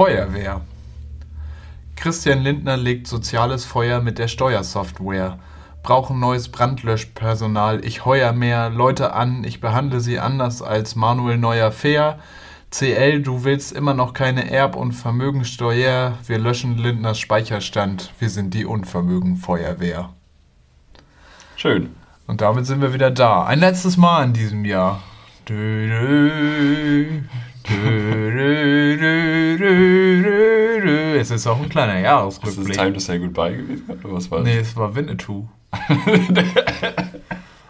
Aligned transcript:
Feuerwehr. 0.00 0.62
Christian 1.94 2.38
Lindner 2.38 2.78
legt 2.78 3.06
soziales 3.06 3.66
Feuer 3.66 4.00
mit 4.00 4.18
der 4.18 4.28
Steuersoftware. 4.28 5.38
Brauchen 5.82 6.18
neues 6.18 6.48
Brandlöschpersonal. 6.48 7.84
Ich 7.84 8.06
heuer 8.06 8.32
mehr 8.32 8.70
Leute 8.70 9.12
an. 9.12 9.44
Ich 9.44 9.60
behandle 9.60 10.00
sie 10.00 10.18
anders 10.18 10.62
als 10.62 10.96
Manuel 10.96 11.36
Neuer 11.36 11.70
Fair. 11.70 12.18
CL, 12.70 13.20
du 13.20 13.44
willst 13.44 13.72
immer 13.72 13.92
noch 13.92 14.14
keine 14.14 14.50
Erb- 14.50 14.74
und 14.74 14.92
Vermögensteuer. 14.92 16.16
Wir 16.26 16.38
löschen 16.38 16.78
Lindners 16.78 17.18
Speicherstand. 17.18 18.14
Wir 18.18 18.30
sind 18.30 18.54
die 18.54 18.64
Unvermögenfeuerwehr. 18.64 20.14
Schön. 21.56 21.94
Und 22.26 22.40
damit 22.40 22.64
sind 22.64 22.80
wir 22.80 22.94
wieder 22.94 23.10
da. 23.10 23.44
Ein 23.44 23.60
letztes 23.60 23.98
Mal 23.98 24.24
in 24.24 24.32
diesem 24.32 24.64
Jahr. 24.64 25.02
Dö, 25.46 25.88
dö, 25.88 27.20
Es 31.18 31.30
ist 31.30 31.46
auch 31.46 31.60
ein 31.60 31.68
kleiner 31.68 31.94
Ist 31.96 32.02
das 32.04 32.04
Jahresrückblick. 32.04 32.76
Time 32.78 32.92
to 32.94 33.00
Say 33.00 33.18
Goodbye 33.18 33.56
gewesen? 33.56 33.84
Oder 34.02 34.14
was 34.14 34.30
war 34.30 34.40
Nee, 34.42 34.58
es 34.58 34.74
war 34.76 34.94
Winnetou. 34.94 35.48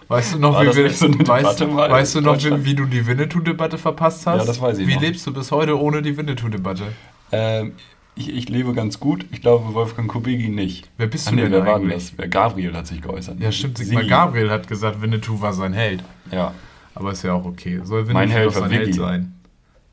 Weißt 0.08 0.34
du 0.34 0.38
noch, 0.38 0.54
War 0.54 0.64
wie, 0.64 0.74
wir, 0.76 0.90
so 0.90 1.06
weißt, 1.08 1.60
weißt 1.60 2.14
du 2.16 2.20
noch, 2.20 2.36
wie, 2.42 2.64
wie 2.64 2.74
du 2.74 2.84
die 2.84 3.06
Winnetou-Debatte 3.06 3.78
verpasst 3.78 4.26
hast? 4.26 4.40
Ja, 4.40 4.45
das 4.45 4.60
weiß 4.60 4.78
ich 4.78 4.86
Wie 4.88 4.95
noch. 4.95 5.02
lebst 5.02 5.24
du 5.26 5.32
bis 5.32 5.52
heute 5.52 5.80
ohne 5.80 6.02
die 6.02 6.16
Winnetou-Debatte? 6.16 6.84
Ähm, 7.30 7.74
ich, 8.16 8.28
ich 8.34 8.48
lebe 8.48 8.72
ganz 8.72 8.98
gut. 8.98 9.24
Ich 9.30 9.40
glaube, 9.40 9.72
Wolfgang 9.72 10.09
Kubicki 10.10 10.48
nicht. 10.48 10.90
Wer 10.96 11.06
bist 11.06 11.28
Ah, 11.28 11.30
du 11.30 11.36
nee, 11.36 11.42
denn 11.42 11.52
wer 11.52 11.64
war 11.66 11.76
eigentlich? 11.76 11.95
das? 11.95 12.12
Wer 12.16 12.26
Gabriel 12.26 12.74
hat 12.74 12.88
sich 12.88 13.00
geäußert. 13.02 13.38
Ja, 13.38 13.52
stimmt. 13.52 13.78
Sie. 13.78 13.84
Sigmar 13.84 14.04
Gabriel 14.04 14.50
hat 14.50 14.66
gesagt, 14.66 15.00
Winnetou 15.00 15.40
war 15.40 15.52
sein 15.52 15.72
Held. 15.72 16.02
Ja. 16.32 16.54
Aber 16.96 17.12
ist 17.12 17.22
ja 17.22 17.34
auch 17.34 17.45
okay. 17.45 17.80
Soll 17.84 18.00
Winnetou 18.09 18.14
Mein 18.14 18.30
Held 18.30 18.52
sein 18.52 18.70
Held 18.70 18.95
sein? 18.95 19.32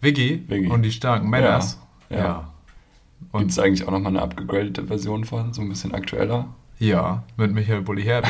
Viggi. 0.01 0.45
Und 0.67 0.83
die 0.83 0.91
starken 0.91 1.29
Männers? 1.29 1.79
Ja. 2.09 2.17
Ja. 2.17 2.23
Ja. 2.23 2.53
Und 3.31 3.39
Gibt 3.41 3.51
es 3.51 3.59
eigentlich 3.59 3.87
auch 3.87 3.91
nochmal 3.91 4.11
eine 4.11 4.21
abgegradete 4.21 4.85
Version 4.85 5.25
von? 5.25 5.53
So 5.53 5.61
ein 5.61 5.69
bisschen 5.69 5.93
aktueller? 5.93 6.53
ja, 6.79 7.23
mit 7.37 7.53
Michael 7.53 7.81
Bulli. 7.81 8.05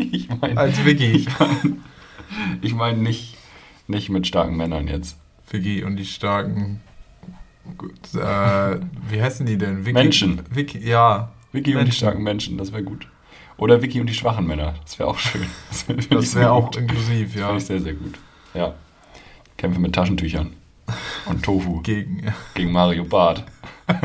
Ich 0.00 0.28
meine 0.28 0.60
Als 0.60 0.84
Viggi. 0.84 1.26
ich 2.62 2.72
mein 2.72 3.02
nicht, 3.02 3.36
nicht 3.88 4.10
mit 4.10 4.28
starken 4.28 4.56
Männern 4.56 4.86
jetzt. 4.86 5.18
Viggi 5.50 5.82
und 5.82 5.96
die 5.96 6.04
starken. 6.04 6.80
Gut, 7.76 8.14
äh, 8.14 8.78
wie 9.10 9.20
heißen 9.20 9.44
die 9.44 9.58
denn? 9.58 9.84
Viggi, 9.84 9.92
Menschen. 9.92 10.42
Viggi, 10.50 10.88
ja. 10.88 11.32
Vicky 11.50 11.72
und 11.72 11.78
die 11.78 11.84
Menschen. 11.84 11.92
starken 11.92 12.22
Menschen, 12.22 12.58
das 12.58 12.70
wäre 12.70 12.84
gut. 12.84 13.08
Oder 13.56 13.82
Vicky 13.82 14.00
und 14.00 14.06
die 14.06 14.14
schwachen 14.14 14.46
Männer, 14.46 14.76
das 14.84 15.00
wäre 15.00 15.08
auch 15.08 15.18
schön. 15.18 15.46
Das 15.68 15.88
wäre 15.88 16.34
wäre 16.36 16.52
auch 16.52 16.72
inklusiv, 16.76 17.34
ja. 17.34 17.46
Finde 17.46 17.58
ich 17.58 17.66
sehr, 17.66 17.80
sehr 17.80 17.94
gut. 17.94 18.14
Ja. 18.54 18.74
Kämpfe 19.58 19.80
mit 19.80 19.94
Taschentüchern 19.94 20.52
und 21.26 21.44
Tofu 21.44 21.80
Gegen. 21.82 22.32
gegen 22.54 22.72
Mario 22.72 23.04
Barth. 23.04 23.44
das 23.86 24.00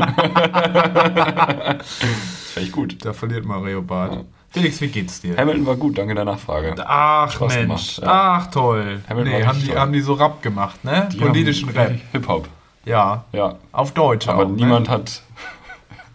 wäre 2.56 2.66
gut. 2.70 3.04
Da 3.04 3.12
verliert 3.12 3.44
Mario 3.46 3.82
Barth. 3.82 4.12
Ja. 4.12 4.20
Felix, 4.50 4.80
wie 4.80 4.88
geht's 4.88 5.20
dir? 5.20 5.36
Hamilton 5.36 5.66
war 5.66 5.76
gut, 5.76 5.98
danke 5.98 6.14
der 6.14 6.24
Nachfrage. 6.24 6.74
Ach 6.86 7.30
Spaß 7.30 7.54
Mensch, 7.54 7.96
gemacht, 7.96 7.98
ja. 8.02 8.38
ach 8.38 8.46
toll. 8.50 9.00
Hamilton 9.08 9.32
nee, 9.32 9.44
haben 9.44 9.60
die, 9.60 9.66
toll. 9.68 9.76
haben 9.78 9.92
die 9.92 10.00
so 10.00 10.12
Rap 10.14 10.42
gemacht, 10.42 10.84
ne? 10.84 11.08
Die 11.12 11.16
Politischen 11.16 11.68
Rap. 11.70 11.98
Hip-Hop, 12.12 12.48
Ja, 12.84 13.24
ja. 13.32 13.56
auf 13.72 13.92
Deutsch 13.92 14.28
Aber 14.28 14.44
auch. 14.46 14.50
niemand 14.50 14.86
ne? 14.86 14.92
hat, 14.94 15.22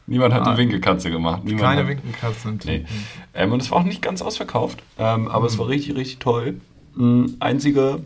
niemand 0.07 0.33
hat 0.33 0.41
Ah. 0.47 0.51
die 0.51 0.57
Winkelkatze 0.57 1.11
gemacht. 1.11 1.43
Niemand 1.43 1.63
Keine 1.63 1.81
hat, 1.81 1.87
Winkenkatzen. 1.89 2.59
Nee. 2.63 2.85
Ähm, 3.33 3.51
und 3.51 3.61
es 3.61 3.69
war 3.71 3.79
auch 3.79 3.83
nicht 3.83 4.01
ganz 4.01 4.21
ausverkauft, 4.21 4.81
ähm, 4.97 5.27
aber 5.27 5.47
es 5.47 5.57
war 5.57 5.67
richtig, 5.67 5.97
richtig 5.97 6.19
toll. 6.19 6.61
Mhm, 6.95 7.35
einzige, 7.41 7.99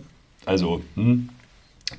also, 0.45 0.81
hm, 0.95 1.29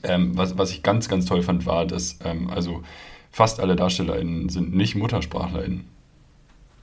ähm, 0.02 0.36
was, 0.36 0.56
was 0.58 0.70
ich 0.70 0.82
ganz, 0.82 1.08
ganz 1.08 1.24
toll 1.26 1.42
fand, 1.42 1.66
war, 1.66 1.86
dass 1.86 2.18
ähm, 2.24 2.50
also 2.50 2.82
fast 3.30 3.60
alle 3.60 3.76
DarstellerInnen 3.76 4.48
sind 4.48 4.74
nicht 4.74 4.94
MuttersprachlerInnen. 4.96 5.84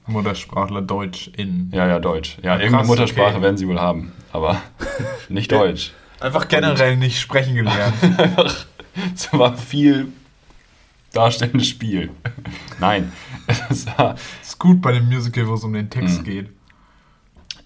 Muttersprachler 0.06 0.82
Deutsch 0.82 1.30
in. 1.36 1.70
Ja, 1.72 1.86
ja, 1.86 1.98
Deutsch. 2.00 2.36
Ja, 2.42 2.52
Ah, 2.52 2.56
krass, 2.56 2.62
irgendeine 2.64 2.86
Muttersprache 2.88 3.34
okay. 3.34 3.42
werden 3.42 3.56
sie 3.56 3.68
wohl 3.68 3.78
haben, 3.80 4.12
aber 4.32 4.60
nicht 5.28 5.52
Deutsch. 5.52 5.92
Einfach 6.20 6.48
generell 6.48 6.96
nicht 6.96 7.20
sprechen 7.20 7.54
gelernt. 7.54 7.94
Einfach, 8.18 8.66
es 9.14 9.32
war 9.32 9.56
viel 9.56 10.08
darstellendes 11.12 11.68
Spiel. 11.68 12.10
Nein, 12.80 13.12
es 13.70 13.86
war, 13.86 14.16
ist 14.42 14.58
gut 14.58 14.80
bei 14.82 14.92
dem 14.92 15.06
Musical, 15.08 15.46
wo 15.48 15.54
es 15.54 15.64
um 15.64 15.72
den 15.72 15.90
Text 15.90 16.20
Mhm. 16.20 16.24
geht. 16.24 16.48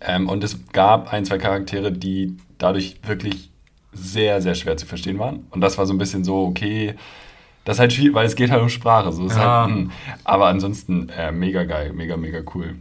Ähm, 0.00 0.28
und 0.28 0.44
es 0.44 0.58
gab 0.72 1.12
ein, 1.12 1.24
zwei 1.24 1.38
Charaktere, 1.38 1.90
die 1.90 2.36
dadurch 2.58 2.96
wirklich 3.02 3.50
sehr, 3.96 4.40
sehr 4.42 4.54
schwer 4.54 4.76
zu 4.76 4.86
verstehen 4.86 5.18
waren. 5.18 5.46
Und 5.50 5.60
das 5.60 5.76
war 5.78 5.86
so 5.86 5.94
ein 5.94 5.98
bisschen 5.98 6.22
so, 6.24 6.44
okay, 6.46 6.94
das 7.64 7.76
ist 7.76 7.80
halt 7.80 7.92
viel, 7.92 8.14
weil 8.14 8.26
es 8.26 8.36
geht 8.36 8.50
halt 8.50 8.62
um 8.62 8.68
Sprache. 8.68 9.10
So, 9.12 9.26
ist 9.26 9.36
Ja. 9.36 9.66
halt. 9.68 9.88
Aber 10.24 10.46
ansonsten 10.46 11.08
äh, 11.08 11.32
mega 11.32 11.64
geil, 11.64 11.92
mega, 11.92 12.16
mega 12.16 12.40
cool. 12.54 12.76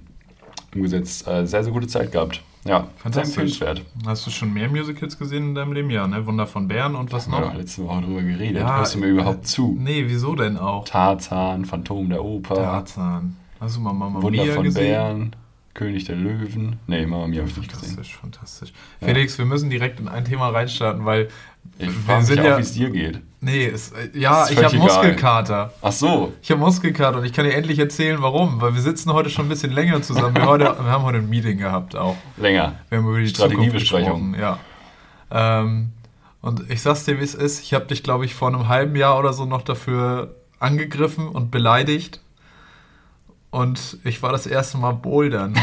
Umgesetzt, 0.76 1.28
äh, 1.28 1.46
sehr, 1.48 1.64
sehr 1.64 1.72
gute 1.74 1.88
Zeit 1.88 2.12
gehabt. 2.12 2.42
Ja, 2.66 2.80
sehr 2.80 2.88
Fantastisch. 2.98 3.30
empfehlenswert. 3.38 3.82
Hast 4.08 4.26
du 4.26 4.32
schon 4.32 4.52
mehr 4.52 4.68
Musicals 4.70 5.18
gesehen 5.18 5.50
in 5.50 5.56
deinem 5.56 5.72
Leben? 5.74 5.90
Ja, 5.92 6.08
ne? 6.08 6.26
Wunder 6.26 6.48
von 6.48 6.68
Bern 6.68 6.96
und 6.96 7.12
was 7.14 7.28
Wir 7.30 7.36
haben 7.38 7.48
noch? 7.50 7.54
letzte 7.56 7.84
Woche 7.86 8.02
drüber 8.02 8.22
geredet. 8.24 8.62
Ja, 8.62 8.78
Hörst 8.80 8.96
du 8.96 9.00
mir 9.00 9.06
äh, 9.08 9.12
überhaupt 9.12 9.48
zu? 9.48 9.78
Nee, 9.80 10.04
wieso 10.08 10.36
denn 10.36 10.58
auch? 10.58 10.84
Tarzan, 10.86 11.64
Phantom 11.66 12.10
der 12.10 12.24
Oper, 12.26 12.56
Tarzan. 12.56 13.38
Hast 13.60 13.76
du 13.78 13.82
mal 13.82 13.94
Mama 13.94 14.22
Wunder 14.22 14.44
Mia 14.44 14.54
von 14.54 14.64
gesehen? 14.64 14.84
Bären, 14.84 15.36
König 15.76 16.06
der 16.06 16.16
Löwen. 16.16 16.80
Nee, 16.88 17.06
Mama 17.06 17.28
Mia 17.28 17.42
habe 17.42 17.50
ich 17.52 17.58
nicht 17.58 17.70
gesehen. 17.72 17.90
Fantastisch, 17.90 18.16
fantastisch. 18.18 18.74
Ja. 19.02 19.08
Felix, 19.08 19.38
wir 19.38 19.46
müssen 19.46 19.70
direkt 19.70 20.00
in 20.00 20.08
ein 20.08 20.26
Thema 20.26 20.50
reinstarten, 20.50 21.06
weil 21.06 21.28
Ich 21.78 21.90
wir 22.08 22.22
sind 22.24 22.44
ja. 22.44 22.58
wie 22.58 22.62
es 22.62 22.72
dir 22.74 22.90
geht. 22.90 23.20
Nee, 23.42 23.66
es, 23.68 23.92
äh, 23.92 24.10
ja, 24.18 24.48
ich 24.50 24.64
habe. 24.64 24.76
Muskelkater. 24.78 25.74
Ach 25.82 25.92
so, 25.92 26.34
Ich 26.42 26.50
habe 26.50 26.60
Muskelkater 26.62 27.20
und 27.20 27.26
ich 27.26 27.34
kann 27.34 27.46
dir 27.46 27.54
endlich 27.54 27.78
erzählen, 27.78 28.22
warum. 28.22 28.62
Weil 28.62 28.74
wir 28.74 28.82
sitzen 28.82 29.12
heute 29.14 29.30
schon 29.30 29.46
ein 29.46 29.50
bisschen 29.50 29.72
länger 29.74 30.02
zusammen. 30.02 30.34
Wir, 30.36 30.46
heute, 30.48 30.64
wir 30.64 30.86
haben 30.86 31.04
heute 31.04 31.18
ein 31.20 31.30
Meeting 31.30 31.58
gehabt 31.60 31.96
auch. 31.96 32.16
länger. 32.38 32.76
Wir 32.90 32.98
haben 33.00 33.08
über 33.10 33.20
die 33.20 33.28
Strategiebesprechung. 33.28 34.34
Ja. 34.40 34.58
Ähm, 35.30 35.92
und 36.42 36.70
ich 36.72 36.82
sag's 36.82 37.04
dir, 37.04 37.20
wie 37.20 37.24
es 37.24 37.36
ist. 37.36 37.62
Ich 37.62 37.74
habe 37.74 37.86
dich, 37.86 38.02
glaube 38.02 38.24
ich, 38.26 38.34
vor 38.34 38.48
einem 38.48 38.68
halben 38.70 38.96
Jahr 38.96 39.20
oder 39.20 39.34
so 39.34 39.46
noch 39.46 39.62
dafür 39.62 40.36
angegriffen 40.60 41.28
und 41.28 41.52
beleidigt. 41.52 42.22
Und 43.56 44.00
ich 44.04 44.22
war 44.22 44.34
das 44.34 44.48
erste 44.48 44.78
Mal 44.78 44.92
bouldern. 44.92 45.54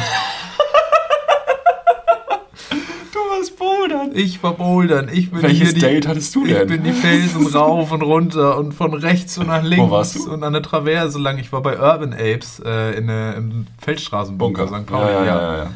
Du 3.12 3.18
warst 3.18 3.58
bouldern. 3.58 4.10
Ich 4.14 4.42
war 4.42 4.54
bouldern. 4.54 5.10
Ich 5.12 5.30
bin 5.30 5.42
Welches 5.42 5.72
hier 5.72 5.74
die, 5.74 5.80
Date 5.80 6.08
hattest 6.08 6.34
du 6.34 6.46
Ich 6.46 6.52
denn? 6.54 6.68
bin 6.68 6.84
die 6.84 6.92
Felsen 6.92 7.46
rauf 7.54 7.92
und 7.92 8.00
runter 8.00 8.56
und 8.56 8.72
von 8.72 8.94
rechts 8.94 9.36
und 9.36 9.48
nach 9.48 9.62
links 9.62 9.90
warst 9.90 10.16
du? 10.16 10.32
und 10.32 10.42
an 10.42 10.54
der 10.54 10.62
Traverse 10.62 11.18
lang. 11.18 11.36
Ich 11.36 11.52
war 11.52 11.60
bei 11.60 11.78
Urban 11.78 12.14
Apes 12.14 12.62
äh, 12.64 12.92
in 12.96 13.08
der, 13.08 13.36
im 13.36 13.66
Feldstraßenbunker 13.78 14.68
St. 14.68 14.86
Pauli. 14.86 15.12
Ja, 15.12 15.24
ja, 15.24 15.42
ja, 15.42 15.56
ja. 15.64 15.70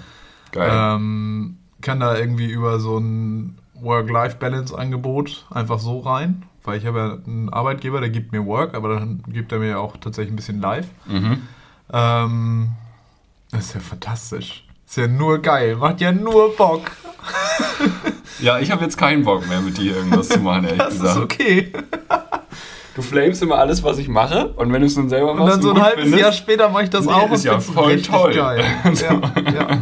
Geil. 0.53 0.71
Ähm, 0.73 1.59
kann 1.83 2.01
da 2.01 2.17
irgendwie 2.17 2.51
über 2.51 2.81
so 2.81 2.97
ein 2.97 3.59
Work-Life-Balance-Angebot 3.75 5.45
einfach 5.51 5.79
so 5.81 6.01
rein, 6.01 6.45
weil 6.65 6.79
ich 6.79 6.87
habe 6.87 6.99
ja 6.99 7.19
einen 7.27 7.51
Arbeitgeber, 7.53 8.01
der 8.01 8.09
gibt 8.09 8.33
mir 8.33 8.47
Work, 8.47 8.75
aber 8.75 8.95
dann 8.95 9.23
gibt 9.29 9.53
er 9.53 9.59
mir 9.59 9.79
auch 9.79 9.99
tatsächlich 9.99 10.33
ein 10.33 10.37
bisschen 10.37 10.61
Live. 10.63 10.87
mhm. 11.07 11.43
Ähm, 11.93 12.71
das 13.51 13.67
ist 13.67 13.75
ja 13.75 13.81
fantastisch. 13.81 14.65
Ist 14.87 14.97
ja 14.97 15.07
nur 15.09 15.39
geil, 15.41 15.77
macht 15.77 16.01
ja 16.01 16.13
nur 16.13 16.55
Bock. 16.57 16.83
Ja, 18.39 18.59
ich 18.59 18.71
habe 18.71 18.85
jetzt 18.85 18.99
keinen 18.99 19.25
Bock 19.25 19.49
mehr 19.49 19.63
mit 19.63 19.79
dir 19.79 19.97
irgendwas 19.97 20.29
zu 20.29 20.39
machen, 20.41 20.65
ehrlich 20.65 20.79
Das 20.79 20.95
ist 20.95 21.01
gesagt. 21.01 21.23
okay. 21.23 21.73
Du 22.95 23.01
flamest 23.01 23.43
immer 23.43 23.57
alles, 23.57 23.83
was 23.83 23.97
ich 23.97 24.09
mache 24.09 24.49
und 24.49 24.71
wenn 24.75 24.83
du 24.83 24.87
es 24.87 24.95
dann 24.95 25.09
selber 25.09 25.31
Und 25.33 25.39
machst 25.39 25.55
dann 25.55 25.63
so 25.63 25.71
ein 25.73 25.83
halbes 25.83 26.03
findest, 26.03 26.23
Jahr 26.23 26.33
später 26.33 26.69
mache 26.69 26.85
ich 26.85 26.91
das 26.91 27.07
Nee, 27.07 27.13
auch 27.13 27.33
ist 27.33 27.45
ja 27.45 27.59
find's 27.59 27.75
voll 27.75 28.03
toll. 28.03 28.35
geil. 28.35 28.65
Ja, 28.95 29.53
ja. 29.53 29.79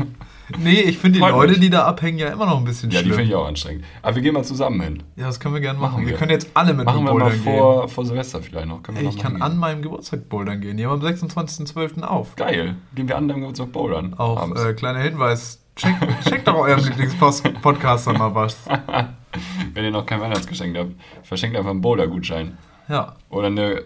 Nee, 0.58 0.80
ich 0.82 0.98
finde 0.98 1.18
die 1.18 1.24
Leute, 1.24 1.52
mich. 1.52 1.60
die 1.60 1.70
da 1.70 1.84
abhängen, 1.84 2.18
ja 2.18 2.28
immer 2.28 2.46
noch 2.46 2.58
ein 2.58 2.64
bisschen 2.64 2.90
Ja, 2.90 3.00
die 3.00 3.06
schlimm. 3.06 3.16
finde 3.18 3.30
ich 3.30 3.34
auch 3.36 3.46
anstrengend. 3.46 3.84
Aber 4.02 4.14
wir 4.14 4.22
gehen 4.22 4.34
mal 4.34 4.44
zusammen 4.44 4.80
hin. 4.80 5.02
Ja, 5.16 5.26
das 5.26 5.40
können 5.40 5.54
wir 5.54 5.60
gerne 5.60 5.78
machen. 5.78 5.92
Machen 5.94 6.04
wir. 6.06 6.12
wir. 6.12 6.18
können 6.18 6.30
jetzt 6.30 6.48
alle 6.54 6.74
mit 6.74 6.86
Machen 6.86 7.04
wir 7.04 7.14
mal 7.14 7.30
vor, 7.32 7.88
vor 7.88 8.04
Silvester 8.04 8.40
vielleicht 8.42 8.66
noch. 8.68 8.82
Gehen. 8.82 8.94
noch 9.02 9.14
Ich 9.14 9.18
kann 9.18 9.34
an 9.36 9.40
hingehen. 9.42 9.58
meinem 9.60 9.82
Geburtstag 9.82 10.28
bouldern 10.28 10.60
gehen. 10.60 10.76
Die 10.76 10.86
haben 10.86 11.00
am 11.00 11.06
26.12. 11.06 12.02
auf. 12.02 12.36
Geil. 12.36 12.76
Gehen 12.94 13.08
wir 13.08 13.16
an 13.16 13.28
deinem 13.28 13.40
Geburtstag 13.40 13.72
bouldern. 13.72 14.14
Auch 14.14 14.54
äh, 14.56 14.72
kleiner 14.74 15.00
Hinweis. 15.00 15.60
Checkt 15.76 15.96
check 16.28 16.44
doch 16.44 16.54
eurem 16.54 16.84
Lieblingspodcaster 16.84 18.12
mal 18.12 18.34
was. 18.34 18.56
Wenn 19.74 19.84
ihr 19.84 19.90
noch 19.90 20.06
kein 20.06 20.20
Weihnachtsgeschenk 20.20 20.76
habt, 20.76 20.92
verschenkt 21.24 21.56
einfach 21.56 21.70
einen 21.70 21.80
Boulder-Gutschein. 21.80 22.56
Ja, 22.88 23.16
Oder 23.30 23.48
eine 23.48 23.82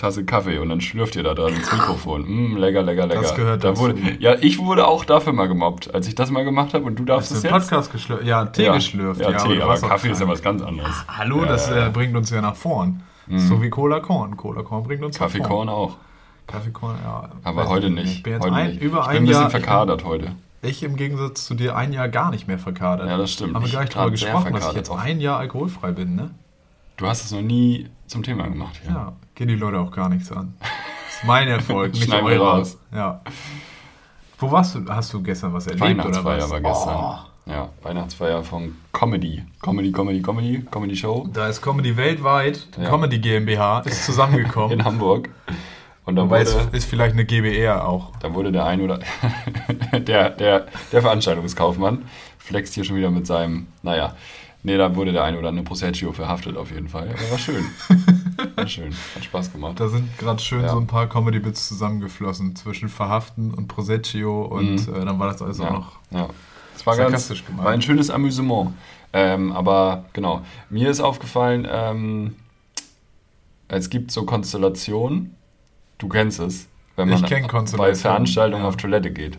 Tasse 0.00 0.24
Kaffee 0.24 0.58
und 0.58 0.70
dann 0.70 0.80
schlürft 0.80 1.14
ihr 1.16 1.22
da 1.22 1.34
dran 1.34 1.52
ins 1.54 1.70
Mikrofon. 1.70 2.22
Mm, 2.26 2.56
lecker, 2.56 2.82
lecker, 2.82 3.06
lecker. 3.06 3.20
Das 3.20 3.34
gehört 3.34 3.64
da 3.64 3.76
wurde, 3.76 3.96
Ja, 4.18 4.34
ich 4.40 4.58
wurde 4.58 4.88
auch 4.88 5.04
dafür 5.04 5.32
mal 5.34 5.46
gemobbt. 5.46 5.92
Als 5.94 6.08
ich 6.08 6.14
das 6.14 6.30
mal 6.30 6.42
gemacht 6.44 6.72
habe 6.72 6.84
und 6.86 6.98
du 6.98 7.04
darfst 7.04 7.30
es 7.32 7.42
du 7.42 7.48
jetzt. 7.48 7.52
Podcast 7.52 7.92
geschlürft? 7.92 8.24
Ja, 8.24 8.46
Tee 8.46 8.64
ja. 8.64 8.74
geschlürft. 8.74 9.20
Ja, 9.20 9.32
Tee, 9.32 9.56
du 9.56 9.62
aber 9.62 9.78
Kaffee 9.78 10.08
ist 10.08 10.20
ja 10.20 10.24
krank. 10.24 10.30
was 10.38 10.42
ganz 10.42 10.62
anderes. 10.62 11.04
Hallo, 11.06 11.44
das 11.44 11.68
Ja, 11.68 11.76
ja. 11.76 11.86
äh, 11.88 11.90
bringt 11.90 12.16
uns 12.16 12.30
ja 12.30 12.40
nach 12.40 12.56
vorn. 12.56 13.02
So 13.28 13.62
wie 13.62 13.70
Cola 13.70 14.00
Korn. 14.00 14.36
Cola 14.36 14.62
Korn 14.62 14.82
bringt 14.82 15.04
uns 15.04 15.20
nach 15.20 15.28
vorn. 15.28 15.42
Kaffeekorn 15.42 15.68
auch. 15.68 15.96
Kaffeekorn, 16.46 16.96
ja. 17.04 17.28
Aber 17.44 17.68
heute 17.68 17.86
ich 17.88 17.92
nicht. 17.92 18.12
Ich 18.16 18.22
bin 18.24 18.32
jetzt 18.32 18.42
heute 18.42 18.54
ein, 18.54 18.70
nicht. 18.70 18.82
über 18.82 19.02
ich 19.02 19.06
ein 19.06 19.12
bin 19.12 19.22
ein 19.22 19.26
bisschen 19.26 19.42
Jahr. 19.42 19.50
verkadert 19.50 20.04
heute. 20.04 20.32
Ich 20.62 20.82
im 20.82 20.96
Gegensatz 20.96 21.46
zu 21.46 21.54
dir 21.54 21.76
ein 21.76 21.92
Jahr 21.92 22.08
gar 22.08 22.30
nicht 22.30 22.48
mehr 22.48 22.58
verkadert. 22.58 23.06
Ja, 23.08 23.16
das 23.16 23.32
stimmt. 23.32 23.54
Haben 23.54 23.62
wir 23.62 23.66
Ich 23.68 23.72
drüber 23.74 24.04
sehr 24.04 24.10
gesprochen, 24.10 24.52
dass 24.52 24.68
ich 24.68 24.74
jetzt 24.74 24.90
ein 24.90 25.20
Jahr 25.20 25.38
alkoholfrei 25.38 25.92
bin, 25.92 26.16
ne? 26.16 26.30
Du 27.00 27.06
hast 27.06 27.24
es 27.24 27.32
noch 27.32 27.40
nie 27.40 27.88
zum 28.06 28.22
Thema 28.22 28.46
gemacht. 28.46 28.78
Ja, 28.86 28.92
ja 28.94 29.12
gehen 29.34 29.48
die 29.48 29.54
Leute 29.54 29.78
auch 29.80 29.90
gar 29.90 30.10
nichts 30.10 30.30
an. 30.30 30.54
Das 30.60 31.16
ist 31.16 31.24
mein 31.24 31.48
Erfolg, 31.48 31.92
nicht 31.94 32.12
eurer. 32.12 32.58
raus. 32.58 32.78
Ja. 32.94 33.22
Wo 34.38 34.50
warst 34.52 34.74
du? 34.74 34.84
Hast 34.86 35.10
du 35.14 35.22
gestern 35.22 35.54
was 35.54 35.66
erlebt 35.66 35.82
oder 36.04 36.22
Weihnachtsfeier 36.24 36.42
was? 36.42 36.50
war 36.50 36.60
gestern. 36.60 36.96
Oh, 37.46 37.50
Ja, 37.50 37.68
Weihnachtsfeier 37.82 38.42
von 38.44 38.76
Comedy. 38.92 39.42
Comedy, 39.62 39.92
Comedy, 39.92 40.20
Comedy, 40.20 40.62
Comedy 40.70 40.94
Show 40.94 41.26
da 41.32 41.48
ist 41.48 41.62
Comedy 41.62 41.96
weltweit, 41.96 42.68
die 42.76 42.82
Ja. 42.82 42.90
Comedy 42.90 43.18
GmbH, 43.18 43.80
ist 43.80 44.04
zusammengekommen. 44.04 44.72
in 44.78 44.84
Hamburg. 44.84 45.30
Und 46.04 46.16
da 46.16 46.22
Wobei 46.22 46.42
es 46.42 46.54
wurde, 46.54 46.76
ist 46.76 46.84
vielleicht 46.84 47.14
eine 47.14 47.24
GBR 47.24 47.88
auch. 47.88 48.12
da 48.20 48.34
wurde 48.34 48.52
der 48.52 48.66
ein 48.66 48.82
oder 48.82 48.98
der, 49.92 50.28
der, 50.30 50.66
der 50.92 51.00
Veranstaltungskaufmann 51.02 52.04
flext 52.38 52.74
hier 52.74 52.84
schon 52.84 52.96
wieder 52.96 53.10
mit 53.10 53.26
seinem, 53.26 53.68
naja, 53.82 54.14
nee, 54.62 54.76
da 54.76 54.94
wurde 54.96 55.12
der 55.12 55.24
ein 55.24 55.36
oder 55.36 55.48
andere 55.48 55.64
Proseccio 55.64 56.12
verhaftet 56.12 56.56
auf 56.56 56.70
jeden 56.70 56.88
Fall. 56.88 57.08
Aber 57.08 57.30
war 57.30 57.38
schön. 57.38 57.64
War 58.56 58.66
schön. 58.66 58.94
Hat 59.14 59.24
Spaß 59.24 59.52
gemacht. 59.52 59.78
Da 59.80 59.88
sind 59.88 60.16
gerade 60.18 60.40
schön 60.42 60.62
Ja. 60.62 60.70
so 60.70 60.78
ein 60.78 60.86
paar 60.86 61.06
Comedy-Bits 61.08 61.68
zusammengeflossen 61.68 62.56
zwischen 62.56 62.88
Verhaften 62.88 63.52
und 63.52 63.68
Proseccio 63.68 64.42
und 64.44 64.86
Mhm. 64.88 64.94
äh, 64.94 65.04
dann 65.04 65.18
war 65.18 65.30
das 65.30 65.42
alles 65.42 65.60
auch 65.60 65.64
Ja, 65.64 65.72
noch. 65.72 65.92
ja. 66.10 66.28
Das 66.74 66.86
war 66.86 66.96
ganz, 66.96 67.10
sarkastisch 67.10 67.44
gemeint. 67.44 67.64
war 67.66 67.72
ein 67.72 67.82
schönes 67.82 68.08
Amüsement. 68.10 68.72
Ähm, 69.12 69.52
aber 69.52 70.06
genau, 70.14 70.40
mir 70.70 70.88
ist 70.88 71.00
aufgefallen, 71.00 71.66
ähm, 71.70 72.34
es 73.68 73.90
gibt 73.90 74.10
so 74.10 74.24
Konstellationen, 74.24 75.34
du 75.98 76.08
kennst 76.08 76.40
es, 76.40 76.68
wenn 76.96 77.10
Ich 77.12 77.20
man 77.20 77.46
bei 77.76 77.94
Veranstaltungen 77.94 78.62
ja. 78.62 78.68
auf 78.68 78.76
Toilette 78.76 79.10
geht. 79.10 79.38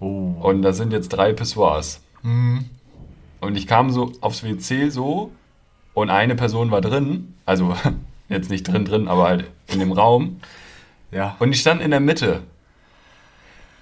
Oh. 0.00 0.34
Und 0.42 0.62
da 0.62 0.72
sind 0.72 0.92
jetzt 0.92 1.08
drei 1.10 1.32
Pissoirs. 1.32 2.00
Mhm. 2.22 2.64
Und 3.40 3.56
ich 3.56 3.66
kam 3.66 3.90
so 3.90 4.12
aufs 4.20 4.42
WC 4.42 4.88
so 4.90 5.30
und 5.94 6.10
eine 6.10 6.34
Person 6.34 6.70
war 6.70 6.80
drin, 6.80 7.34
also 7.44 7.76
jetzt 8.28 8.50
nicht 8.50 8.64
drin 8.64 8.84
drin, 8.84 9.08
aber 9.08 9.24
halt 9.28 9.44
in 9.68 9.78
dem 9.80 9.92
Raum. 9.92 10.40
Ja. 11.10 11.36
Und 11.38 11.52
ich 11.52 11.60
stand 11.60 11.80
in 11.82 11.90
der 11.90 12.00
Mitte. 12.00 12.42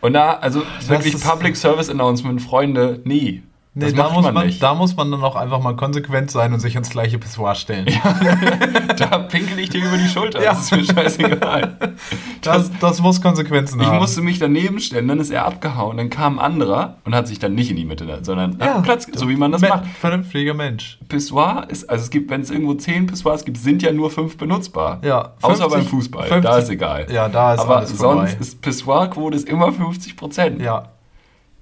Und 0.01 0.13
da, 0.13 0.35
also 0.35 0.63
wirklich 0.87 1.15
ist- 1.15 1.25
Public 1.27 1.57
Service 1.57 1.89
Announcement, 1.89 2.43
Freunde, 2.43 3.01
nie. 3.05 3.43
Nee, 3.77 3.87
das 3.87 3.95
da, 3.95 4.11
muss 4.11 4.23
man 4.25 4.35
man, 4.35 4.47
nicht. 4.47 4.63
da 4.63 4.75
muss 4.75 4.95
man 4.97 5.11
dann 5.11 5.23
auch 5.25 5.35
einfach 5.35 5.61
mal 5.61 5.75
konsequent 5.75 6.31
sein 6.31 6.53
und 6.53 6.61
sich 6.61 6.75
ans 6.77 6.91
gleiche 6.91 7.19
Pissoir 7.19 7.55
stellen. 7.57 7.87
Da 8.97 9.19
pinkel 9.19 9.59
ich 9.59 9.71
dir 9.71 9.85
über 9.85 9.97
die 9.97 10.07
Schulter. 10.09 10.41
Ja. 10.43 10.51
Das 10.51 10.71
ist 10.71 10.77
mir 10.77 10.85
scheißegal. 10.85 11.77
Das, 12.43 12.71
das 12.81 13.01
muss 13.01 13.21
Konsequenzen 13.21 13.81
Ich 13.81 13.87
haben. 13.89 13.99
musste 13.99 14.21
mich 14.23 14.39
daneben 14.39 14.79
stellen, 14.79 15.09
dann 15.09 15.19
ist 15.19 15.31
er 15.31 15.45
abgehauen. 15.47 15.97
Dann 15.97 16.11
kam 16.11 16.39
ein 16.39 16.45
anderer 16.45 16.99
und 17.05 17.15
hat 17.15 17.27
sich 17.27 17.39
dann 17.41 17.55
nicht 17.55 17.71
in 17.71 17.77
die 17.77 17.85
Mitte, 17.85 18.21
sondern 18.23 18.57
Ja. 18.61 18.81
Platz, 18.83 19.09
so 19.13 19.29
wie 19.29 19.35
man 19.37 19.51
das 19.51 19.63
Me- 19.63 19.69
macht. 19.69 19.87
Vernünftiger 20.01 20.55
Mensch. 20.55 20.99
Pissoir 21.09 21.67
ist, 21.69 21.91
also 21.91 22.05
es 22.05 22.11
gibt, 22.11 22.31
wenn 22.31 22.43
es 22.43 22.51
irgendwo 22.51 22.75
zehn 22.75 23.07
Pissoirs 23.07 23.45
gibt, 23.45 23.57
sind 23.59 23.83
ja 23.83 23.93
nur 23.93 24.11
fünf 24.11 24.37
benutzbar. 24.39 25.01
Ja, 25.03 25.33
Außer 25.43 25.65
50 25.65 25.71
beim 25.73 25.87
Fußball, 25.87 26.27
50 26.29 26.43
da 26.51 26.59
ist 26.59 26.69
egal. 26.71 27.07
Ja, 27.13 27.29
da 27.29 27.55
ist 27.55 27.61
Aber 27.61 27.85
sonst 27.87 28.41
ist 28.41 28.63
Pissoir-Quote 28.63 29.37
ist 29.37 29.49
immer 29.49 29.73
50 29.73 30.17
Prozent. 30.17 30.63
Ja, 30.63 30.91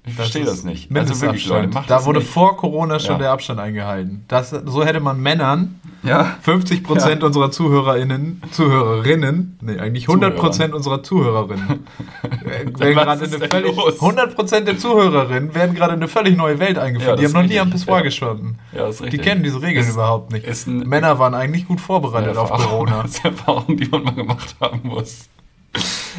ich 0.05 0.13
verstehe 0.15 0.43
das 0.45 0.63
nicht. 0.63 0.95
Also 0.95 1.21
wirklich, 1.21 1.45
Leute, 1.47 1.67
macht 1.69 1.89
da 1.89 1.95
das 1.97 2.05
wurde 2.05 2.19
nicht. 2.19 2.29
vor 2.31 2.57
Corona 2.57 2.99
schon 2.99 3.13
Ja. 3.13 3.19
der 3.19 3.31
Abstand 3.31 3.59
eingehalten. 3.59 4.25
Das, 4.27 4.49
so 4.49 4.83
hätte 4.85 4.99
man 4.99 5.19
Männern 5.21 5.79
Ja. 6.03 6.35
50 6.41 6.83
Prozent 6.83 7.21
Ja. 7.21 7.27
unserer 7.27 7.51
ZuhörerInnen, 7.51 8.41
Zuhörerinnen, 8.51 9.57
nee, 9.61 9.79
eigentlich 9.79 10.07
100 10.09 10.35
Prozent 10.35 10.73
unserer 10.73 11.01
Zuhörerinnen, 11.03 11.85
werden 12.43 12.73
gerade 12.73 13.23
ist 13.23 13.33
in 13.33 13.41
eine 13.41 13.49
völlig, 13.49 13.75
los? 13.75 14.01
100 14.01 14.35
Prozent 14.35 14.67
der 14.67 14.77
Zuhörerinnen 14.77 15.55
werden 15.55 15.75
gerade 15.75 15.93
in 15.93 15.99
eine 15.99 16.07
völlig 16.09 16.35
neue 16.35 16.59
Welt 16.59 16.77
eingeführt. 16.77 17.19
Die 17.19 17.23
das 17.23 17.33
haben 17.33 17.39
noch 17.41 17.45
ist 17.45 17.53
nie 17.53 17.59
am. 17.61 17.69
Pissoir 17.69 17.97
Ja. 17.97 18.03
gestanden. 18.03 18.59
Ja, 18.73 18.87
ist 18.87 18.99
Die 18.99 19.03
richtig. 19.05 19.21
kennen 19.21 19.43
diese 19.43 19.61
Regeln 19.61 19.85
Ist- 19.87 19.93
überhaupt 19.93 20.33
nicht. 20.33 20.45
ist 20.45 20.67
Männer 20.67 21.17
waren 21.19 21.33
eigentlich 21.33 21.65
gut 21.67 21.79
vorbereitet 21.79 22.35
auf 22.35 22.49
Corona. 22.51 23.01
Das 23.03 23.11
ist 23.15 23.25
Erfahrung, 23.25 23.77
die 23.77 23.87
man 23.87 24.03
mal 24.03 24.13
gemacht 24.13 24.55
haben 24.59 24.81
muss. 24.83 25.29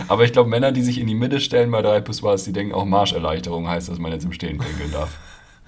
Aber 0.08 0.24
ich 0.24 0.32
glaube, 0.32 0.50
Männer, 0.50 0.72
die 0.72 0.82
sich 0.82 0.98
in 1.00 1.06
die 1.06 1.14
Mitte 1.14 1.40
stellen 1.40 1.70
bei 1.70 1.80
drei 1.82 2.00
Pissoirs, 2.00 2.44
die 2.44 2.52
denken 2.52 2.74
auch 2.74 2.84
Marscherleichterung 2.84 3.68
heißt, 3.68 3.88
dass 3.88 3.98
man 3.98 4.12
jetzt 4.12 4.24
im 4.24 4.32
Stehen 4.32 4.58
pinkeln 4.58 4.90
darf. 4.92 5.16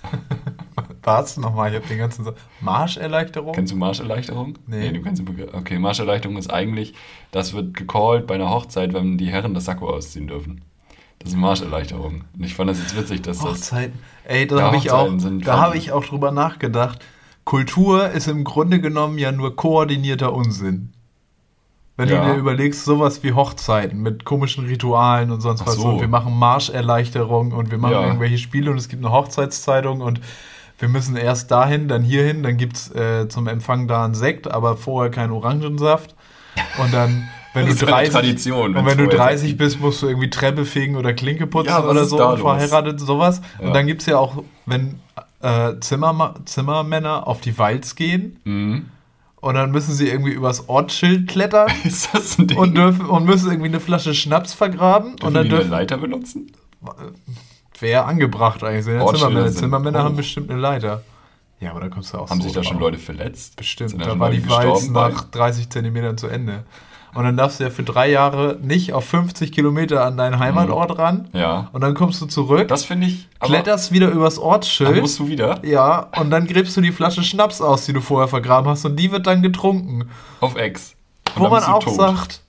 Was? 1.03 1.37
Nochmal, 1.37 1.71
ich 1.71 1.77
habe 1.77 1.87
den 1.87 1.99
ganzen... 1.99 2.25
Sa- 2.25 2.35
Marscherleichterung? 2.61 3.53
Kennst 3.55 3.73
du 3.73 3.77
Marscherleichterung? 3.77 4.59
Nee. 4.67 4.91
du 4.91 5.01
kennst 5.03 5.21
den 5.21 5.27
Begriff. 5.27 5.55
Okay, 5.55 5.79
Marscherleichterung 5.79 6.37
ist 6.37 6.53
eigentlich, 6.53 6.95
das 7.31 7.53
wird 7.55 7.77
gecallt 7.77 8.27
bei 8.27 8.35
einer 8.35 8.51
Hochzeit, 8.51 8.93
wenn 8.93 9.17
die 9.17 9.29
Herren 9.29 9.55
das 9.55 9.67
Sakko 9.67 9.89
ausziehen 9.89 10.27
dürfen. 10.27 10.63
Das 11.21 11.31
ist 11.31 11.37
Marscherleichterung. 11.39 12.25
Und 12.37 12.45
ich 12.45 12.55
fand 12.55 12.71
das 12.71 12.79
jetzt 12.79 12.97
witzig, 12.97 13.23
dass 13.23 13.39
das. 13.39 13.47
Hochzeiten. 13.47 13.99
Ey, 14.25 14.47
da 14.49 14.61
habe 14.63 14.77
ich 14.77 14.91
auch, 14.91 15.09
da 15.45 15.59
habe 15.61 15.77
ich 15.79 15.93
auch 15.93 16.05
drüber 16.05 16.33
nachgedacht. 16.33 17.05
Kultur 17.45 18.11
ist 18.11 18.27
im 18.27 18.43
Grunde 18.43 18.81
genommen 18.81 19.19
ja 19.19 19.31
nur 19.31 19.55
koordinierter 19.55 20.33
Unsinn. 20.33 20.93
Wenn 21.99 22.09
Ja. 22.11 22.21
du 22.27 22.33
dir 22.33 22.39
überlegst, 22.39 22.85
sowas 22.85 23.23
wie 23.23 23.33
Hochzeiten 23.33 24.03
mit 24.03 24.25
komischen 24.25 24.67
Ritualen 24.67 25.31
und 25.31 25.41
sonst 25.41 25.63
Ach 25.63 25.69
was. 25.69 25.77
so. 25.77 25.89
Und 25.89 26.01
wir 26.01 26.09
machen 26.09 26.35
Marscherleichterung 26.39 27.53
und 27.53 27.71
wir 27.71 27.79
machen 27.79 27.93
Ja. 27.95 28.05
irgendwelche 28.07 28.39
Spiele 28.39 28.71
und 28.71 28.77
es 28.77 28.89
gibt 28.89 29.05
eine 29.05 29.13
Hochzeitszeitung 29.15 30.01
und 30.03 30.21
wir 30.79 30.89
müssen 30.89 31.17
erst 31.17 31.51
dahin, 31.51 31.89
dann 31.89 32.03
hierhin, 32.03 32.43
dann 32.43 32.59
gibt 32.59 32.77
es 32.77 32.95
äh, 32.95 33.29
zum 33.29 33.47
Empfang 33.47 33.89
da 33.89 34.05
einen 34.05 34.15
Sekt, 34.15 34.51
aber 34.51 34.77
vorher 34.77 35.11
keinen 35.11 35.31
Orangensaft. 35.33 36.15
Und 36.79 36.93
dann, 36.93 37.23
wenn 37.55 37.65
du 37.65 37.73
Das 37.73 37.77
ist 37.77 37.83
eine 37.89 37.93
30, 37.93 38.13
Tradition, 38.13 38.77
und 38.77 38.85
wenn 38.85 38.99
du 38.99 39.05
vorher 39.05 39.19
30 39.19 39.47
Sekt 39.49 39.59
bist, 39.59 39.81
musst 39.81 40.03
du 40.03 40.09
irgendwie 40.09 40.29
Treppe 40.29 40.67
fegen 40.67 40.97
oder 40.97 41.15
Klinke 41.15 41.47
putzen 41.47 41.69
Ja, 41.71 41.83
oder 41.83 42.05
so, 42.05 42.19
los? 42.19 42.41
verheiratet, 42.43 43.01
sowas. 43.01 43.41
Und 43.59 43.73
dann 43.75 43.87
gibt 43.87 44.03
es 44.03 44.07
ja 44.07 44.19
auch, 44.19 44.43
wenn 44.67 45.01
äh, 45.41 45.75
Zimmerma 45.81 46.35
Zimmermänner 46.45 47.27
auf 47.27 47.41
die 47.41 47.57
Walz 47.59 47.95
gehen 47.95 48.39
Mhm. 48.45 48.91
Und 49.47 49.55
dann 49.55 49.71
müssen 49.71 49.95
sie 49.95 50.09
irgendwie 50.09 50.33
übers 50.33 50.69
Ortsschild 50.69 51.29
klettern 51.29 51.71
Ist 51.85 52.13
das 52.13 52.39
ein 52.39 52.49
Ding? 52.49 52.59
und, 52.59 52.77
dürfen, 52.77 53.07
und 53.07 53.25
müssen 53.25 53.51
irgendwie 53.51 53.69
eine 53.69 53.81
Flasche 53.81 54.13
Schnaps 54.15 54.53
vergraben 54.53 55.17
Dürfen 55.17 55.27
und 55.27 55.35
dann 55.35 55.45
die 55.45 55.51
eine 55.51 55.59
dürfen 55.59 55.71
Leiter 55.71 55.99
benutzen? 55.99 56.53
wäre 57.79 58.05
angebracht 58.05 58.63
eigentlich. 58.65 58.85
Sind 58.85 58.95
ja 58.97 59.03
Ortsschilder 59.03 59.29
Zimmermänner, 59.29 59.49
sind 59.53 59.59
Zimmermänner 59.61 60.03
haben 60.05 60.17
bestimmt 60.17 60.51
eine 60.51 60.61
Leiter. 60.61 61.03
Ja, 61.61 61.71
aber 61.71 61.81
da 61.81 61.89
kommst 61.89 62.13
du 62.13 62.19
auch 62.19 62.29
Haben 62.29 62.41
so 62.41 62.45
sich 62.49 62.53
da 62.55 62.63
schon 62.63 62.75
drauf. 62.75 62.83
Leute 62.83 62.99
verletzt? 62.99 63.57
Bestimmt, 63.57 63.91
Sind 63.91 64.03
da 64.03 64.11
schon 64.11 64.19
war 64.21 64.31
Leute 64.31 64.43
die 64.43 64.49
Walz 64.49 64.63
gestorben 64.65 64.93
bei? 64.93 65.09
nach 65.09 65.25
30 65.31 65.71
Zentimetern 65.71 66.19
zu 66.19 66.27
Ende. 66.27 66.65
Und 67.17 67.25
dann 67.25 67.37
darfst 67.37 67.59
du 67.61 67.65
ja 67.65 67.71
für 67.71 67.83
drei 67.83 68.11
Jahre 68.11 68.59
nicht 68.63 68.93
auf 68.93 69.05
50 69.07 69.51
Kilometer 69.53 70.05
an 70.05 70.17
deinen 70.17 70.39
Heimatort 70.39 70.99
ran. 70.99 71.29
Ja. 71.33 71.69
Und 71.73 71.81
dann 71.81 71.95
kommst 71.95 72.21
du 72.21 72.27
zurück, 72.27 72.69
Das 72.69 72.85
finde 72.85 73.07
ich. 73.07 73.29
kletterst 73.41 73.91
wieder 73.93 74.09
übers 74.11 74.35
Dann 74.37 74.45
Ortsschild. 74.45 75.01
musst 75.01 75.19
du 75.19 75.29
wieder 75.29 75.65
Ja, 75.65 76.09
und 76.19 76.31
dann 76.31 76.47
gräbst 76.47 76.77
du 76.77 76.81
die 76.81 76.93
Flasche 76.93 77.23
Schnaps 77.23 77.61
aus, 77.61 77.87
die 77.87 77.93
du 77.93 78.01
vorher 78.01 78.29
vergraben 78.29 78.71
hast, 78.71 78.85
und 78.85 78.97
die 78.97 79.11
wird 79.11 79.27
dann 79.27 79.43
getrunken. 79.43 80.09
auf 80.41 80.55
Ex. 80.57 80.95
Und 81.35 81.41
Wo 81.41 81.45
dann 81.45 81.53
man 81.53 81.65
auch 81.65 81.83
tot. 81.85 81.95
sagt, 81.97 82.41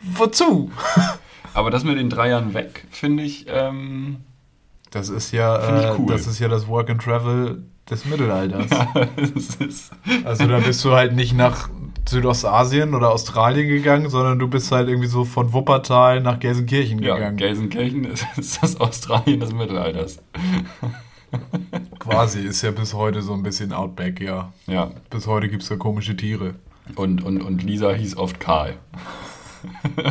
wozu? 0.00 0.70
Aber 1.54 1.70
das 1.70 1.84
mit 1.84 1.98
den 1.98 2.10
drei 2.10 2.28
Jahren 2.30 2.54
weg, 2.54 2.86
finde 2.90 3.22
ich. 3.24 3.46
Ähm, 3.48 4.18
Das 4.90 5.08
ist 5.08 5.32
ja, 5.32 5.56
äh, 5.90 5.94
cool. 5.98 6.06
das 6.08 6.26
ist 6.26 6.38
ja 6.38 6.48
das 6.48 6.68
Work 6.68 6.90
and 6.90 7.02
Travel 7.02 7.62
des 7.90 8.04
Mittelalters. 8.04 8.66
ist, 9.60 9.90
Also 10.24 10.46
da 10.46 10.58
bist 10.58 10.84
du 10.84 10.92
halt 10.92 11.14
nicht 11.14 11.34
nach 11.34 11.68
Südostasien 12.10 12.94
oder 12.94 13.10
Australien 13.10 13.68
gegangen, 13.68 14.08
sondern 14.10 14.38
du 14.38 14.48
bist 14.48 14.70
halt 14.72 14.88
irgendwie 14.88 15.08
so 15.08 15.24
von 15.24 15.52
Wuppertal 15.52 16.20
nach 16.20 16.40
Gelsenkirchen 16.40 17.02
ja, 17.02 17.14
gegangen. 17.16 17.36
Gelsenkirchen 17.36 18.04
ist, 18.04 18.26
ist 18.36 18.62
das 18.62 18.80
Australien 18.80 19.40
des 19.40 19.52
Mittelalters. 19.52 20.18
Quasi 21.98 22.40
ist 22.40 22.62
ja 22.62 22.70
bis 22.70 22.94
heute 22.94 23.20
so 23.22 23.34
ein 23.34 23.42
bisschen 23.42 23.72
Outback, 23.72 24.20
ja. 24.20 24.52
Ja. 24.66 24.90
Bis 25.10 25.26
heute 25.26 25.48
gibt 25.48 25.62
es 25.62 25.68
ja 25.68 25.76
komische 25.76 26.16
Tiere. 26.16 26.54
Und, 26.96 27.22
und, 27.22 27.42
und 27.42 27.62
Lisa 27.62 27.92
hieß 27.92 28.16
oft 28.16 28.40
Karl. 28.40 28.76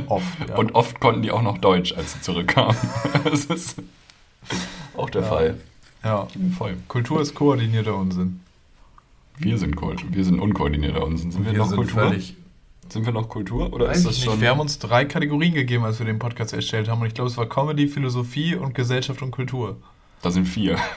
Oft, 0.07 0.25
ja. 0.47 0.55
Und 0.57 0.75
oft 0.75 0.99
konnten 0.99 1.23
die 1.23 1.31
auch 1.31 1.41
noch 1.41 1.57
Deutsch, 1.57 1.93
als 1.97 2.13
sie 2.13 2.21
zurückkamen. 2.21 2.75
das 3.23 3.45
ist 3.45 3.77
auch 4.95 5.09
der 5.09 5.21
Ja. 5.21 5.27
Fall. 5.27 5.57
ja. 6.03 6.27
Voll. 6.57 6.75
Kultur 6.87 7.21
ist 7.21 7.33
koordinierter 7.33 7.95
Unsinn. 7.95 8.41
Wir 9.37 9.57
sind, 9.57 9.75
Kult- 9.75 10.03
wir 10.11 10.23
sind 10.25 10.39
unkoordinierter 10.39 11.03
Unsinn. 11.05 11.31
Sind 11.31 11.45
wir, 11.45 11.51
Wir 11.53 11.59
noch 11.59 11.67
sind 11.67 11.77
Kultur? 11.77 12.01
völlig- 12.09 12.35
Sind 12.89 13.05
wir 13.05 13.13
noch 13.13 13.27
Kultur? 13.29 13.71
Oder 13.73 13.87
Weiß 13.89 13.97
ist 13.97 14.05
das 14.07 14.15
nicht. 14.15 14.23
schon. 14.25 14.41
Wir 14.41 14.49
haben 14.49 14.59
uns 14.59 14.79
drei 14.79 15.05
Kategorien 15.05 15.53
gegeben, 15.53 15.83
als 15.83 15.99
wir 15.99 16.05
den 16.05 16.19
Podcast 16.19 16.53
erstellt 16.53 16.87
haben. 16.89 17.01
Und 17.01 17.07
ich 17.07 17.13
glaube, 17.13 17.29
es 17.29 17.37
war 17.37 17.45
Comedy, 17.47 17.87
Philosophie 17.87 18.55
und 18.55 18.73
Gesellschaft 18.73 19.21
und 19.21 19.31
Kultur. 19.31 19.77
Da 20.21 20.31
sind 20.31 20.45
vier. 20.45 20.77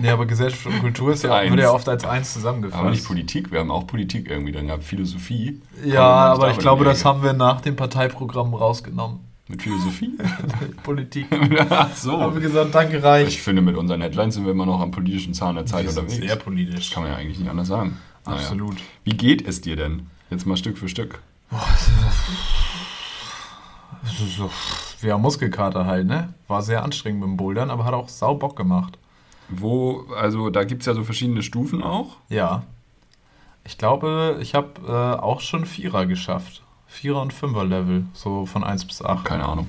Nee, 0.00 0.08
aber 0.08 0.26
Gesellschaft 0.26 0.66
und 0.66 0.80
Kultur 0.80 1.12
ist 1.12 1.22
ja, 1.22 1.34
Eins. 1.34 1.50
wird 1.50 1.60
ja 1.60 1.70
oft 1.72 1.88
als 1.88 2.04
eins 2.04 2.32
zusammengefasst. 2.32 2.80
Aber 2.80 2.90
nicht 2.90 3.04
Politik, 3.04 3.52
wir 3.52 3.60
haben 3.60 3.70
auch 3.70 3.86
Politik 3.86 4.28
irgendwie 4.28 4.50
drin 4.52 4.66
gehabt. 4.66 4.82
Philosophie. 4.82 5.60
Ja, 5.84 6.02
aber 6.02 6.50
ich 6.50 6.58
glaube, 6.58 6.84
das 6.84 7.04
haben 7.04 7.22
wir 7.22 7.32
nach 7.34 7.60
dem 7.60 7.76
Parteiprogramm 7.76 8.52
rausgenommen. 8.54 9.20
Mit 9.50 9.62
Philosophie? 9.62 10.16
Politik. 10.84 11.26
Ach 11.58 11.70
Haben 11.70 11.94
so. 11.94 12.34
wir 12.34 12.40
gesagt, 12.40 12.72
danke, 12.72 13.02
reich. 13.02 13.26
Ich 13.28 13.42
finde, 13.42 13.62
mit 13.62 13.76
unseren 13.76 14.00
Headlines 14.00 14.34
sind 14.36 14.44
wir 14.44 14.52
immer 14.52 14.64
noch 14.64 14.80
am 14.80 14.92
politischen 14.92 15.34
Zahn 15.34 15.56
der 15.56 15.66
Zeit 15.66 15.88
unterwegs. 15.88 16.14
sehr 16.14 16.36
politisch. 16.36 16.86
Das 16.86 16.90
kann 16.90 17.02
man 17.02 17.10
ja 17.12 17.18
eigentlich 17.18 17.40
nicht 17.40 17.50
anders 17.50 17.66
sagen. 17.66 17.98
Naja. 18.24 18.38
Absolut. 18.38 18.76
Wie 19.02 19.16
geht 19.16 19.46
es 19.46 19.60
dir 19.60 19.74
denn? 19.74 20.06
Jetzt 20.30 20.46
mal 20.46 20.56
Stück 20.56 20.78
für 20.78 20.88
Stück. 20.88 21.20
Das 24.02 24.20
ist 24.20 24.36
so, 24.36 24.50
ja, 25.02 25.18
Muskelkater 25.18 25.84
halt, 25.84 26.06
ne? 26.06 26.32
War 26.46 26.62
sehr 26.62 26.84
anstrengend 26.84 27.20
mit 27.20 27.28
dem 27.28 27.36
Bouldern, 27.36 27.70
aber 27.70 27.84
hat 27.84 27.94
auch 27.94 28.08
sau 28.08 28.34
Bock 28.34 28.54
gemacht. 28.56 28.98
Wo, 29.48 30.04
also 30.16 30.50
da 30.50 30.62
gibt 30.62 30.82
es 30.82 30.86
ja 30.86 30.94
so 30.94 31.02
verschiedene 31.02 31.42
Stufen 31.42 31.82
auch. 31.82 32.18
Ja. 32.28 32.62
Ich 33.64 33.78
glaube, 33.78 34.38
ich 34.40 34.54
habe 34.54 34.68
äh, 34.86 35.20
auch 35.20 35.40
schon 35.40 35.66
Vierer 35.66 36.06
geschafft. 36.06 36.62
Vierer- 36.90 37.22
und 37.22 37.32
Fünfer-Level, 37.32 38.04
so 38.12 38.46
von 38.46 38.64
1 38.64 38.84
bis 38.84 39.02
8. 39.02 39.24
Keine 39.24 39.48
Ahnung. 39.48 39.66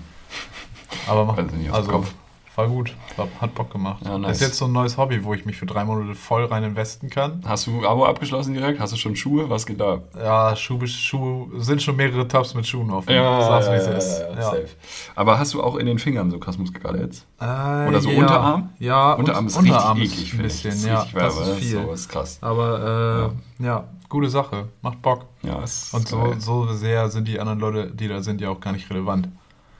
Aber 1.07 1.33
dem 1.41 1.73
also, 1.73 1.89
Kopf. 1.91 2.13
war 2.55 2.67
gut. 2.67 2.93
War, 3.15 3.27
hat 3.39 3.53
Bock 3.55 3.71
gemacht. 3.71 4.01
Ja, 4.03 4.17
nice. 4.17 4.37
Ist 4.37 4.41
jetzt 4.41 4.57
so 4.57 4.65
ein 4.65 4.71
neues 4.71 4.97
Hobby, 4.97 5.23
wo 5.23 5.33
ich 5.33 5.45
mich 5.45 5.55
für 5.55 5.65
drei 5.65 5.85
Monate 5.85 6.15
voll 6.15 6.45
rein 6.45 6.63
investen 6.63 7.09
kann. 7.09 7.43
Hast 7.45 7.67
du 7.67 7.87
Abo 7.87 8.05
abgeschlossen 8.05 8.53
direkt? 8.55 8.79
Hast 8.79 8.91
du 8.91 8.97
schon 8.97 9.15
Schuhe? 9.15 9.49
Was 9.49 9.65
geht 9.65 9.79
da? 9.79 9.99
Ja, 10.17 10.55
Schuhe, 10.55 10.87
Schuhe 10.87 11.61
sind 11.61 11.81
schon 11.81 11.95
mehrere 11.95 12.27
Tabs 12.27 12.53
mit 12.55 12.65
Schuhen 12.67 12.89
offen. 12.89 13.13
Sag's, 13.13 13.67
wie 13.69 13.75
es 13.75 13.87
ist. 13.87 14.21
Ja. 14.35 14.41
safe. 14.41 14.67
Aber 15.15 15.37
hast 15.39 15.53
du 15.53 15.61
auch 15.63 15.75
in 15.75 15.85
den 15.85 15.99
Fingern 15.99 16.31
so 16.31 16.39
krass 16.39 16.57
Muskelkater 16.57 16.99
jetzt? 17.01 17.25
Äh, 17.39 17.45
Oder 17.87 18.01
so 18.01 18.09
ja. 18.09 18.19
Unterarm? 18.19 18.69
Ja, 18.79 19.13
Unterarm 19.13 19.47
ist 19.47 19.57
Unterarm 19.57 19.97
richtig 19.97 20.33
ist 20.33 20.33
eklig, 20.33 20.33
ein 20.33 20.45
ich. 20.45 20.63
bisschen, 20.63 20.69
Das 20.71 20.79
ist 20.79 20.85
ja, 21.13 21.19
das 21.21 21.39
ist 21.39 21.53
viel. 21.59 21.83
So 21.83 21.91
ist 21.91 22.09
krass. 22.09 22.37
Aber 22.41 23.31
äh, 23.59 23.63
ja. 23.65 23.85
Gute 24.11 24.29
Sache. 24.29 24.67
Macht 24.83 25.01
Bock. 25.01 25.25
Ja, 25.41 25.63
ist 25.63 25.93
Und 25.93 26.07
so, 26.07 26.35
so 26.37 26.71
sehr 26.73 27.09
sind 27.09 27.27
die 27.27 27.39
anderen 27.39 27.59
Leute, 27.59 27.91
die 27.91 28.07
da 28.07 28.21
sind, 28.21 28.41
ja 28.41 28.49
auch 28.49 28.59
gar 28.59 28.73
nicht 28.73 28.89
relevant. 28.91 29.29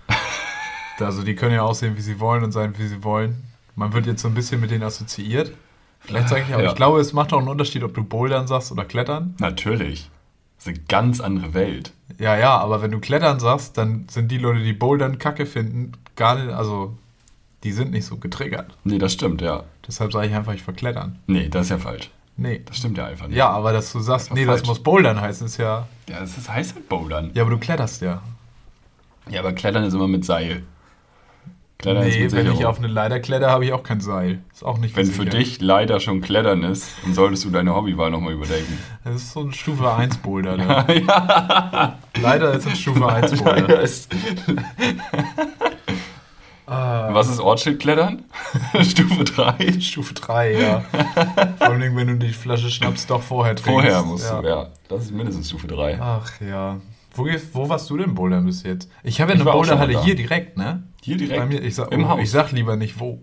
also 0.99 1.23
die 1.23 1.35
können 1.35 1.53
ja 1.53 1.61
aussehen, 1.61 1.95
wie 1.97 2.01
sie 2.01 2.19
wollen 2.19 2.43
und 2.43 2.51
sein, 2.51 2.73
wie 2.77 2.87
sie 2.87 3.03
wollen. 3.03 3.43
Man 3.75 3.93
wird 3.93 4.05
jetzt 4.07 4.21
so 4.21 4.27
ein 4.27 4.33
bisschen 4.33 4.59
mit 4.61 4.71
denen 4.71 4.83
assoziiert. 4.83 5.51
Vielleicht 5.99 6.29
sage 6.29 6.43
ich 6.47 6.53
aber, 6.53 6.63
Ja. 6.63 6.69
ich 6.69 6.75
glaube, 6.75 6.99
es 6.99 7.13
macht 7.13 7.31
auch 7.33 7.39
einen 7.39 7.47
Unterschied, 7.47 7.83
ob 7.83 7.93
du 7.93 8.03
Bouldern 8.03 8.47
sagst 8.47 8.71
oder 8.71 8.85
Klettern. 8.85 9.35
Natürlich. 9.39 10.09
Das 10.57 10.67
ist 10.67 10.73
eine 10.77 10.85
ganz 10.87 11.19
andere 11.21 11.53
Welt. 11.53 11.93
Ja, 12.17 12.37
ja, 12.37 12.57
aber 12.57 12.81
wenn 12.81 12.91
du 12.91 12.99
Klettern 12.99 13.39
sagst, 13.39 13.77
dann 13.77 14.07
sind 14.09 14.31
die 14.31 14.37
Leute, 14.37 14.63
die 14.63 14.73
Bouldern 14.73 15.17
kacke 15.19 15.45
finden, 15.45 15.91
gar 16.15 16.35
nicht, 16.35 16.53
also 16.53 16.95
die 17.63 17.71
sind 17.71 17.91
nicht 17.91 18.05
so 18.05 18.17
getriggert. 18.17 18.75
Nee, 18.83 18.97
das 18.97 19.13
stimmt, 19.13 19.41
ja. 19.41 19.63
Deshalb 19.87 20.11
sage 20.11 20.27
ich 20.27 20.33
einfach, 20.33 20.53
ich 20.53 20.63
verklettern. 20.63 21.19
Nee, 21.27 21.49
das 21.49 21.65
ist 21.65 21.69
ja 21.71 21.77
falsch. 21.77 22.09
Nee. 22.37 22.61
Das 22.65 22.77
stimmt 22.77 22.97
ja 22.97 23.05
einfach 23.05 23.27
nicht. 23.27 23.37
Ja, 23.37 23.49
aber 23.49 23.73
dass 23.73 23.91
du 23.91 23.99
sagst, 23.99 24.27
Einfach 24.27 24.35
nee, 24.35 24.45
das 24.45 24.59
falsch. 24.61 24.67
muss 24.67 24.79
Bouldern 24.83 25.21
heißen, 25.21 25.45
ist 25.47 25.57
ja. 25.57 25.87
Ja, 26.09 26.19
das 26.19 26.37
ist, 26.37 26.49
heißt 26.49 26.75
halt 26.75 26.89
Bouldern. 26.89 27.31
Ja, 27.33 27.43
aber 27.43 27.51
du 27.51 27.57
kletterst 27.57 28.01
ja. 28.01 28.21
Ja, 29.29 29.41
aber 29.41 29.53
Klettern 29.53 29.83
ist 29.83 29.93
immer 29.93 30.07
mit 30.07 30.25
Seil. 30.25 30.63
Klettern 31.77 32.03
ist 32.05 32.15
nee, 32.15 32.23
mit 32.23 32.31
wenn 32.33 32.51
ich 32.51 32.65
auf 32.65 32.77
eine 32.77 32.87
Leiter 32.87 33.19
kletter, 33.19 33.49
habe 33.49 33.65
ich 33.65 33.73
auch 33.73 33.81
kein 33.81 34.01
Seil. 34.01 34.39
Ist 34.53 34.63
auch 34.63 34.77
nicht 34.77 34.95
Wenn 34.95 35.07
für 35.07 35.25
dich 35.25 35.61
leider 35.61 35.99
schon 35.99 36.21
Klettern 36.21 36.63
ist, 36.63 36.91
dann 37.03 37.13
solltest 37.15 37.43
du 37.43 37.49
deine 37.49 37.73
Hobbywahl 37.73 38.11
nochmal 38.11 38.33
überdenken. 38.33 38.77
Das 39.03 39.15
ist 39.15 39.31
so 39.31 39.41
ein 39.41 39.51
Stufe 39.51 39.91
1 39.91 40.17
Boulder. 40.17 40.57
Ne? 40.57 40.85
Leider 42.21 42.53
ist 42.53 42.67
es 42.67 42.79
Stufe 42.79 43.07
1 43.07 43.41
Boulder. 43.43 43.81
Ist, 43.81 44.13
Ah, 46.71 47.13
was 47.13 47.27
ist 47.27 47.41
Ortsschild-Klettern? 47.41 48.23
Stufe 48.81 49.25
3. 49.25 49.81
Stufe 49.81 50.13
3, 50.13 50.53
ja. 50.53 50.79
Vor 51.57 51.67
allem, 51.67 51.97
wenn 51.97 52.07
du 52.07 52.15
die 52.15 52.31
Flasche 52.31 52.69
Schnaps 52.69 53.05
doch 53.07 53.21
vorher 53.21 53.57
trinkst. 53.57 53.73
Vorher 53.73 54.03
musst 54.03 54.29
ja. 54.29 54.41
du, 54.41 54.47
ja. 54.47 54.67
Das 54.87 55.03
ist 55.03 55.11
mindestens 55.11 55.49
Stufe 55.49 55.67
3. 55.67 55.99
Ach 55.99 56.31
ja. 56.39 56.79
Wo, 57.13 57.27
wo 57.51 57.67
warst 57.67 57.89
du 57.89 57.97
denn 57.97 58.15
bouldern 58.15 58.45
bis 58.45 58.63
jetzt? 58.63 58.89
Ich 59.03 59.19
habe 59.19 59.33
ja 59.33 59.35
Ich 59.35 59.41
eine 59.41 59.51
Boulderhalle 59.51 60.01
hier 60.01 60.15
direkt, 60.15 60.57
ne? 60.57 60.83
Hier 61.03 61.17
direkt? 61.17 61.41
Bei 61.41 61.45
mir, 61.45 61.61
ich 61.61 61.75
sag, 61.75 61.91
Im 61.91 62.05
oh, 62.05 62.07
Haus? 62.07 62.21
ich 62.21 62.31
sag 62.31 62.53
lieber 62.53 62.77
nicht 62.77 63.01
wo. 63.01 63.21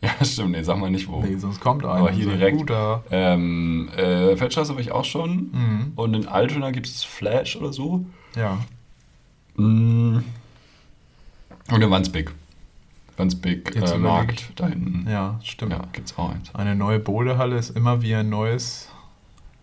Ja, 0.00 0.12
stimmt. 0.24 0.52
Nee, 0.52 0.62
sag 0.62 0.78
mal 0.78 0.90
nicht 0.90 1.06
wo. 1.06 1.20
Nee, 1.20 1.36
sonst 1.36 1.60
kommt 1.60 1.84
einer. 1.84 1.96
Aber 1.96 2.10
hier 2.10 2.30
direkt. 2.30 2.56
Guter. 2.56 3.04
Ähm, 3.10 3.90
äh, 3.94 4.38
Feldstraße 4.38 4.72
war 4.72 4.80
ich 4.80 4.92
auch 4.92 5.04
schon. 5.04 5.50
Mhm. 5.52 5.92
Und 5.96 6.14
in 6.14 6.28
Altona 6.28 6.70
gibt 6.70 6.86
es 6.86 7.04
Flash 7.04 7.56
oder 7.56 7.74
so. 7.74 8.06
Ja. 8.34 8.56
Mm. 9.56 10.24
Und 11.70 11.82
in 11.82 11.90
Wandsbek. 11.90 12.32
Wandsbek 13.16 13.74
Jetzt 13.74 13.92
äh, 13.94 13.98
Markt, 13.98 14.50
da 14.56 14.66
hinten. 14.68 15.06
Ja, 15.10 15.38
stimmt. 15.42 15.72
Ja, 15.72 15.82
gibt's 15.92 16.16
auch 16.18 16.30
eins. 16.30 16.54
Eine 16.54 16.74
neue 16.76 16.98
Boulderhalle 16.98 17.56
ist 17.56 17.70
immer 17.70 18.02
wie 18.02 18.14
ein 18.14 18.28
neues 18.28 18.88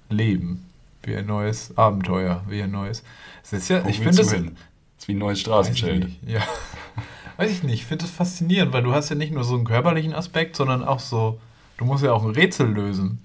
Leben. 0.10 0.66
Wie 1.04 1.16
ein 1.16 1.26
neues 1.26 1.78
Abenteuer. 1.78 2.44
Wie 2.48 2.62
ein 2.64 2.72
neues. 2.72 3.04
Es 3.44 3.54
ist 3.54 3.70
ja, 3.70 3.84
Wo 3.84 3.90
ich 3.90 3.98
finde? 4.00 4.18
Das 4.18 4.32
ist 4.32 5.08
wie 5.08 5.14
ein 5.14 5.18
neues 5.18 5.40
ich 5.40 5.44
Straßenschild. 5.44 6.08
Ja. 6.26 6.42
Weiß 7.38 7.52
ich 7.52 7.64
nicht. 7.64 7.74
Ich 7.76 7.86
finde 7.86 8.06
das 8.06 8.12
faszinierend, 8.14 8.74
weil 8.74 8.84
du 8.84 8.94
hast 8.94 9.10
ja 9.10 9.16
nicht 9.16 9.34
nur 9.34 9.44
so 9.44 9.56
einen 9.56 9.66
körperlichen 9.66 10.14
Aspekt, 10.14 10.56
sondern 10.56 10.84
auch 10.84 11.00
so, 11.00 11.40
du 11.78 11.86
musst 11.86 12.04
ja 12.04 12.14
auch 12.14 12.24
ein 12.24 12.32
Rätsel 12.32 12.68
lösen. 12.72 13.20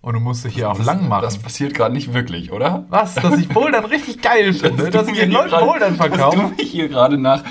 Und 0.00 0.14
du 0.14 0.20
musst 0.20 0.44
dich 0.44 0.56
ja 0.56 0.68
auch 0.72 0.76
Das- 0.76 0.86
lang 0.86 1.08
machen. 1.08 1.22
Das 1.22 1.38
passiert 1.38 1.74
gerade 1.74 1.94
nicht 1.94 2.12
wirklich, 2.12 2.50
oder? 2.50 2.84
Was? 2.88 3.14
Dass 3.14 3.38
ich 3.38 3.48
Bouldern 3.48 3.84
richtig 3.84 4.20
geil 4.20 4.52
finde, 4.52 4.90
dass, 4.90 5.06
ich 5.06 5.14
du 5.14 5.20
den 5.20 5.30
Leuten 5.30 5.50
Bouldern 5.64 5.96
Dass 5.96 6.08
verkaufe. 6.08 6.36
du 6.38 6.48
mich 6.48 6.70
hier 6.72 6.88
gerade 6.88 7.16
nach 7.18 7.44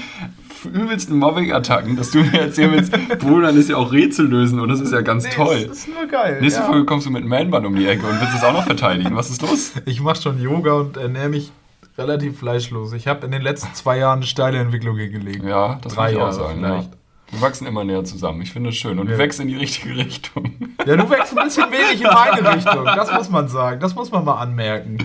übelsten 0.70 1.18
Mobbing-Attacken, 1.18 1.96
dass 1.96 2.12
du 2.12 2.20
mir 2.20 2.42
erzählen 2.42 2.72
willst, 2.74 2.92
Bouldern 3.20 3.58
ist 3.58 3.70
ja 3.70 3.78
auch 3.78 3.92
Rätsel 3.92 4.28
lösen 4.28 4.60
und 4.60 4.70
das 4.70 4.80
ist 4.80 4.92
ja 4.94 5.02
ganz 5.02 5.28
toll. 5.30 5.66
Das 5.68 5.78
ist 5.80 5.88
nur 5.90 6.06
geil. 6.08 6.40
Nächste 6.42 6.62
ja. 6.62 6.66
Folge 6.68 6.86
kommst 6.86 7.06
du 7.08 7.12
mit 7.12 7.22
einem 7.22 7.30
Man-Bun 7.30 7.66
um 7.66 7.76
die 7.76 7.88
Ecke 7.88 8.06
und 8.06 8.20
willst 8.20 8.36
es 8.36 8.44
auch 8.44 8.54
noch 8.54 8.64
verteidigen. 8.66 9.16
Was 9.16 9.30
ist 9.30 9.42
los? 9.42 9.74
Ich 9.86 10.02
mache 10.02 10.22
schon 10.22 10.42
Yoga 10.42 10.74
und 10.74 10.98
ernähre 10.98 11.30
mich 11.30 11.52
relativ 11.98 12.40
fleischlos. 12.40 12.94
Ich 12.94 13.08
habe 13.08 13.26
in 13.26 13.32
den 13.32 13.42
letzten 13.42 13.74
zwei 13.74 13.98
Jahren 13.98 14.20
eine 14.20 14.26
steile 14.26 14.58
Entwicklung 14.60 14.98
hingelegt. 14.98 15.44
Ja, 15.44 15.80
das 15.82 15.94
Drei 15.94 16.14
muss 16.14 16.36
ich 16.36 16.42
sagen. 16.42 16.64
Ja. 16.64 16.86
Wir 17.32 17.42
wachsen 17.42 17.66
immer 17.66 17.84
näher 17.86 18.04
zusammen. 18.04 18.42
Ich 18.42 18.52
finde 18.52 18.70
es 18.70 18.76
schön. 18.76 19.00
Und 19.00 19.08
Ja. 19.08 19.14
du 19.14 19.18
wächst 19.20 19.40
in 19.40 19.48
die 19.48 19.56
richtige 19.56 19.96
Richtung. 19.96 20.54
Ja, 20.86 20.98
du 20.98 21.10
wächst 21.10 21.38
ein 21.38 21.44
bisschen 21.46 21.66
wenig 21.72 22.02
in 22.02 22.08
meine 22.08 22.54
Richtung. 22.56 22.84
Das 22.86 23.12
muss 23.14 23.30
man 23.30 23.48
sagen. 23.48 23.80
Das 23.80 23.96
muss 23.96 24.12
man 24.12 24.26
mal 24.26 24.36
anmerken. 24.36 24.98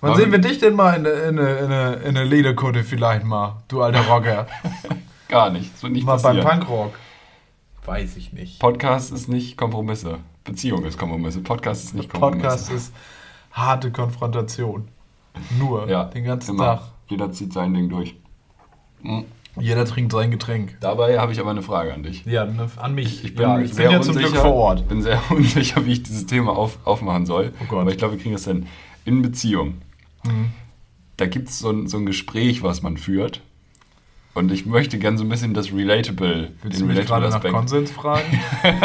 Wann 0.00 0.16
sehen 0.16 0.32
wir 0.32 0.38
dich 0.38 0.58
denn 0.58 0.74
mal 0.74 0.94
in 0.94 1.06
eine 1.06 1.10
in 1.10 1.38
eine- 1.38 1.50
in 1.58 1.64
eine- 1.72 1.92
in 1.96 2.16
eine 2.16 2.24
Lederkutte 2.24 2.84
vielleicht 2.84 3.24
mal, 3.24 3.62
du 3.68 3.82
alter 3.82 4.06
Rocker? 4.06 4.46
Gar 5.28 5.50
nicht. 5.50 5.74
Das 5.74 5.82
wird 5.82 5.92
nicht 5.92 6.04
mal 6.06 6.16
beim 6.18 6.36
passieren. 6.38 6.48
Punkrock. 6.60 6.94
Weiß 7.84 8.16
ich 8.16 8.32
nicht. 8.32 8.58
Podcast 8.58 9.12
ist 9.12 9.28
nicht 9.28 9.56
Kompromisse. 9.56 10.18
Beziehung 10.44 10.84
ist 10.84 10.98
Kompromisse. 10.98 11.40
Podcast 11.40 11.84
ist 11.84 11.94
nicht 11.94 12.10
Kompromisse. 12.10 12.40
Podcast 12.42 12.72
ist 12.72 12.92
harte 13.52 13.90
Konfrontation. 13.90 14.88
Nur. 15.58 15.88
ja, 15.88 16.04
Den 16.04 16.24
ganzen 16.24 16.52
immer. 16.56 16.64
Tag. 16.76 16.80
Jeder 17.08 17.30
zieht 17.32 17.52
sein 17.52 17.72
Ding 17.74 17.88
durch. 17.88 18.16
Mhm. 19.02 19.24
Jeder 19.58 19.84
trinkt 19.84 20.12
sein 20.12 20.30
Getränk. 20.30 20.76
Dabei 20.80 21.18
habe 21.18 21.32
ich 21.32 21.40
aber 21.40 21.50
eine 21.50 21.62
Frage 21.62 21.92
an 21.92 22.02
dich. 22.04 22.24
Ja, 22.24 22.44
ne, 22.44 22.68
an 22.76 22.94
mich. 22.94 23.24
Ich 23.24 23.34
bin 23.34 23.42
ja, 23.42 23.58
ich 23.58 23.74
sehr 23.74 23.84
bin 23.88 23.92
ja 23.96 24.00
zum 24.00 24.10
unsicher, 24.14 24.30
Glück 24.30 24.42
vor 24.42 24.54
Ort. 24.54 24.88
bin 24.88 25.02
sehr 25.02 25.20
unsicher, 25.30 25.84
wie 25.84 25.92
ich 25.92 26.02
dieses 26.04 26.26
Thema 26.26 26.52
auf, 26.56 26.78
aufmachen 26.84 27.26
soll. 27.26 27.52
Oh 27.60 27.64
Gott. 27.68 27.80
Aber 27.80 27.90
ich 27.90 27.98
glaube, 27.98 28.14
wir 28.14 28.20
kriegen 28.22 28.34
das 28.34 28.44
hin. 28.44 28.66
In 29.04 29.22
Beziehung. 29.22 29.74
Mhm. 30.24 30.52
Da 31.16 31.26
gibt 31.26 31.48
es 31.48 31.58
so 31.58 31.70
ein, 31.70 31.86
so 31.86 31.98
ein 31.98 32.06
Gespräch, 32.06 32.62
was 32.62 32.82
man 32.82 32.96
führt. 32.96 33.42
Und 34.34 34.52
ich 34.52 34.64
möchte 34.64 34.98
gerne 34.98 35.18
so 35.18 35.24
ein 35.24 35.28
bisschen 35.28 35.54
das 35.54 35.72
Relatable, 35.72 36.52
Willst 36.62 36.80
du 36.80 36.86
mich 36.86 37.04
gerade 37.04 37.28
nach 37.28 37.42
Konsens 37.42 37.90
fragen? 37.90 38.40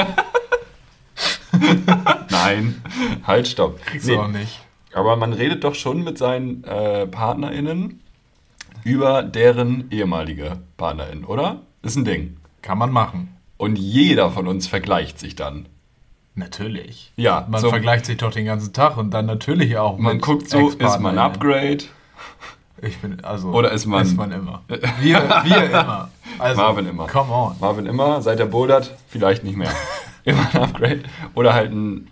Nein, 2.29 2.81
halt, 3.23 3.47
stopp. 3.47 3.81
Kriegst 3.85 4.07
Nee, 4.07 4.15
du 4.15 4.21
auch 4.21 4.27
nicht. 4.27 4.61
Aber 4.93 5.15
man 5.15 5.33
redet 5.33 5.63
doch 5.63 5.75
schon 5.75 6.03
mit 6.03 6.17
seinen 6.17 6.63
äh, 6.63 7.05
PartnerInnen 7.07 8.01
über 8.83 9.23
deren 9.23 9.89
ehemalige 9.91 10.59
PartnerInnen, 10.77 11.25
oder? 11.25 11.61
Ist 11.81 11.95
ein 11.95 12.05
Ding. 12.05 12.37
Kann 12.61 12.77
man 12.77 12.91
machen. 12.91 13.35
Und 13.57 13.77
jeder 13.77 14.31
von 14.31 14.47
uns 14.47 14.67
vergleicht 14.67 15.19
sich 15.19 15.35
dann. 15.35 15.67
Natürlich. 16.35 17.13
Ja, 17.15 17.45
Man 17.49 17.61
so- 17.61 17.69
vergleicht 17.69 18.05
sich 18.05 18.17
doch 18.17 18.31
den 18.31 18.45
ganzen 18.45 18.73
Tag 18.73 18.97
und 18.97 19.11
dann 19.11 19.25
natürlich 19.25 19.77
auch 19.77 19.97
Man 19.97 20.19
guckt 20.19 20.49
so, 20.49 20.69
ist 20.69 20.99
man. 20.99 21.17
Upgrade? 21.17 21.85
Ich 22.81 22.97
bin, 22.97 23.23
also. 23.23 23.49
Oder 23.49 23.71
ist 23.71 23.85
man- 23.85 24.05
Ist 24.05 24.17
man 24.17 24.31
immer. 24.33 24.61
Wir, 24.99 25.17
wir 25.45 25.63
immer. 25.63 26.09
Also, 26.37 26.61
Marvin 26.61 26.87
immer. 26.87 27.07
Come 27.07 27.31
on. 27.31 27.55
Marvin 27.61 27.85
immer, 27.85 28.21
seit 28.21 28.39
er 28.39 28.45
bouldert, 28.47 28.93
vielleicht 29.07 29.43
nicht 29.43 29.55
mehr. 29.55 29.71
Immer 30.25 30.47
ein 30.55 30.61
Upgrade. 30.63 31.03
Oder 31.35 31.53
halt 31.53 31.71
ein, 31.71 32.07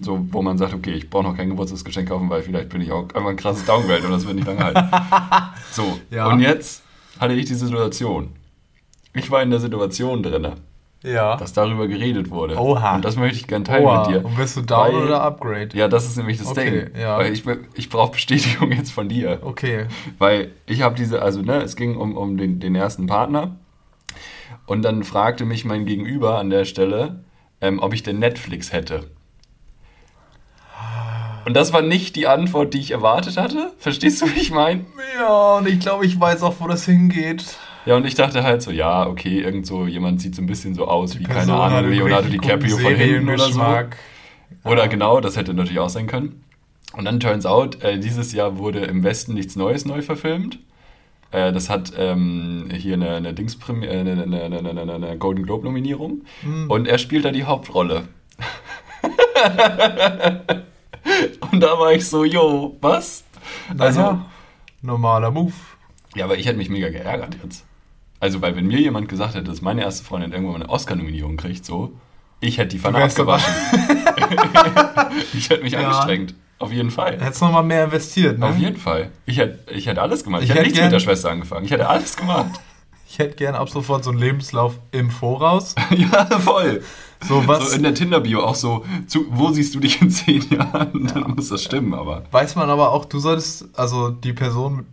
so, 0.00 0.26
wo 0.32 0.42
man 0.42 0.58
sagt, 0.58 0.74
okay, 0.74 0.90
ich 0.90 1.08
brauche 1.08 1.22
noch 1.22 1.36
kein 1.36 1.48
Geburtstagsgeschenk 1.48 2.08
kaufen, 2.08 2.28
weil 2.28 2.42
vielleicht 2.42 2.70
bin 2.70 2.80
ich 2.80 2.90
auch 2.90 3.04
einfach 3.14 3.26
ein 3.30 3.36
krasses 3.36 3.64
Downgrade 3.64 4.02
und 4.04 4.10
das 4.10 4.26
wird 4.26 4.34
nicht 4.34 4.48
lange 4.48 4.64
halten. 4.64 4.90
So, 5.70 5.96
Ja. 6.10 6.26
und 6.26 6.40
jetzt 6.40 6.82
hatte 7.20 7.34
ich 7.34 7.46
die 7.46 7.54
Situation. 7.54 8.30
Ich 9.14 9.30
war 9.30 9.42
in 9.42 9.50
der 9.50 9.60
Situation 9.60 10.24
drin, 10.24 10.54
Ja. 11.02 11.36
dass 11.36 11.52
darüber 11.52 11.86
geredet 11.86 12.30
wurde. 12.30 12.58
Oha. 12.58 12.96
Und 12.96 13.04
das 13.04 13.16
möchte 13.16 13.36
ich 13.38 13.46
gerne 13.46 13.64
teilen 13.64 13.84
Oha. 13.84 14.06
mit 14.08 14.16
dir. 14.16 14.24
Und 14.24 14.36
bist 14.36 14.56
du 14.56 14.62
down 14.62 14.92
Weil- 14.94 15.02
oder 15.04 15.22
Upgrade? 15.22 15.68
Ja, 15.74 15.86
das 15.88 16.06
ist 16.06 16.16
nämlich 16.16 16.38
das 16.38 16.48
Okay, 16.48 16.86
Ding. 16.92 17.00
ja. 17.00 17.18
Weil 17.18 17.32
ich, 17.32 17.44
ich 17.74 17.88
brauche 17.90 18.12
Bestätigung 18.12 18.72
jetzt 18.76 18.92
von 18.92 19.08
dir. 19.08 19.38
Okay. 19.42 19.86
Weil 20.18 20.52
ich 20.66 20.82
habe 20.82 20.94
diese, 20.96 21.22
also 21.22 21.42
ne, 21.42 21.62
es 21.62 21.76
ging 21.76 21.96
um, 21.96 22.16
um 22.16 22.36
den, 22.36 22.58
den 22.60 22.74
ersten 22.74 23.06
Partner. 23.06 23.56
Und 24.66 24.82
dann 24.82 25.04
fragte 25.04 25.44
mich 25.44 25.64
mein 25.64 25.84
Gegenüber 25.86 26.38
an 26.38 26.50
der 26.50 26.64
Stelle, 26.64 27.20
ähm, 27.60 27.78
ob 27.78 27.92
ich 27.94 28.02
denn 28.02 28.18
Netflix 28.18 28.72
hätte. 28.72 29.04
Und 31.44 31.54
das 31.54 31.72
war 31.72 31.82
nicht 31.82 32.16
die 32.16 32.26
Antwort, 32.26 32.74
die 32.74 32.80
ich 32.80 32.90
erwartet 32.90 33.36
hatte. 33.36 33.72
Verstehst 33.78 34.20
du, 34.20 34.26
wie 34.34 34.40
ich 34.40 34.50
meine? 34.50 34.84
Ja, 35.16 35.58
und 35.58 35.68
ich 35.68 35.78
glaube, 35.78 36.04
ich 36.04 36.18
weiß 36.18 36.42
auch, 36.42 36.54
wo 36.58 36.66
das 36.66 36.84
hingeht. 36.84 37.44
Ja, 37.86 37.96
und 37.96 38.04
ich 38.04 38.14
dachte 38.14 38.42
halt 38.42 38.62
so, 38.62 38.70
ja, 38.72 39.06
okay, 39.06 39.40
irgend 39.40 39.66
so, 39.66 39.86
jemand 39.86 40.20
sieht 40.20 40.34
so 40.34 40.42
ein 40.42 40.46
bisschen 40.46 40.74
so 40.74 40.88
aus 40.88 41.18
wie, 41.18 41.22
keine 41.22 41.46
Person 41.46 41.62
hat 41.62 41.72
Ahnung, 41.72 41.92
Leonardo 41.92 42.28
DiCaprio 42.28 42.76
von 42.78 42.94
hinten 42.94 43.28
oder 43.28 43.38
so. 43.48 43.60
Oder 44.64 44.88
genau, 44.88 45.20
das 45.20 45.36
hätte 45.36 45.54
natürlich 45.54 45.78
auch 45.78 45.88
sein 45.88 46.06
können. 46.08 46.42
Und 46.92 47.04
dann 47.04 47.20
turns 47.20 47.46
out, 47.46 47.82
äh, 47.82 47.98
dieses 47.98 48.32
Jahr 48.32 48.58
wurde 48.58 48.80
im 48.80 49.02
Westen 49.04 49.34
nichts 49.34 49.54
Neues 49.56 49.84
neu 49.84 50.02
verfilmt. 50.02 50.58
Äh, 51.30 51.52
das 51.52 51.70
hat 51.70 51.92
ähm, 51.96 52.68
hier 52.72 52.94
eine, 52.94 53.10
eine, 53.10 53.32
Dingspremi- 53.32 53.86
äh, 53.86 54.00
eine, 54.00 54.22
eine, 54.22 54.60
eine, 54.70 54.94
eine, 54.94 55.18
Golden 55.18 55.44
Globe-Nominierung. 55.44 56.22
Hm. 56.42 56.70
Und 56.70 56.86
er 56.88 56.98
spielt 56.98 57.24
da 57.24 57.30
die 57.32 57.44
Hauptrolle. 57.44 58.08
Und 61.52 61.60
da 61.60 61.78
war 61.78 61.92
ich 61.92 62.08
so, 62.08 62.24
yo, 62.24 62.76
was? 62.80 63.24
Also, 63.78 64.00
Naja, 64.00 64.26
normaler 64.82 65.30
Move. 65.30 65.52
ja, 66.14 66.24
aber 66.24 66.36
ich 66.36 66.46
hätte 66.46 66.58
mich 66.58 66.70
mega 66.70 66.88
geärgert 66.88 67.36
jetzt. 67.42 67.64
Also, 68.20 68.40
weil 68.42 68.56
wenn 68.56 68.66
mir 68.66 68.80
jemand 68.80 69.08
gesagt 69.08 69.34
hätte, 69.34 69.44
dass 69.44 69.60
meine 69.62 69.82
erste 69.82 70.04
Freundin 70.04 70.32
irgendwann 70.32 70.58
mal 70.58 70.64
eine 70.64 70.72
Oscar-Nominierung 70.72 71.36
kriegt, 71.36 71.64
so, 71.66 71.92
ich 72.40 72.58
hätte 72.58 72.68
die 72.70 72.78
Pfanne 72.78 73.02
abgewaschen. 73.04 73.52
ich 75.34 75.48
hätte 75.50 75.62
mich 75.62 75.72
Ja. 75.72 75.80
angestrengt. 75.80 76.34
Auf 76.58 76.72
jeden 76.72 76.90
Fall. 76.90 77.20
Hättest 77.20 77.42
noch 77.42 77.52
mal 77.52 77.62
mehr 77.62 77.84
investiert, 77.84 78.38
ne? 78.38 78.46
Auf 78.46 78.56
jeden 78.56 78.78
Fall. 78.78 79.10
Ich 79.26 79.36
hätte, 79.36 79.70
ich 79.74 79.86
hätte 79.86 80.00
alles 80.00 80.24
gemacht. 80.24 80.42
Ich, 80.42 80.48
Ich 80.48 80.50
hätte 80.54 80.60
hätte 80.60 80.68
nichts 80.68 80.78
gern- 80.78 80.86
mit 80.86 80.94
der 80.94 81.00
Schwester 81.00 81.30
angefangen. 81.30 81.64
Ich 81.66 81.70
hätte 81.70 81.88
alles 81.88 82.16
gemacht. 82.16 82.50
Ich 83.08 83.20
hätte 83.20 83.36
gern 83.36 83.54
ab 83.54 83.70
sofort 83.70 84.02
so 84.02 84.10
einen 84.10 84.18
Lebenslauf 84.18 84.80
im 84.90 85.10
Voraus. 85.12 85.76
ja, 85.96 86.26
voll. 86.40 86.82
So 87.26 87.46
was 87.46 87.70
So 87.70 87.76
in 87.76 87.84
der 87.84 87.94
Tinder-Bio 87.94 88.40
auch 88.42 88.56
so, 88.56 88.84
zu, 89.06 89.26
wo 89.30 89.52
siehst 89.52 89.76
du 89.76 89.80
dich 89.80 90.02
in 90.02 90.10
zehn 90.10 90.42
Jahren? 90.50 91.08
Dann 91.14 91.34
muss 91.36 91.48
das 91.50 91.62
stimmen, 91.62 91.94
aber. 91.94 92.24
weiß 92.32 92.56
man 92.56 92.68
aber 92.68 92.90
auch, 92.90 93.04
du 93.04 93.20
solltest, 93.20 93.66
also 93.78 94.10
die 94.10 94.32
Person, 94.32 94.86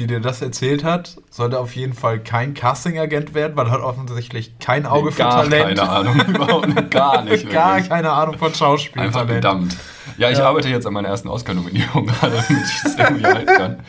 die 0.00 0.06
dir 0.06 0.20
das 0.20 0.40
erzählt 0.42 0.82
hat, 0.82 1.16
sollte 1.30 1.58
auf 1.60 1.76
jeden 1.76 1.92
Fall 1.92 2.18
kein 2.20 2.54
Casting-Agent 2.54 3.34
werden, 3.34 3.56
weil 3.56 3.66
er 3.66 3.72
hat 3.72 3.80
offensichtlich 3.82 4.58
kein 4.58 4.86
Auge 4.86 5.12
für 5.12 5.18
gar 5.18 5.42
Talent. 5.44 5.78
keine 5.78 5.88
Ahnung. 5.88 6.20
Überhaupt 6.28 6.90
gar 6.90 7.22
nicht. 7.22 7.48
Gar 7.50 7.74
wirklich. 7.74 7.88
keine 7.90 8.10
Ahnung 8.10 8.38
von 8.38 8.48
Einfach 8.48 8.58
Schauspieltalent. 8.58 9.14
verdammt. 9.28 9.76
Ja, 10.16 10.30
ich 10.30 10.38
Ja. 10.38 10.48
arbeite 10.48 10.68
jetzt 10.68 10.86
an 10.86 10.92
meiner 10.94 11.08
ersten 11.08 11.28
Oscar-Nominierung 11.28 12.06
gerade, 12.08 12.42
damit 12.48 12.64
ich 12.66 12.82
das 12.82 12.96
irgendwie 12.96 13.24
halten 13.26 13.46
kann. 13.46 13.80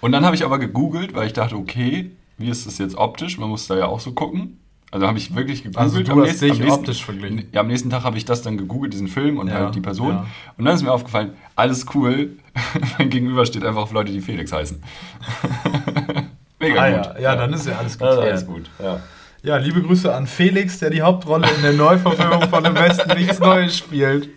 Und 0.00 0.12
dann 0.12 0.24
habe 0.24 0.34
ich 0.34 0.44
aber 0.44 0.58
gegoogelt, 0.58 1.14
weil 1.14 1.26
ich 1.26 1.32
dachte, 1.34 1.54
okay, 1.56 2.10
wie 2.38 2.48
ist 2.48 2.66
das 2.66 2.78
jetzt 2.78 2.96
optisch? 2.96 3.38
Man 3.38 3.48
muss 3.50 3.66
da 3.68 3.76
ja 3.76 3.86
auch 3.86 4.00
so 4.00 4.12
gucken. 4.12 4.58
Also 4.92 5.06
habe 5.06 5.16
ich 5.18 5.34
wirklich 5.34 5.62
gegoogelt. 5.64 5.78
Also 5.82 6.02
du 6.02 6.12
Am 6.12 6.20
hast 6.20 6.26
nächsten- 6.28 6.44
dich 6.44 6.52
am 6.52 6.58
nächsten- 6.60 6.78
optisch 6.80 7.04
verglichen. 7.04 7.48
Ja, 7.52 7.62
am 7.62 7.66
nächsten 7.66 7.88
Tag 7.90 8.04
habe 8.04 8.16
ich 8.18 8.24
das 8.26 8.42
dann 8.42 8.56
gegoogelt, 8.58 8.92
diesen 8.92 9.08
Film 9.08 9.38
und 9.38 9.48
Ja, 9.48 9.54
halt 9.54 9.74
die 9.74 9.80
Person. 9.80 10.10
ja. 10.10 10.26
Und 10.58 10.64
dann 10.66 10.74
ist 10.74 10.82
mir 10.82 10.92
aufgefallen, 10.92 11.32
alles 11.56 11.86
cool. 11.94 12.36
mein 12.98 13.08
Gegenüber 13.10 13.44
steht 13.46 13.64
einfach 13.64 13.82
auf 13.82 13.92
Leute, 13.92 14.12
die 14.12 14.20
Felix 14.20 14.52
heißen. 14.52 14.82
Mega 16.58 16.80
Ah 16.82 16.90
gut. 16.90 17.06
ja, 17.16 17.20
ja, 17.20 17.36
dann 17.36 17.52
ist 17.52 17.66
ja 17.66 17.76
alles 17.78 17.98
Ja, 17.98 18.06
geklärt. 18.10 18.28
alles 18.30 18.46
gut. 18.46 18.70
Ja. 18.82 19.00
Ja, 19.44 19.56
liebe 19.56 19.82
Grüße 19.82 20.14
an 20.14 20.28
Felix, 20.28 20.78
der 20.78 20.90
die 20.90 21.02
Hauptrolle 21.02 21.48
in 21.56 21.62
der 21.62 21.72
Neuverfilmung 21.72 22.48
von 22.48 22.62
dem 22.62 22.74
Westen 22.76 23.18
nichts 23.18 23.40
Neues 23.40 23.76
spielt. 23.76 24.28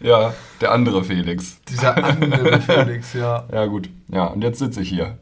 ja, 0.00 0.34
der 0.60 0.72
andere 0.72 1.02
Felix. 1.02 1.62
Dieser 1.66 1.96
andere 2.04 2.60
Felix, 2.60 3.14
ja. 3.14 3.44
Ja, 3.50 3.64
gut. 3.64 3.88
Ja, 4.08 4.26
und 4.26 4.42
jetzt 4.42 4.58
sitze 4.58 4.82
ich 4.82 4.90
hier 4.90 5.16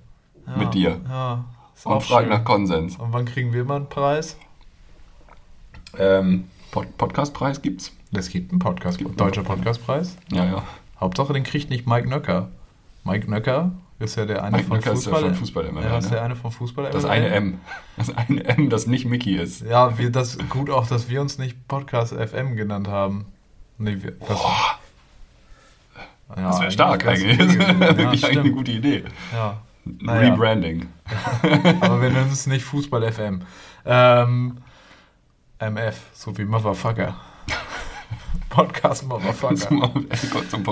ja 0.46 0.56
mit 0.56 0.74
dir 0.74 1.00
Ja, 1.08 1.44
ist 1.76 1.86
und 1.86 2.02
frage 2.02 2.28
nach 2.28 2.42
Konsens. 2.42 2.96
Und 2.96 3.12
wann 3.12 3.24
kriegen 3.26 3.52
wir 3.52 3.64
mal 3.64 3.76
einen 3.76 3.88
Preis? 3.88 4.36
Ähm, 5.98 6.44
Pod 6.70 6.96
Podcastpreis 6.96 7.60
gibt's? 7.62 7.92
Es 8.14 8.28
gibt 8.28 8.50
einen 8.50 8.58
Podcast, 8.58 8.98
gibt 8.98 9.10
einen 9.10 9.16
deutscher 9.16 9.42
Podcast. 9.42 9.80
Podcastpreis. 9.86 10.16
Ja, 10.32 10.44
ja. 10.44 10.62
Hauptsache, 11.00 11.32
den 11.32 11.42
kriegt 11.44 11.70
nicht 11.70 11.86
Mike 11.86 12.08
Nöcker. 12.08 12.48
Mike 13.04 13.30
Nöcker 13.30 13.72
ist 13.98 14.16
ja 14.16 14.26
der 14.26 14.42
eine 14.44 14.58
Mike 14.58 14.68
von 14.68 14.76
Nöcker 14.78 14.92
ist 14.92 15.06
ja 15.06 15.12
Fußball. 15.12 15.24
von 15.30 15.34
Fußball 15.34 15.70
Ja, 15.82 15.98
ist 15.98 16.04
ne? 16.06 16.10
der 16.10 16.22
eine 16.24 16.36
von 16.36 16.50
Fußball 16.50 16.90
Das 16.90 17.02
MML. 17.04 17.10
eine 17.12 17.28
M. 17.28 17.60
Das 17.96 18.16
eine 18.16 18.44
M, 18.44 18.70
das 18.70 18.86
nicht 18.86 19.06
Mickey 19.06 19.36
ist. 19.36 19.62
Ja, 19.62 19.98
wir, 19.98 20.10
das 20.10 20.38
gut 20.48 20.70
auch, 20.70 20.86
dass 20.86 21.08
wir 21.08 21.20
uns 21.20 21.38
nicht 21.38 21.68
Podcast 21.68 22.12
FM 22.14 22.56
genannt 22.56 22.88
haben. 22.88 23.26
Nee, 23.78 23.96
wir, 24.00 24.12
das, 24.12 24.40
ja, 26.36 26.42
Das 26.48 26.60
wäre 26.60 26.70
stark 26.70 27.06
eigentlich. 27.06 27.38
Das 27.38 27.58
wäre 27.58 27.72
Ja, 27.72 27.78
wirklich 27.96 28.24
eigentlich 28.24 28.38
eine 28.38 28.52
gute 28.52 28.72
Idee. 28.72 29.04
Ja. 29.32 29.58
Naja. 29.84 30.32
Rebranding. 30.32 30.86
Aber 31.80 32.00
wir 32.00 32.10
nennen 32.10 32.30
es 32.32 32.46
nicht 32.46 32.64
Fußball 32.64 33.10
FM. 33.10 33.42
Ähm, 33.84 34.58
MF, 35.70 35.96
so 36.12 36.36
wie 36.36 36.44
Motherfucker. 36.44 37.14
Podcast 38.48 39.06
Motherfucker. 39.08 39.68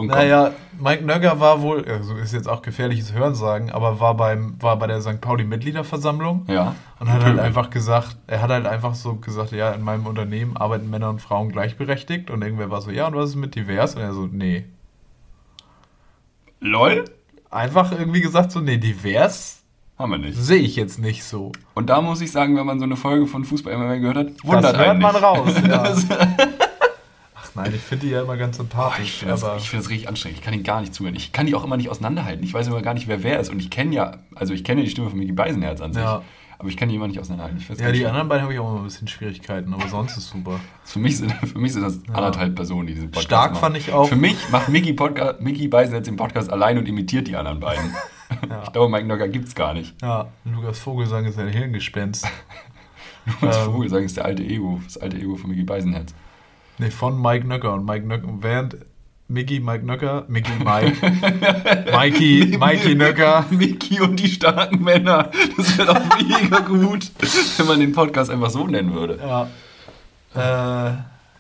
Naja, 0.03 0.53
Mike 0.79 1.05
Nögger 1.05 1.41
war 1.41 1.63
wohl, 1.63 1.85
also 1.87 2.15
ist 2.17 2.33
jetzt 2.33 2.49
auch 2.49 2.61
gefährliches 2.63 3.13
Hörensagen, 3.15 3.71
aber 3.71 4.01
war, 4.01 4.15
beim, 4.17 4.61
war 4.61 4.79
bei 4.79 4.87
der 4.87 5.01
St. 5.01 5.21
Pauli-Mitgliederversammlung 5.21 6.45
Ja. 6.49 6.75
und 6.99 7.11
hat 7.11 7.25
halt 7.25 7.39
einfach 7.39 7.71
gesagt, 7.71 8.17
er 8.27 8.43
hat 8.43 8.51
halt 8.51 8.67
einfach 8.67 8.95
so 8.95 9.15
gesagt, 9.15 9.53
ja, 9.53 9.73
in 9.73 9.83
meinem 9.83 10.07
Unternehmen 10.07 10.57
arbeiten 10.57 10.91
Männer 10.91 11.09
und 11.09 11.21
Frauen 11.21 11.51
gleichberechtigt 11.53 12.31
und 12.31 12.43
irgendwer 12.43 12.71
war 12.71 12.83
so, 12.83 12.91
ja, 12.91 13.07
und 13.07 13.15
was 13.15 13.31
ist 13.31 13.37
mit 13.37 13.55
divers? 13.55 13.95
Und 13.95 14.03
er 14.03 14.13
so, 14.13 14.27
nee. 14.31 14.67
LOL? 16.61 17.05
Einfach 17.51 17.93
irgendwie 17.93 18.21
gesagt 18.21 18.53
so, 18.53 18.61
nee, 18.61 18.77
divers 18.77 19.60
Haben 20.01 20.13
wir 20.13 20.19
nicht. 20.19 20.37
sehe 20.39 20.59
ich 20.61 20.77
jetzt 20.77 20.99
nicht 20.99 21.25
so. 21.25 21.53
Und 21.75 21.91
da 21.91 22.01
muss 22.01 22.21
ich 22.23 22.33
sagen, 22.33 22.57
wenn 22.57 22.65
man 22.67 22.79
so 22.79 22.85
eine 22.87 22.97
Folge 22.97 23.27
von 23.27 23.45
Fußball 23.45 23.77
MML 23.77 24.01
gehört 24.01 24.17
hat, 24.17 24.27
wundert 24.43 24.75
das 24.75 24.79
hört 24.87 24.99
man 24.99 25.13
nicht. 25.15 25.23
raus, 25.23 25.53
ja. 25.69 25.83
Ach 27.35 27.51
nein, 27.55 27.73
ich 27.75 27.83
finde 27.83 28.07
die 28.07 28.13
ja 28.13 28.23
immer 28.23 28.37
ganz 28.37 28.57
sympathisch. 28.57 29.05
ich 29.05 29.13
finde 29.19 29.35
das, 29.35 29.65
find 29.67 29.83
das 29.83 29.91
richtig 29.91 30.09
anstrengend. 30.09 30.39
Ich 30.39 30.45
kann 30.45 30.55
ihn 30.55 30.63
gar 30.63 30.81
nicht 30.81 30.95
zuhören. 30.95 31.15
Ich 31.17 31.33
kann 31.33 31.47
die 31.47 31.55
auch 31.55 31.65
immer 31.65 31.77
nicht 31.77 31.91
auseinanderhalten. 31.91 32.43
Ich 32.45 32.55
weiß 32.55 32.67
immer 32.69 32.81
gar 32.83 32.95
nicht, 32.95 33.09
wer 33.09 33.23
wer 33.23 33.41
ist. 33.41 33.51
Und 33.51 33.59
ich 33.61 33.69
kenne 33.71 33.95
ja, 33.95 34.13
also 34.35 34.55
ich 34.55 34.65
kenne 34.65 34.81
ja 34.81 34.85
die 34.87 34.91
Stimme 34.91 35.11
von 35.11 35.19
Mickey 35.19 35.33
Beisenherz 35.33 35.81
an 35.81 35.93
sich. 35.93 36.03
Ja. 36.03 36.23
Aber 36.59 36.69
ich 36.69 36.77
kann 36.77 36.89
die 36.91 36.95
immer 36.95 37.09
nicht 37.09 37.19
auseinanderhalten. 37.19 37.59
Ja, 37.79 37.91
die 37.91 37.99
schlimm. 37.99 38.09
anderen 38.11 38.29
beiden 38.29 38.43
habe 38.43 38.53
ich 38.53 38.59
auch 38.61 38.71
immer 38.71 38.81
ein 38.81 38.85
bisschen 38.85 39.09
Schwierigkeiten, 39.09 39.73
aber 39.73 39.89
sonst 39.89 40.17
ist 40.19 40.29
super. 40.29 40.61
Für 40.85 40.99
mich 40.99 41.17
sind, 41.17 41.33
für 41.47 41.59
mich 41.59 41.73
sind 41.73 41.83
das 41.83 42.01
anderthalb 42.13 42.55
Personen, 42.55 42.87
die 42.87 42.95
diesen 42.95 43.11
Podcast 43.11 43.27
Stark 43.27 43.51
machen. 43.53 43.61
fand 43.61 43.77
ich 43.79 43.93
auch- 43.93 44.09
Für 44.09 44.17
mich 44.17 44.37
macht 44.51 44.69
Mickey, 44.69 44.93
Podcast, 44.93 45.41
Mickey 45.41 45.69
Beisenherz 45.69 46.05
den 46.05 46.17
Podcast 46.17 46.51
allein 46.51 46.77
und 46.79 46.87
imitiert 46.87 47.29
die 47.29 47.37
anderen 47.37 47.61
beiden. 47.61 47.95
Ja. 48.49 48.63
Ich 48.65 48.73
glaube, 48.73 48.91
Mike 48.91 49.07
Nocker 49.07 49.29
gibt's 49.29 49.55
gar 49.55 49.75
nicht. 49.75 49.95
Ja, 50.03 50.29
Lukas 50.45 50.79
Vogelsang 50.79 51.25
ist 51.25 51.39
ein 51.39 51.49
Hirngespenst. 51.49 52.27
Als 53.43 53.57
Ähm. 53.59 53.65
Vogel 53.73 53.89
sagen, 53.91 54.05
ist 54.07 54.17
der 54.17 54.25
alte 54.25 54.43
Ego, 54.43 54.81
das 54.85 54.97
alte 54.97 55.17
Ego 55.19 55.37
von 55.37 55.51
Mickey 55.51 55.63
Beisenherz. 55.63 56.15
Nee, 56.79 56.91
von 56.91 57.21
Mike 57.21 57.47
Nöcker. 57.47 57.75
Und 57.75 57.85
Mike 57.85 58.07
Nöcker, 58.07 58.29
während 58.41 58.77
Mickey, 59.29 59.61
Mike 59.61 59.85
Nöcker, 59.85 60.25
Mickey, 60.29 60.53
Mike, 60.65 60.97
Mikey, 61.93 62.57
Mikey 62.59 62.95
Nöcker. 62.95 63.45
Mickey 63.51 64.01
und 64.01 64.17
die 64.19 64.29
starken 64.29 64.83
Männer. 64.83 65.31
Das 65.57 65.79
wäre 65.79 65.95
doch 65.95 66.19
mega 66.19 66.61
gut, 66.61 67.11
wenn 67.59 67.67
man 67.67 67.79
den 67.81 67.93
Podcast 67.93 68.31
einfach 68.31 68.51
so 68.51 68.67
nennen 68.67 68.95
würde. 68.95 69.19
Ja. 69.23 69.49
Äh, 70.35 70.93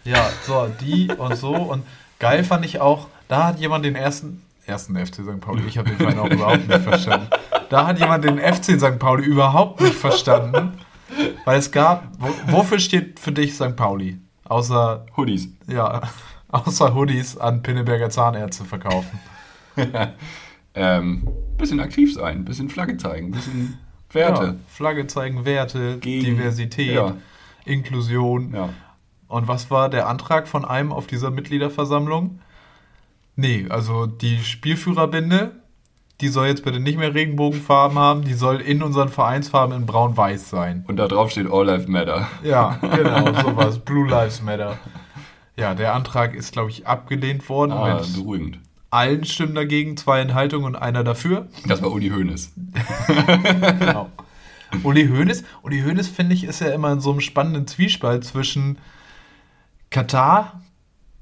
ja, 0.04 0.28
so, 0.46 0.68
die 0.80 1.08
und 1.16 1.36
so. 1.36 1.54
Und 1.54 1.84
geil 2.18 2.44
fand 2.44 2.64
ich 2.64 2.80
auch, 2.80 3.08
da 3.28 3.46
hat 3.48 3.58
jemand 3.60 3.84
den 3.84 3.96
ersten, 3.96 4.42
ersten 4.70 4.96
FC 4.96 5.16
St. 5.16 5.40
Pauli, 5.40 5.64
ich 5.66 5.76
habe 5.76 5.90
den 5.90 5.98
Verein 5.98 6.18
auch 6.18 6.30
überhaupt 6.30 6.66
nicht 6.68 6.80
verstanden. 6.80 7.28
Da 7.68 7.87
hat 7.87 7.98
jemand 7.98 8.24
den 8.24 8.38
FC 8.38 8.80
St. 8.80 8.98
Pauli 8.98 9.24
überhaupt 9.24 9.80
nicht 9.83 9.94
verstanden. 9.94 10.72
Weil 11.44 11.59
es 11.59 11.70
gab, 11.70 12.04
wo, 12.18 12.28
wofür 12.52 12.78
steht 12.78 13.20
für 13.20 13.33
dich 13.33 13.54
St. 13.54 13.76
Pauli? 13.76 14.18
Außer, 14.44 15.04
Hoodies. 15.16 15.48
ja, 15.66 16.00
außer 16.48 16.94
Hoodies 16.94 17.37
an 17.37 17.62
Pinneberger 17.62 18.09
Zahnärzte 18.11 18.64
verkaufen. 18.64 19.20
Ähm, 20.72 21.26
bisschen 21.59 21.80
aktiv 21.80 22.14
sein, 22.14 22.44
bisschen 22.44 22.68
Flagge 22.68 22.96
zeigen, 22.96 23.33
bisschen 23.33 23.76
Werte. 24.12 24.44
Ja, 24.44 24.54
Flagge 24.68 25.09
zeigen 25.09 25.44
Werte, 25.44 25.98
Gegen- 25.98 26.24
Diversität, 26.37 26.94
Ja. 26.94 27.16
Inklusion. 27.64 28.54
Ja. 28.54 28.68
Und 29.26 29.48
was 29.48 29.68
war 29.70 29.88
der 29.88 30.06
Antrag 30.09 30.46
von 30.46 30.64
einem 30.64 30.92
auf 30.92 31.09
dieser 31.09 31.30
Mitgliederversammlung? 31.33 32.38
Nee, 33.40 33.66
also 33.70 34.05
die 34.07 34.38
Spielführerbinde, 34.44 35.53
die 36.20 36.29
soll 36.29 36.48
jetzt 36.48 36.62
bitte 36.64 36.79
nicht 36.81 36.98
mehr 36.98 37.14
Regenbogenfarben 37.14 37.98
haben, 37.98 38.22
die 38.24 38.35
soll 38.35 38.61
in 38.61 38.83
unseren 38.83 39.09
Vereinsfarben 39.09 39.74
in 39.74 39.87
braun-weiß 39.87 40.50
sein. 40.50 40.85
Und 40.87 40.96
da 40.96 41.09
drauf 41.09 41.31
steht 41.31 41.50
All 41.50 41.64
Life 41.66 41.90
Matter. 41.90 42.29
Ja, 42.42 42.79
genau, 42.83 43.33
sowas. 43.42 43.79
Blue 43.79 44.07
Lives 44.07 44.42
Matter. 44.42 44.79
Ja, 45.57 45.74
der 45.74 45.94
Antrag 45.94 46.35
ist, 46.35 46.53
glaube 46.53 46.68
ich, 46.70 46.87
abgelehnt 46.87 47.48
worden 47.48 47.72
Ah, 47.72 47.94
mit 47.94 48.14
beruhigend. 48.14 48.59
allen 48.90 49.24
Stimmen 49.24 49.55
dagegen, 49.55 49.96
zwei 49.96 50.20
Enthaltungen 50.20 50.66
und 50.66 50.76
einer 50.76 51.03
dafür. 51.05 51.48
Das 51.66 51.81
war 51.83 51.90
Uli 51.92 52.11
Hoeneß. 52.11 52.53
Genau. 53.79 54.11
Uli 54.85 55.09
Hoeneß, 55.09 55.44
Uli 55.62 55.81
Hoeneß, 55.83 56.09
finde 56.09 56.35
ich, 56.35 56.44
ist 56.44 56.61
ja 56.61 56.68
immer 56.68 56.92
in 56.92 57.00
so 57.00 57.11
einem 57.11 57.20
spannenden 57.20 57.66
Zwiespalt 57.66 58.24
zwischen 58.24 58.79
Katar, 59.90 60.61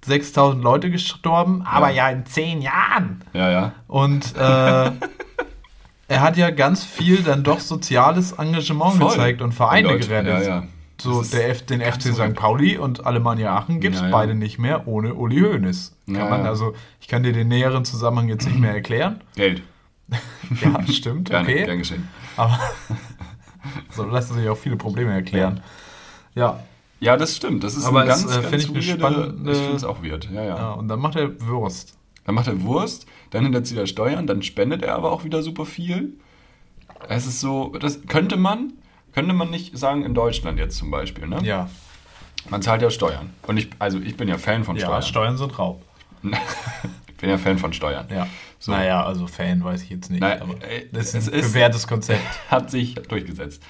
6000 0.05 0.63
Leute 0.63 0.91
gestorben, 0.91 1.63
aber 1.63 1.91
ja 1.91 2.09
in 2.11 2.25
10 2.27 2.63
Jahren. 2.63 3.25
Ja, 3.33 3.51
ja. 3.51 3.73
Und 3.87 4.35
äh, 4.37 4.39
er 6.09 6.21
hat 6.21 6.37
ja 6.37 6.51
ganz 6.51 6.85
viel 6.85 7.23
dann 7.23 7.43
doch 7.45 7.61
soziales 7.61 8.33
Engagement 8.33 8.95
Voll. 8.95 9.11
gezeigt 9.11 9.43
und 9.43 9.53
Vereine 9.53 9.89
In 9.89 9.95
Deutsch- 9.95 10.09
gerettet. 10.09 10.43
Ja, 10.47 10.61
ja. 10.61 10.65
So, 11.01 11.23
der 11.23 11.51
F, 11.51 11.65
den 11.65 11.81
FC 11.81 12.13
St. 12.13 12.35
Pauli 12.35 12.77
und 12.77 13.07
Alemannia 13.07 13.55
Aachen 13.57 13.79
gibt 13.79 13.95
es 13.95 14.01
Ja, 14.01 14.09
ja. 14.09 14.13
beide 14.13 14.35
nicht 14.35 14.59
mehr 14.59 14.89
ohne 14.89 15.15
Uli 15.15 15.41
Hoeneß. 15.43 15.95
Kann 16.07 16.15
Ja, 16.17 16.25
man, 16.29 16.43
ja. 16.43 16.49
also, 16.49 16.75
ich 17.01 17.07
kann 17.07 17.23
dir 17.23 17.33
den 17.33 17.47
näheren 17.47 17.85
Zusammenhang 17.85 18.29
jetzt 18.29 18.47
nicht 18.49 18.59
mehr 18.59 18.75
erklären. 18.75 19.21
Geld. 19.37 19.63
Ja, 20.63 20.83
stimmt, 20.91 21.29
Gerne, 21.29 21.47
okay. 21.49 21.65
gern 21.67 21.79
geschehen. 21.79 22.09
Aber 22.37 22.59
so 23.91 24.05
lassen 24.07 24.35
sich 24.35 24.49
auch 24.49 24.57
viele 24.57 24.77
Probleme 24.77 25.13
erklären. 25.13 25.61
Ja. 26.35 26.61
Ja, 27.01 27.17
das 27.17 27.37
stimmt. 27.37 27.63
Das 27.65 27.77
ist 27.77 27.85
Aber 27.85 28.03
ein 28.03 28.09
es, 28.09 28.27
ganz, 28.27 28.37
äh, 28.37 28.51
ganz 28.51 28.65
ich 28.65 28.71
weirde- 28.71 28.99
spannende- 28.99 29.51
Ich 29.53 29.59
finde 29.59 29.77
es 29.77 29.85
auch 29.85 30.03
weird. 30.03 30.29
Ja, 30.33 30.43
ja. 30.43 30.57
ja. 30.57 30.71
Und 30.73 30.89
dann 30.89 30.99
macht 31.01 31.17
er 31.17 31.41
Würst. 31.41 31.95
Dann 32.25 32.35
macht 32.35 32.47
er 32.49 32.61
Wurst, 32.63 33.07
dann 33.31 33.45
hinterzieht 33.45 33.79
er 33.79 33.87
Steuern, 33.87 34.27
dann 34.27 34.43
spendet 34.43 34.83
er 34.83 34.95
aber 34.97 35.13
auch 35.13 35.25
wieder 35.25 35.43
super 35.43 35.65
viel. 35.65 36.13
Es 37.09 37.27
ist 37.27 37.41
so, 37.41 37.75
das 37.81 38.03
könnte 38.07 38.37
man, 38.37 38.75
könnte 39.15 39.33
man 39.33 39.49
nicht 39.51 39.79
sagen 39.79 40.05
in 40.05 40.13
Deutschland 40.13 40.59
jetzt 40.59 40.77
zum 40.77 40.91
Beispiel, 40.91 41.27
ne? 41.27 41.39
Ja. 41.43 41.71
Man 42.51 42.61
zahlt 42.61 42.83
ja 42.83 42.91
Steuern. 42.91 43.31
Und 43.47 43.57
ich, 43.57 43.71
also 43.79 43.99
ich 43.99 44.17
bin 44.19 44.29
ja 44.29 44.37
Fan 44.37 44.65
von 44.65 44.77
Ja, 44.77 44.87
Steuern. 44.87 45.03
Steuern 45.03 45.39
sind 45.39 45.59
Raub. 45.59 45.83
bin 46.23 47.31
ja 47.31 47.39
Fan 47.39 47.59
von 47.59 47.73
Steuern. 47.73 48.07
Ja. 48.11 48.27
So. 48.59 48.73
Naja, 48.73 49.05
also 49.05 49.27
Fan 49.27 49.63
weiß 49.65 49.83
ich 49.85 49.91
jetzt 49.91 50.11
nicht. 50.11 50.21
Naja, 50.21 50.43
aber 50.43 50.55
äh, 50.63 50.87
das 50.93 51.15
es 51.15 51.29
ist 51.29 51.33
ein 51.33 51.41
bewährtes 51.41 51.87
Konzept. 51.87 52.21
Hat 52.51 52.71
sich 52.71 52.95
durchgesetzt. 52.95 53.63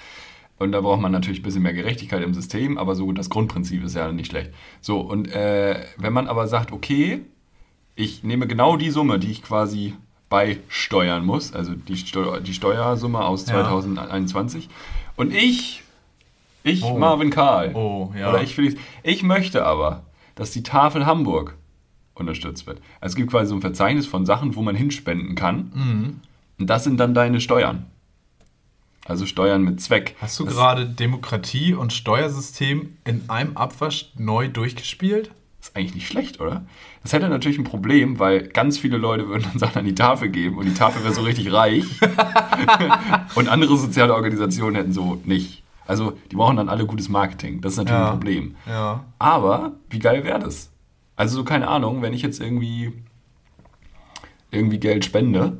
Und 0.59 0.73
da 0.73 0.81
braucht 0.81 1.01
man 1.01 1.12
natürlich 1.12 1.40
ein 1.40 1.44
bisschen 1.44 1.62
mehr 1.62 1.73
Gerechtigkeit 1.73 2.23
im 2.23 2.35
System, 2.35 2.79
aber 2.79 2.94
so 2.97 3.12
das 3.12 3.31
Grundprinzip 3.31 3.83
ist 3.85 3.94
ja 3.94 4.11
nicht 4.11 4.31
schlecht. 4.31 4.51
So, 4.81 5.01
und 5.01 5.31
äh, 5.33 5.85
wenn 5.99 6.12
man 6.12 6.27
aber 6.27 6.49
sagt, 6.49 6.73
okay, 6.73 7.21
ich 7.94 8.25
nehme 8.25 8.47
genau 8.47 8.77
die 8.77 8.90
Summe, 8.90 9.18
die 9.18 9.31
ich 9.31 9.42
quasi 9.42 9.94
beisteuern 10.29 11.25
muss, 11.25 11.53
also 11.53 11.75
die, 11.75 11.97
Steu 11.97 12.40
die 12.40 12.53
Steuersumme 12.55 13.21
aus 13.25 13.47
Ja. 13.47 13.55
2021, 13.55 14.68
und 15.16 15.33
ich, 15.35 15.83
ich, 16.64 16.83
Oh. 16.85 16.99
Marvin 16.99 17.31
Karl, 17.31 17.75
Oh, 17.75 18.12
ja. 18.18 18.29
oder 18.31 18.42
ich 18.42 18.55
Felix, 18.55 18.75
ich 19.03 19.23
möchte 19.23 19.64
aber, 19.64 20.05
dass 20.35 20.51
die 20.51 20.62
Tafel 20.62 21.07
Hamburg 21.07 21.57
unterstützt 22.14 22.66
wird. 22.66 22.79
Also 23.01 23.12
es 23.12 23.16
gibt 23.16 23.31
quasi 23.31 23.49
so 23.49 23.55
ein 23.55 23.61
Verzeichnis 23.61 24.07
von 24.07 24.27
Sachen, 24.27 24.55
wo 24.57 24.62
man 24.62 24.75
hinspenden 24.75 25.35
kann. 25.35 25.73
Mhm. 25.75 26.21
Und 26.59 26.66
das 26.68 26.85
sind 26.85 26.99
dann 26.99 27.14
deine 27.14 27.40
Steuern. 27.40 27.87
Also 29.09 29.27
Steuern 29.27 29.62
mit 29.62 29.81
Zweck. 29.81 30.14
Hast 30.21 30.38
du 30.38 30.44
das 30.44 30.55
gerade 30.55 30.87
Demokratie 30.87 31.75
und 31.75 31.92
Steuersystem 31.92 32.97
in 33.05 33.29
einem 33.29 33.57
Abwasch 33.57 34.12
neu 34.16 34.49
durchgespielt? 34.49 35.31
ist 35.61 35.77
eigentlich 35.77 35.94
nicht 35.94 36.07
schlecht, 36.07 36.40
oder? 36.40 36.64
Das 37.03 37.12
hätte 37.12 37.29
natürlich 37.29 37.59
ein 37.59 37.64
Problem, 37.64 38.18
weil 38.21 38.47
ganz 38.49 38.79
viele 38.79 38.97
Leute 38.97 39.29
würden 39.29 39.44
dann 39.51 39.59
Sachen 39.59 39.79
an 39.81 39.85
die 39.87 39.94
Tafel 39.94 40.29
geben 40.29 40.57
und 40.57 40.66
die 40.66 40.75
Tafel 40.75 41.03
wäre 41.03 41.12
so 41.12 41.23
richtig 41.23 41.53
reich. 41.53 41.85
und 43.35 43.49
andere 43.49 43.77
soziale 43.77 44.14
Organisationen 44.14 44.77
hätten 44.77 44.92
so 44.92 45.21
nicht. 45.25 45.62
Also 45.87 46.12
die 46.31 46.37
brauchen 46.37 46.57
dann 46.59 46.68
alle 46.68 46.87
gutes 46.87 47.09
Marketing. 47.09 47.61
Das 47.61 47.73
ist 47.73 47.79
natürlich 47.79 47.99
Ja. 47.99 48.07
ein 48.07 48.12
Problem. 48.12 48.57
Ja. 48.66 49.05
Aber 49.18 49.73
wie 49.90 49.99
geil 49.99 50.23
wäre 50.25 50.38
das? 50.38 50.71
Also 51.16 51.37
so 51.37 51.44
keine 51.44 51.66
Ahnung, 51.68 52.03
wenn 52.03 52.12
ich 52.12 52.23
jetzt 52.23 52.40
irgendwie 52.40 52.92
irgendwie 54.51 54.79
Geld 54.79 55.05
spende. 55.05 55.59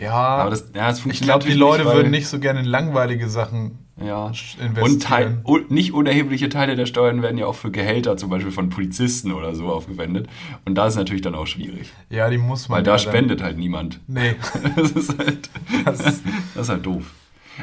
Ja, 0.00 0.12
Aber 0.12 0.50
das, 0.50 0.70
ja, 0.74 0.86
das 0.88 0.98
ich 0.98 1.02
funktioniert 1.02 1.40
glaube, 1.40 1.52
die 1.52 1.58
Leute 1.58 1.84
nicht, 1.84 1.94
würden 1.94 2.10
nicht 2.10 2.28
so 2.28 2.38
gerne 2.38 2.60
in 2.60 2.66
langweilige 2.66 3.28
Sachen 3.28 3.78
Ja. 4.04 4.26
investieren. 4.28 4.74
Und 4.76 5.02
Teil, 5.02 5.42
nicht 5.68 5.92
unerhebliche 5.92 6.48
Teile 6.48 6.76
der 6.76 6.86
Steuern 6.86 7.20
werden 7.22 7.36
ja 7.38 7.46
auch 7.46 7.54
für 7.56 7.70
Gehälter 7.70 8.16
zum 8.16 8.30
Beispiel 8.30 8.52
von 8.52 8.68
Polizisten 8.70 9.32
oder 9.32 9.54
so 9.54 9.66
aufgewendet. 9.68 10.28
Und 10.64 10.76
da 10.76 10.86
ist 10.86 10.96
natürlich 10.96 11.22
dann 11.22 11.34
auch 11.34 11.46
schwierig. 11.46 11.92
ja, 12.10 12.30
die 12.30 12.38
muss 12.38 12.68
man 12.68 12.76
Weil 12.78 12.82
da 12.84 12.92
ja 12.92 12.96
dann- 12.96 13.06
spendet 13.12 13.42
halt 13.42 13.58
niemand. 13.58 14.00
Nee. 14.06 14.36
Das 14.76 14.92
ist 14.92 15.18
halt, 15.18 15.50
Das 15.84 16.00
ist- 16.00 16.22
das 16.54 16.62
ist 16.64 16.68
halt 16.68 16.86
doof. 16.86 17.10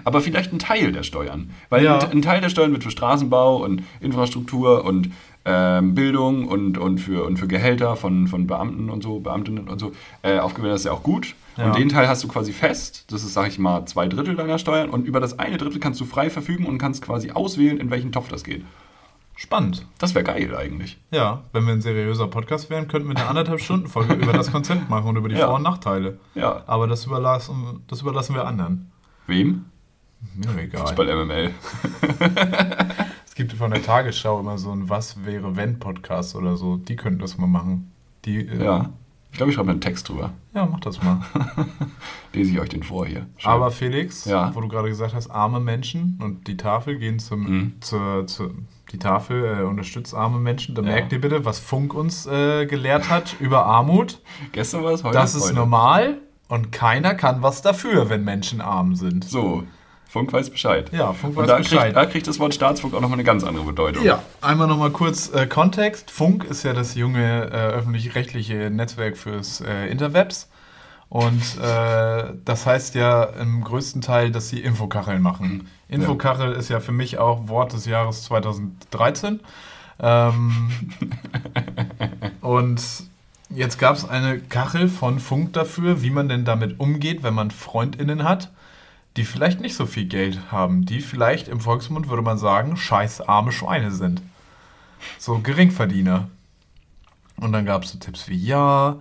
Aber 0.03 0.19
vielleicht 0.19 0.51
ein 0.51 0.59
Teil 0.59 0.91
der 0.91 1.03
Steuern. 1.03 1.51
Weil 1.69 1.85
Ja. 1.85 1.99
ein, 1.99 2.11
ein 2.11 2.21
Teil 2.21 2.41
der 2.41 2.49
Steuern 2.49 2.73
wird 2.73 2.83
für 2.83 2.91
Straßenbau 2.91 3.63
und 3.63 3.83
Infrastruktur 4.01 4.83
und 4.83 5.09
ähm, 5.45 5.95
Bildung 5.95 6.47
und, 6.49 6.77
und, 6.77 6.97
für, 6.97 7.23
und 7.23 7.37
für 7.37 7.47
Gehälter 7.47 7.95
von, 7.95 8.27
von 8.27 8.45
Beamten 8.47 8.89
und 8.89 9.03
so, 9.03 9.19
Beamtinnen 9.19 9.69
und 9.69 9.79
so 9.79 9.93
äh, 10.23 10.39
aufgewendet. 10.39 10.73
Das 10.73 10.81
ist 10.81 10.85
ja 10.85 10.91
auch 10.91 11.03
gut. 11.03 11.35
Ja. 11.57 11.67
Und 11.67 11.77
den 11.77 11.89
Teil 11.89 12.07
hast 12.07 12.23
du 12.23 12.27
quasi 12.27 12.51
fest. 12.53 13.05
Das 13.11 13.23
ist, 13.23 13.33
sag 13.33 13.47
ich 13.47 13.59
mal, 13.59 13.85
zwei 13.85 14.07
Drittel 14.07 14.35
deiner 14.35 14.59
Steuern. 14.59 14.89
Und 14.89 15.05
über 15.05 15.19
das 15.19 15.39
eine 15.39 15.57
Drittel 15.57 15.79
kannst 15.79 15.99
du 16.01 16.05
frei 16.05 16.29
verfügen 16.29 16.65
und 16.65 16.77
kannst 16.77 17.01
quasi 17.01 17.31
auswählen, 17.31 17.77
in 17.77 17.89
welchen 17.91 18.11
Topf 18.11 18.27
das 18.29 18.43
geht. 18.43 18.65
Spannend. 19.37 19.85
Das 19.97 20.15
wäre 20.15 20.23
geil 20.23 20.55
eigentlich. 20.55 20.97
Ja, 21.11 21.43
wenn 21.51 21.65
wir 21.65 21.73
ein 21.73 21.81
seriöser 21.81 22.27
Podcast 22.27 22.69
wären, 22.69 22.87
könnten 22.87 23.09
wir 23.09 23.17
eine 23.17 23.27
anderthalb 23.27 23.59
Stunden 23.59 23.87
Folge 23.87 24.13
über 24.13 24.31
das 24.33 24.51
Konzept 24.51 24.89
machen 24.89 25.07
und 25.09 25.17
über 25.17 25.27
die 25.29 25.35
Ja. 25.35 25.47
Vor- 25.47 25.55
und 25.57 25.63
Nachteile. 25.63 26.19
Ja. 26.35 26.63
Aber 26.67 26.87
das 26.87 27.05
überlassen, 27.05 27.81
das 27.87 28.01
überlassen 28.01 28.33
wir 28.35 28.47
anderen. 28.47 28.91
Wem? 29.27 29.65
Mir 30.35 30.63
egal. 30.63 30.81
Fußball 30.81 31.07
MML. 31.25 31.51
Es 33.27 33.35
gibt 33.35 33.51
von 33.51 33.69
der 33.71 33.83
Tagesschau 33.83 34.39
immer 34.39 34.57
so 34.57 34.71
ein 34.71 34.87
Was 34.89 35.25
wäre 35.25 35.57
wenn 35.57 35.77
Podcast 35.77 36.35
oder 36.35 36.55
so. 36.55 36.77
Die 36.77 36.95
könnten 36.95 37.19
das 37.19 37.37
mal 37.37 37.47
machen. 37.47 37.91
Die, 38.23 38.37
äh, 38.47 38.63
Ja. 38.63 38.89
Ich 39.35 39.37
glaube, 39.37 39.49
ich 39.51 39.57
schreibe 39.57 39.71
einen 39.71 39.81
Text 39.81 40.07
drüber. 40.07 40.31
ja, 40.53 40.65
mach 40.65 40.79
das 40.79 41.03
mal. 41.03 41.19
Lese 42.31 42.51
ich 42.53 42.59
euch 42.61 42.69
den 42.69 42.83
vor 42.83 43.05
hier. 43.05 43.25
Schön. 43.35 43.51
Aber 43.51 43.69
Felix, 43.69 44.23
Ja. 44.23 44.55
wo 44.55 44.61
du 44.61 44.69
gerade 44.69 44.87
gesagt 44.87 45.13
hast, 45.13 45.29
arme 45.29 45.59
Menschen 45.59 46.17
und 46.23 46.47
die 46.47 46.55
Tafel 46.55 46.97
gehen 46.97 47.19
zum, 47.19 47.41
Mhm. 47.41 47.73
zur, 47.81 48.27
zur, 48.27 48.51
die 48.93 48.97
Tafel 48.97 49.59
äh, 49.59 49.63
unterstützt 49.63 50.15
arme 50.15 50.39
Menschen. 50.39 50.73
Da 50.73 50.81
Ja. 50.83 50.87
merkt 50.87 51.11
ihr 51.11 51.19
bitte, 51.19 51.43
was 51.43 51.59
Funk 51.59 51.93
uns 51.93 52.25
äh, 52.27 52.65
gelehrt 52.65 53.09
hat 53.09 53.35
über 53.41 53.65
Armut. 53.65 54.21
Gestern 54.53 54.85
war 54.85 54.93
es 54.93 55.03
heute. 55.03 55.13
Das 55.17 55.35
ist 55.35 55.47
heute. 55.47 55.55
normal 55.55 56.17
und 56.47 56.71
keiner 56.71 57.13
kann 57.13 57.41
was 57.41 57.61
dafür, 57.61 58.09
wenn 58.09 58.23
Menschen 58.23 58.61
arm 58.61 58.95
sind. 58.95 59.25
So, 59.25 59.63
Funk 60.15 60.31
weiß 60.31 60.49
Bescheid. 60.49 60.93
Ja, 60.93 61.11
Funk 61.11 61.35
Und 61.35 61.43
weiß 61.43 61.47
da 61.47 61.57
Bescheid. 61.57 61.81
Kriegt, 61.81 61.95
da 61.97 62.05
kriegt 62.05 62.27
das 62.27 62.39
Wort 62.39 62.53
Staatsfunk 62.53 62.93
auch 62.93 63.01
nochmal 63.01 63.17
eine 63.17 63.25
ganz 63.25 63.43
andere 63.43 63.65
Bedeutung. 63.65 64.01
Ja, 64.05 64.23
einmal 64.39 64.65
nochmal 64.65 64.91
kurz 64.91 65.29
äh, 65.33 65.45
Kontext. 65.45 66.09
Funk 66.09 66.45
ist 66.45 66.63
ja 66.63 66.71
das 66.71 66.95
junge 66.95 67.47
äh, 67.47 67.73
öffentlich-rechtliche 67.73 68.69
Netzwerk 68.69 69.17
fürs 69.17 69.59
äh, 69.59 69.87
Interwebs. 69.87 70.49
Und 71.09 71.41
äh, 71.61 72.31
das 72.45 72.65
heißt 72.65 72.95
ja 72.95 73.23
im 73.23 73.61
größten 73.65 74.01
Teil, 74.01 74.31
dass 74.31 74.47
sie 74.47 74.61
Infokacheln 74.61 75.21
machen. 75.21 75.67
Infokachel 75.89 76.53
ist 76.53 76.69
ja 76.69 76.79
für 76.79 76.93
mich 76.93 77.17
auch 77.17 77.49
Wort 77.49 77.73
des 77.73 77.85
Jahres 77.85 78.23
2013. 78.23 79.41
Ähm, 79.99 80.69
und 82.39 82.81
jetzt 83.49 83.79
gab 83.79 83.97
es 83.97 84.07
eine 84.07 84.39
Kachel 84.39 84.87
von 84.87 85.19
Funk 85.19 85.51
dafür, 85.51 86.01
wie 86.03 86.09
man 86.09 86.29
denn 86.29 86.45
damit 86.45 86.79
umgeht, 86.79 87.21
wenn 87.21 87.33
man 87.33 87.51
FreundInnen 87.51 88.23
hat, 88.23 88.53
die 89.17 89.25
vielleicht 89.25 89.61
nicht 89.61 89.75
so 89.75 89.85
viel 89.85 90.05
Geld 90.05 90.51
haben, 90.51 90.85
die 90.85 91.01
vielleicht 91.01 91.47
im 91.47 91.59
Volksmund 91.59 92.09
würde 92.09 92.21
man 92.21 92.37
sagen, 92.37 92.77
scheiß 92.77 93.21
arme 93.21 93.51
Schweine 93.51 93.91
sind. 93.91 94.21
So 95.17 95.39
Geringverdiener. 95.39 96.29
Und 97.37 97.51
dann 97.51 97.65
gab 97.65 97.83
es 97.83 97.91
so 97.91 97.99
Tipps 97.99 98.27
wie 98.27 98.37
ja. 98.37 98.97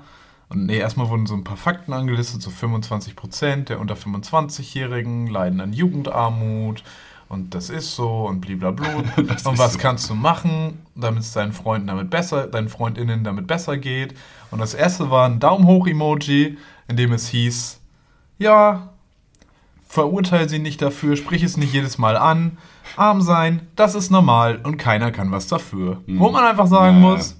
Und 0.48 0.66
nee, 0.66 0.78
erstmal 0.78 1.08
wurden 1.08 1.26
so 1.26 1.34
ein 1.34 1.44
paar 1.44 1.56
Fakten 1.56 1.92
angelistet, 1.92 2.42
so 2.42 2.50
25% 2.50 3.64
der 3.64 3.80
unter 3.80 3.94
25-Jährigen 3.94 5.26
leiden 5.26 5.60
an 5.60 5.72
Jugendarmut 5.72 6.84
und 7.28 7.54
das 7.54 7.70
ist 7.70 7.96
so 7.96 8.26
und 8.26 8.40
blablabla. 8.40 9.02
Und 9.16 9.58
was 9.58 9.72
so. 9.72 9.78
kannst 9.78 10.08
du 10.08 10.14
machen, 10.14 10.86
damit 10.94 11.22
es 11.24 11.32
deinen 11.32 11.52
Freunden 11.52 11.88
damit 11.88 12.10
besser, 12.10 12.46
deinen 12.46 12.68
FreundInnen 12.68 13.24
damit 13.24 13.46
besser 13.46 13.76
geht. 13.76 14.14
Und 14.50 14.60
das 14.60 14.74
erste 14.74 15.10
war 15.10 15.28
ein 15.28 15.40
Daumen 15.40 15.66
hoch 15.66 15.86
Emoji, 15.86 16.58
in 16.86 16.96
dem 16.96 17.12
es 17.12 17.28
hieß, 17.28 17.80
ja, 18.38 18.93
verurteile 19.94 20.48
sie 20.48 20.58
nicht 20.58 20.82
dafür, 20.82 21.16
sprich 21.16 21.42
es 21.44 21.56
nicht 21.56 21.72
jedes 21.72 21.98
Mal 21.98 22.16
an. 22.16 22.58
Arm 22.96 23.22
sein, 23.22 23.68
das 23.76 23.94
ist 23.94 24.10
normal 24.10 24.60
und 24.64 24.76
keiner 24.76 25.12
kann 25.12 25.30
was 25.30 25.46
dafür. 25.46 26.02
Wo 26.08 26.30
man 26.30 26.44
einfach 26.44 26.66
sagen 26.66 27.00
Naja. 27.00 27.14
muss, 27.16 27.36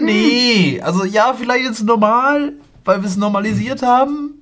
nee, 0.00 0.80
also 0.82 1.04
ja, 1.04 1.34
vielleicht 1.34 1.64
ist 1.64 1.78
es 1.78 1.82
normal, 1.84 2.52
weil 2.84 3.00
wir 3.02 3.08
es 3.08 3.16
normalisiert 3.16 3.82
haben, 3.82 4.34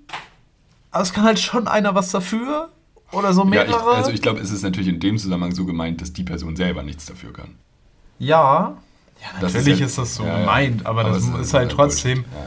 aber 0.90 1.02
es 1.02 1.12
kann 1.12 1.24
halt 1.24 1.38
schon 1.38 1.68
einer 1.68 1.94
was 1.94 2.10
dafür 2.10 2.70
oder 3.12 3.32
so 3.32 3.42
Ja, 3.44 3.48
mehrere. 3.50 3.68
ich, 3.92 3.96
also 3.98 4.10
ich 4.10 4.22
glaube, 4.22 4.40
es 4.40 4.50
ist 4.50 4.62
natürlich 4.62 4.88
in 4.88 5.00
dem 5.00 5.18
Zusammenhang 5.18 5.52
so 5.54 5.64
gemeint, 5.64 6.00
dass 6.00 6.12
die 6.12 6.24
Person 6.24 6.56
selber 6.56 6.82
nichts 6.82 7.06
dafür 7.06 7.32
kann. 7.32 7.54
ja, 8.18 8.76
ja, 9.20 9.28
Das 9.40 9.54
natürlich 9.54 9.78
ja- 9.78 9.86
ist, 9.86 9.98
das 9.98 10.16
so 10.16 10.24
ja, 10.24 10.30
ja. 10.32 10.38
gemeint, 10.40 10.84
aber, 10.86 11.04
das 11.04 11.18
es 11.18 11.28
ist, 11.28 11.54
halt 11.54 11.70
trotzdem, 11.70 12.22
Bullshit. 12.24 12.32
Ja, 12.34 12.40
ja. 12.40 12.46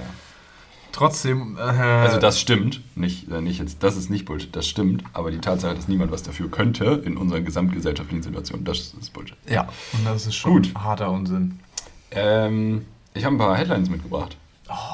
Trotzdem, 0.95 1.57
äh, 1.57 1.61
Also 1.61 2.19
das 2.19 2.39
stimmt, 2.39 2.81
nicht, 2.95 3.29
äh, 3.31 3.41
nicht 3.41 3.59
jetzt, 3.59 3.83
das 3.83 3.95
ist 3.97 4.09
nicht 4.09 4.25
Bullshit, 4.25 4.55
das 4.55 4.67
stimmt, 4.67 5.03
aber 5.13 5.29
die 5.31 5.39
Tatsache, 5.39 5.75
dass 5.75 5.87
niemand 5.87 6.11
was 6.11 6.23
dafür 6.23 6.49
könnte 6.49 7.01
in 7.05 7.17
unserer 7.17 7.41
gesamtgesellschaftlichen 7.41 8.23
Situation, 8.23 8.63
das 8.63 8.93
ist 8.99 9.13
Bullshit. 9.13 9.37
ja, 9.49 9.67
und 9.93 10.05
das 10.05 10.25
ist 10.25 10.35
schon 10.35 10.53
Gut. 10.63 10.73
harter 10.75 11.11
Unsinn. 11.11 11.59
Ähm, 12.11 12.85
ich 13.13 13.25
habe 13.25 13.35
ein 13.35 13.37
paar 13.39 13.55
Headlines 13.57 13.89
mitgebracht. 13.89 14.37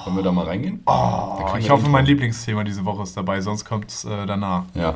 Wollen 0.03 0.17
wir 0.17 0.23
da 0.23 0.31
mal 0.33 0.45
reingehen? 0.45 0.81
Oh, 0.85 1.53
ich 1.57 1.69
hoffe, 1.69 1.87
mein. 1.87 2.05
Lieblingsthema 2.05 2.63
diese 2.65 2.83
Woche 2.83 3.03
ist 3.03 3.15
dabei, 3.15 3.39
sonst 3.39 3.63
kommt 3.63 3.89
es 3.89 4.03
äh, 4.03 4.25
danach. 4.25 4.65
Ja. 4.73 4.95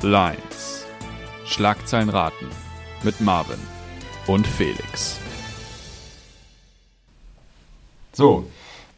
Headlines. 0.00 0.86
Schlagzeilen 1.46 2.08
raten 2.08 2.46
mit 3.02 3.20
Marvin 3.20 3.58
und 4.26 4.46
Felix. 4.46 5.18
So, 8.16 8.48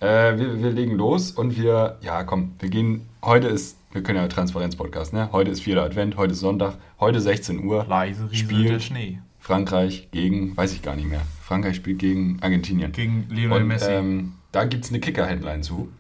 äh, 0.01 0.37
wir, 0.37 0.63
wir 0.63 0.71
legen 0.73 0.95
los 0.95 1.31
und 1.31 1.57
wir, 1.57 1.97
ja 2.03 2.23
komm, 2.25 2.53
wir 2.59 2.69
gehen, 2.69 3.09
heute 3.25 3.49
ist, 3.49 3.79
wir 3.93 4.03
können 4.03 4.19
ja 4.19 4.29
Transparenz-Podcast, 4.29 5.15
ne? 5.15 5.31
Heute 5.33 5.51
ist 5.51 5.63
vierter 5.63 5.85
Advent, 5.85 6.19
heute 6.19 6.35
ist 6.35 6.41
Sonntag, 6.41 6.75
heute 7.01 7.19
16 7.23 7.65
Uhr. 7.65 7.87
Leise 7.89 8.31
rieselt 8.31 8.51
Spiel. 8.51 8.73
der 8.73 8.81
Schnee. 8.81 9.21
Frankreich 9.39 10.09
gegen, 10.11 10.55
weiß 10.55 10.75
ich 10.75 10.83
gar 10.83 10.97
nicht 10.97 11.09
mehr. 11.09 11.23
Frankreich 11.41 11.77
spielt 11.77 11.99
gegen 11.99 12.37
Argentinien. 12.43 12.93
Gegen 12.93 13.27
Lionel 13.31 13.63
und, 13.63 13.69
Messi. 13.69 13.91
Ähm, 13.91 14.35
da 14.53 14.65
gibt 14.65 14.85
es 14.85 14.91
eine 14.91 15.01
Kicker-Headline 15.01 15.63
zu. 15.63 15.91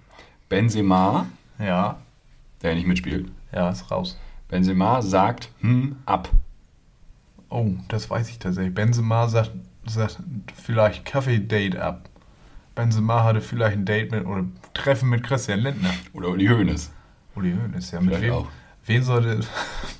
Benzema, 0.50 1.26
ja, 1.58 1.98
der 2.62 2.74
nicht 2.74 2.86
mitspielt, 2.86 3.30
ja, 3.50 3.70
ist 3.70 3.90
raus. 3.90 4.18
Benzema 4.48 5.00
sagt, 5.00 5.48
hm, 5.60 5.96
ab. 6.04 6.28
Oh, 7.48 7.70
das 7.88 8.10
weiß 8.10 8.28
ich 8.28 8.38
tatsächlich. 8.38 8.74
Benzema 8.74 9.26
sagt, 9.28 9.52
sagt 9.86 10.18
vielleicht 10.54 11.06
Kaffee-Date 11.06 11.76
ab. 11.76 12.10
Benzema 12.76 13.24
hatte 13.24 13.40
vielleicht 13.40 13.76
ein 13.76 13.84
Date 13.84 14.12
mit 14.12 14.24
oder 14.24 14.44
Treffen 14.74 15.08
mit 15.08 15.24
Christian 15.24 15.58
Lindner. 15.58 15.92
Oder 16.12 16.28
Uli 16.28 16.46
Hoeneß. 16.46 16.92
Uli 17.34 17.52
Hoeneß, 17.52 17.90
ja. 17.90 18.00
Mit 18.00 18.10
Vielleicht 18.10 18.24
wem? 18.24 18.34
auch. 18.34 18.48
Wen 18.84 19.02
sollte. 19.02 19.40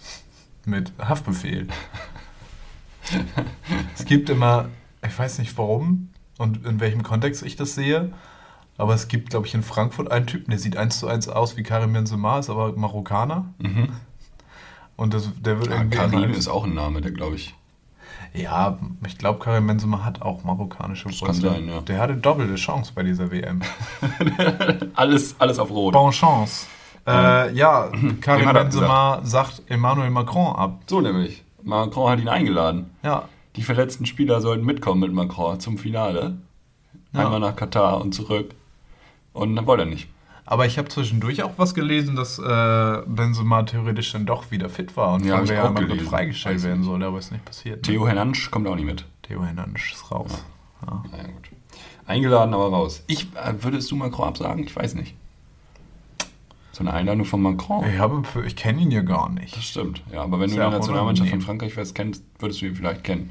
mit 0.64 0.92
Haftbefehl. 0.98 1.66
Es 3.96 4.04
gibt 4.04 4.30
immer, 4.30 4.68
ich 5.04 5.16
weiß 5.18 5.38
nicht 5.38 5.56
warum 5.58 6.10
und 6.38 6.64
in 6.66 6.80
welchem 6.80 7.02
Kontext 7.02 7.42
ich 7.42 7.56
das 7.56 7.74
sehe, 7.74 8.12
aber 8.76 8.94
es 8.94 9.08
gibt, 9.08 9.30
glaube 9.30 9.46
ich, 9.46 9.54
in 9.54 9.62
Frankfurt 9.62 10.10
einen 10.10 10.26
Typen, 10.26 10.50
der 10.50 10.58
sieht 10.58 10.76
eins 10.76 10.98
zu 10.98 11.06
eins 11.06 11.28
aus 11.28 11.56
wie 11.56 11.62
Karim 11.62 11.92
Benzema, 11.92 12.38
ist 12.38 12.50
aber 12.50 12.76
Marokkaner. 12.76 13.54
Und 14.96 15.14
das, 15.14 15.30
der 15.40 15.58
wird 15.60 15.70
Ja, 15.70 15.76
irgendwie... 15.76 15.96
Karim 15.96 16.32
ist 16.32 16.48
auch 16.48 16.64
ein 16.64 16.74
Name, 16.74 17.00
der 17.00 17.12
glaube 17.12 17.36
ich. 17.36 17.54
Ja, 18.34 18.78
ich 19.06 19.16
glaube, 19.18 19.38
Karim 19.38 19.66
Benzema 19.66 20.04
hat 20.04 20.22
auch 20.22 20.44
marokkanische 20.44 21.06
Wurzeln. 21.06 21.34
sein, 21.34 21.68
ja. 21.68 21.80
Der 21.80 21.98
hatte 22.00 22.16
doppelte 22.16 22.54
Chance 22.56 22.92
bei 22.94 23.02
dieser 23.02 23.30
WM. 23.30 23.62
Alles, 24.94 25.34
alles 25.38 25.58
auf 25.58 25.70
Rot. 25.70 25.92
Bon 25.94 26.10
Chance. 26.10 26.66
Äh, 27.06 27.54
ja, 27.54 27.90
Karim 28.20 28.52
Benzema 28.52 29.20
sagt 29.24 29.62
Emmanuel 29.68 30.10
Macron 30.10 30.54
ab. 30.56 30.80
So 30.86 31.00
nämlich. 31.00 31.44
Macron 31.62 32.10
hat 32.10 32.20
ihn 32.20 32.28
eingeladen. 32.28 32.90
Ja, 33.02 33.24
Die 33.56 33.62
verletzten 33.62 34.06
Spieler 34.06 34.40
sollten 34.40 34.64
mitkommen 34.64 35.00
mit 35.00 35.12
Macron 35.12 35.58
zum 35.60 35.78
Finale. 35.78 36.36
Ja. 37.12 37.20
Einmal 37.24 37.40
nach 37.40 37.56
Katar 37.56 38.00
und 38.00 38.12
zurück. 38.12 38.54
Und 39.32 39.56
dann 39.56 39.66
wollte 39.66 39.84
er 39.84 39.88
nicht. 39.88 40.08
Aber 40.46 40.64
ich 40.66 40.78
habe 40.78 40.88
zwischendurch 40.88 41.42
auch 41.42 41.52
was 41.56 41.74
gelesen, 41.74 42.16
dass 42.16 42.38
äh, 42.38 43.02
Benzema 43.06 43.62
theoretisch 43.64 44.12
dann 44.12 44.24
doch 44.26 44.50
wieder 44.50 44.68
fit 44.68 44.96
war 44.96 45.14
und 45.14 45.24
Ja, 45.26 45.36
von 45.38 45.46
Real 45.48 45.70
Madrid 45.72 46.00
freigestellt 46.02 46.62
werden 46.62 46.84
soll, 46.84 47.02
aber 47.02 47.18
ist 47.18 47.32
nicht 47.32 47.44
passiert. 47.44 47.76
ne? 47.76 47.82
Theo 47.82 48.06
Hernandes 48.06 48.50
kommt 48.50 48.66
auch 48.68 48.76
nicht 48.76 48.84
mit. 48.86 49.04
Theo 49.22 49.44
Hernandez 49.44 49.82
ist 49.92 50.10
raus. 50.10 50.44
Ja. 50.86 51.02
Naja, 51.10 51.24
gut. 51.24 51.50
Eingeladen, 52.06 52.54
aber 52.54 52.68
raus. 52.68 53.02
Ich, 53.08 53.24
äh, 53.34 53.54
würdest 53.60 53.90
du 53.90 53.96
Macron 53.96 54.28
absagen? 54.28 54.62
Ich 54.64 54.74
weiß 54.76 54.94
nicht. 54.94 55.16
So 56.72 56.80
eine 56.82 56.92
Einladung 56.92 57.24
von 57.24 57.40
Macron. 57.40 57.84
Ich, 57.90 57.98
habe- 57.98 58.22
ich 58.46 58.54
kenne 58.54 58.82
ihn 58.82 58.90
ja 58.90 59.00
gar 59.02 59.30
Das 59.30 59.34
nicht. 59.40 59.62
stimmt. 59.62 60.02
Ja, 60.12 60.22
aber 60.22 60.38
wenn 60.38 60.46
Ist 60.50 60.56
du 60.56 60.60
ja 60.60 60.68
die 60.68 60.74
auch 60.74 60.78
Nationalmannschaft 60.78 61.30
von. 61.30 61.40
Frankreich 61.40 61.74
wärst, 61.76 61.94
kennst, 61.94 62.22
würdest 62.38 62.60
du 62.60 62.66
ihn 62.66 62.74
vielleicht 62.76 63.02
kennen. 63.02 63.30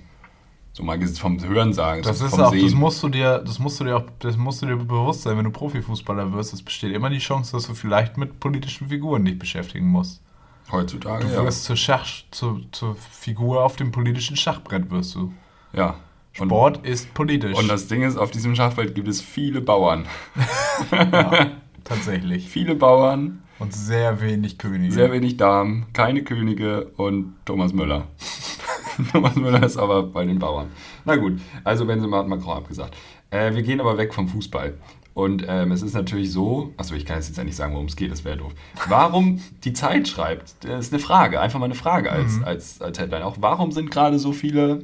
So 0.76 0.84
mal 0.84 1.00
vom 1.08 1.42
Hören 1.42 1.72
sagen. 1.72 2.02
Das 2.02 2.20
ist 2.20 2.34
auch, 2.34 2.52
das 2.52 2.60
Sehen. 2.60 2.78
musst 2.78 3.02
du 3.02 3.08
dir, 3.08 3.40
das 3.40 3.60
musst 3.60 3.80
du 3.80 3.86
dir 3.86 3.96
auch, 3.96 4.04
das 4.20 4.36
musst 4.36 4.62
du 4.62 4.66
dir 4.66 4.76
bewusst 4.76 5.22
sein, 5.22 5.38
wenn 5.38 5.46
du 5.46 5.50
Profifußballer 5.52 6.34
wirst. 6.34 6.54
Es 6.54 6.62
besteht 6.62 6.94
immer 6.94 7.10
die 7.10 7.20
Chance, 7.20 7.54
dass 7.54 7.68
du 7.68 7.74
vielleicht 7.74 8.18
mit 8.18 8.42
politischen 8.42 8.90
Figuren 8.90 9.24
dich 9.24 9.40
beschäftigen 9.40 9.88
musst. 9.88 10.22
Heutzutage, 10.70 11.28
Du 11.28 11.34
ja. 11.34 11.46
wirst 11.46 11.64
zur 11.64 11.78
Schach, 11.78 12.06
zu, 12.30 12.60
zur 12.74 12.98
Figur 12.98 13.64
auf 13.64 13.78
dem 13.78 13.94
politischen 13.94 14.36
Schachbrett 14.36 14.92
wirst 14.92 15.16
du. 15.16 15.32
ja. 15.74 15.96
Und, 16.38 16.50
Sport 16.50 16.86
ist 16.86 17.14
politisch. 17.14 17.58
und 17.58 17.70
das 17.70 17.88
Ding 17.88 18.04
ist, 18.04 18.18
auf 18.18 18.30
diesem 18.30 18.56
Schachfeld 18.56 18.94
gibt 18.94 19.08
es 19.08 19.22
viele 19.22 19.62
Bauern. 19.62 20.06
ja, 20.92 21.52
tatsächlich. 21.86 22.50
Viele 22.50 22.76
Bauern, 22.76 23.42
Und 23.58 23.74
sehr 23.74 24.20
wenig 24.20 24.58
Könige. 24.58 24.92
sehr 24.92 25.14
wenig 25.14 25.38
Damen, 25.38 25.86
keine 25.94 26.26
Könige 26.26 26.88
und 26.98 27.36
Thomas 27.46 27.72
Müller. 27.72 28.08
Thomas 29.12 29.36
Müller 29.36 29.64
ist 29.64 29.78
aber 29.78 30.04
bei 30.04 30.26
den 30.26 30.40
Bauern. 30.40 30.68
Na 31.06 31.16
gut, 31.16 31.40
also 31.64 31.86
Benzema 31.86 32.18
hat 32.20 32.28
Macron 32.28 32.58
abgesagt. 32.58 32.96
Äh, 33.30 33.54
wir 33.54 33.64
gehen 33.64 33.80
aber 33.80 33.98
weg 33.98 34.14
vom 34.14 34.28
Fußball. 34.28 34.74
Und 35.14 35.46
ähm, 35.48 35.72
es 35.72 35.82
ist 35.82 35.94
natürlich 35.94 36.32
so, 36.32 36.74
achso, 36.78 36.94
ich 36.94 37.06
kann 37.06 37.16
jetzt 37.16 37.36
ja 37.38 37.44
nicht 37.46 37.56
sagen, 37.56 37.74
worum 37.74 37.86
es 37.86 37.96
geht, 37.96 38.12
das 38.12 38.26
wäre 38.26 38.36
doof. 38.38 38.52
Warum 38.90 39.42
die 39.64 39.72
Zeit 39.74 40.08
schreibt, 40.10 40.64
das 40.66 40.88
ist 40.88 40.94
eine 40.94 41.02
Frage, 41.02 41.40
einfach 41.40 41.60
mal 41.60 41.66
eine 41.66 41.76
Frage 41.76 42.12
als, 42.12 42.42
als, 42.44 42.82
als 42.82 43.00
Headline 43.00 43.24
auch. 43.24 43.38
Warum 43.40 43.72
sind 43.72 43.92
gerade 43.92 44.20
so 44.20 44.34
viele 44.34 44.84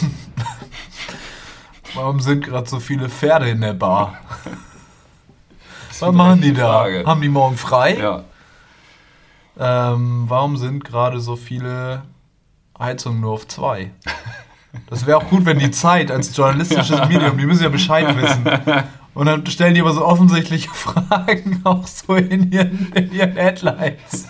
Warum 1.94 2.20
sind 2.20 2.44
gerade 2.44 2.68
so 2.68 2.80
viele 2.80 3.08
Pferde 3.08 3.48
in 3.48 3.60
der 3.60 3.74
Bar? 3.74 4.18
Was 6.00 6.12
machen 6.12 6.40
die 6.40 6.52
da? 6.52 6.68
Frage. 6.68 7.04
Haben 7.04 7.20
die 7.22 7.28
morgen 7.28 7.56
frei? 7.56 7.96
Ja, 7.98 8.24
Ähm, 9.58 10.24
warum 10.28 10.56
sind 10.56 10.84
gerade 10.84 11.20
so 11.20 11.34
viele 11.34 12.02
Heizungen 12.78 13.20
nur 13.20 13.32
auf 13.32 13.48
zwei? 13.48 13.90
Das 14.88 15.06
wäre 15.06 15.18
auch 15.18 15.28
gut, 15.28 15.44
wenn 15.46 15.58
die 15.58 15.70
Zeit 15.70 16.10
als 16.10 16.36
journalistisches 16.36 17.00
Medium, 17.08 17.36
die 17.38 17.46
müssen 17.46 17.62
ja 17.62 17.68
Bescheid 17.68 18.16
wissen. 18.16 18.44
Und 19.14 19.26
dann 19.26 19.44
stellen 19.46 19.74
die 19.74 19.80
aber 19.80 19.92
so 19.92 20.04
offensichtliche 20.04 20.70
Fragen 20.72 21.60
auch 21.64 21.86
so 21.86 22.14
in 22.14 22.52
ihren, 22.52 22.92
in 22.92 23.12
ihren 23.12 23.32
Headlines. 23.32 24.28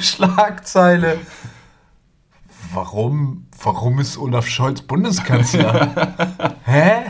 Schlagzeile. 0.00 1.18
Warum, 2.74 3.46
warum 3.62 3.98
ist 3.98 4.16
Olaf 4.16 4.46
Scholz 4.46 4.80
Bundeskanzler? 4.82 5.90
Hä? 6.64 7.04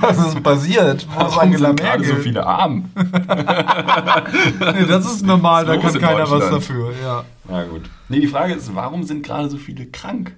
Was 0.00 0.18
ist 0.18 0.42
passiert? 0.42 1.06
Wo 1.08 1.20
ist 1.26 1.26
warum 1.26 1.38
Angela 1.40 1.68
sind 1.68 1.80
gerade 1.80 1.98
Merkel? 1.98 2.16
so 2.16 2.22
viele 2.22 2.46
Armen? 2.46 2.92
Nee, 2.94 4.86
das 4.86 5.06
ist 5.06 5.26
normal, 5.26 5.64
da 5.66 5.74
Los 5.74 5.82
kann 5.82 5.94
in 5.96 6.00
keiner 6.00 6.30
was 6.30 6.50
dafür. 6.50 6.92
Ja. 7.02 7.24
Na 7.48 7.64
gut. 7.64 7.90
Nee, 8.08 8.20
die 8.20 8.28
Frage 8.28 8.54
ist, 8.54 8.72
warum 8.74 9.02
sind 9.02 9.24
gerade 9.24 9.50
so 9.50 9.56
viele 9.56 9.86
krank? 9.86 10.36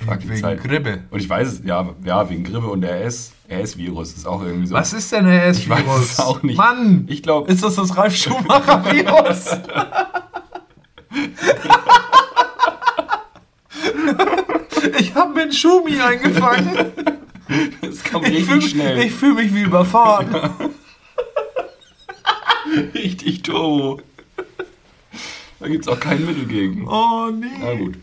Wegen 0.00 0.36
Zeit. 0.36 0.62
Grippe. 0.62 1.04
Und 1.10 1.20
ich 1.20 1.28
weiß 1.30 1.46
es, 1.48 1.64
ja, 1.64 1.88
ja, 2.04 2.28
wegen 2.28 2.42
Grippe 2.42 2.66
und 2.66 2.84
RS. 2.84 3.32
RS-Virus 3.48 4.14
ist 4.14 4.26
auch 4.26 4.42
irgendwie 4.42 4.66
so. 4.66 4.74
Was 4.74 4.92
ist 4.92 5.12
denn 5.12 5.26
der 5.26 5.50
Ich 5.50 5.68
weiß 5.68 5.84
es 6.00 6.18
auch 6.18 6.42
nicht. 6.42 6.56
Mann! 6.56 7.04
Ich 7.08 7.22
glaube, 7.22 7.52
Ist 7.52 7.62
das 7.62 7.76
das 7.76 7.96
Ralf 7.96 8.16
Schumacher-Virus? 8.16 9.58
ich 14.98 15.14
habe 15.14 15.34
mir 15.34 15.42
einen 15.42 15.52
Schumi 15.52 16.00
eingefangen. 16.00 16.76
es 17.82 18.02
kam 18.04 18.24
Ich 18.24 18.44
fühle 18.44 18.56
richtig 18.56 18.70
schnell. 18.70 19.10
fühl 19.10 19.34
mich 19.34 19.54
wie 19.54 19.62
überfahren. 19.62 20.34
richtig 22.94 23.42
turbo. 23.42 24.00
Da 25.60 25.68
gibt 25.68 25.86
es 25.86 25.88
auch 25.92 26.00
kein 26.00 26.24
Mittel 26.24 26.46
gegen. 26.46 26.86
Oh 26.88 27.30
nee. 27.30 27.46
Na 27.60 27.74
gut. 27.74 27.96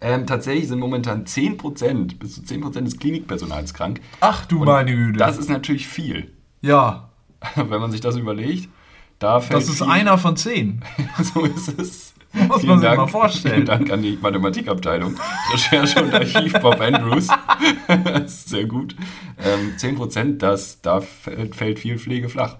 Ähm, 0.00 0.26
tatsächlich 0.26 0.68
sind 0.68 0.78
momentan 0.78 1.24
10%, 1.24 2.18
bis 2.18 2.34
zu 2.34 2.42
10% 2.42 2.82
des 2.82 2.98
Klinikpersonals 2.98 3.72
krank. 3.72 4.00
Ach 4.20 4.44
du 4.44 4.60
Und 4.60 4.66
meine 4.66 4.94
Güte. 4.94 5.18
Das 5.18 5.38
ist 5.38 5.48
natürlich 5.48 5.88
viel. 5.88 6.32
ja, 6.60 7.08
Wenn 7.54 7.80
man 7.80 7.90
sich 7.90 8.00
das 8.00 8.16
überlegt, 8.16 8.68
da 9.18 9.40
fällt 9.40 9.60
das 9.60 9.68
ist 9.68 9.78
viel, 9.78 9.88
einer 9.90 10.18
von 10.18 10.36
zehn. 10.36 10.82
so 11.34 11.44
ist 11.44 11.68
es. 11.78 12.05
Muss 12.48 12.60
Vielen 12.60 12.70
man 12.70 12.78
sich 12.80 12.88
Dank, 12.88 12.98
mal 12.98 13.06
vorstellen. 13.08 13.54
Vielen 13.54 13.66
Dank 13.66 13.90
an 13.90 14.02
die 14.02 14.18
Mathematikabteilung. 14.20 15.16
Recherche 15.52 16.02
und 16.02 16.14
Archiv 16.14 16.52
Bob 16.60 16.80
Andrews. 16.80 17.28
Das 17.88 18.22
ist 18.24 18.48
sehr 18.50 18.64
gut. 18.66 18.94
Ähm, 19.38 19.72
10%, 19.78 20.38
das, 20.38 20.80
da 20.82 21.00
fällt, 21.00 21.54
fällt 21.56 21.78
viel 21.78 21.98
Pflege 21.98 22.28
flach. 22.28 22.56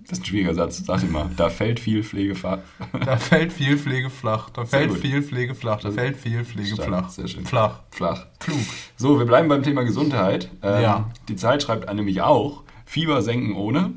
Das 0.00 0.12
ist 0.18 0.22
ein 0.22 0.26
schwieriger 0.26 0.54
Satz, 0.54 0.78
sag 0.86 1.02
ich 1.02 1.10
mal. 1.10 1.28
Da 1.36 1.50
fällt 1.50 1.80
viel 1.80 2.02
Pflege 2.02 2.34
flach. 2.34 2.60
Da 3.04 3.18
fällt 3.18 3.52
viel 3.52 3.76
Pflege 3.76 4.08
flach. 4.08 4.48
Da 4.50 4.64
fällt 4.64 4.94
viel 4.94 5.22
Pflege 5.22 5.54
flach. 5.54 5.80
Da 5.82 5.90
fällt 5.90 6.16
viel 6.16 6.44
Pflege 6.46 6.68
Stark, 6.76 6.86
flach. 6.88 7.10
sehr 7.10 7.28
schön. 7.28 7.44
Flach. 7.44 7.80
Flach. 7.90 8.24
Klug. 8.38 8.56
So, 8.96 9.18
wir 9.18 9.26
bleiben 9.26 9.48
beim 9.48 9.62
Thema 9.62 9.82
Gesundheit. 9.84 10.48
Ähm, 10.62 10.82
Ja. 10.82 11.10
Die 11.28 11.36
Zeit 11.36 11.62
schreibt 11.62 11.92
nämlich 11.92 12.22
auch, 12.22 12.62
Fieber 12.86 13.20
senken 13.20 13.54
ohne. 13.54 13.92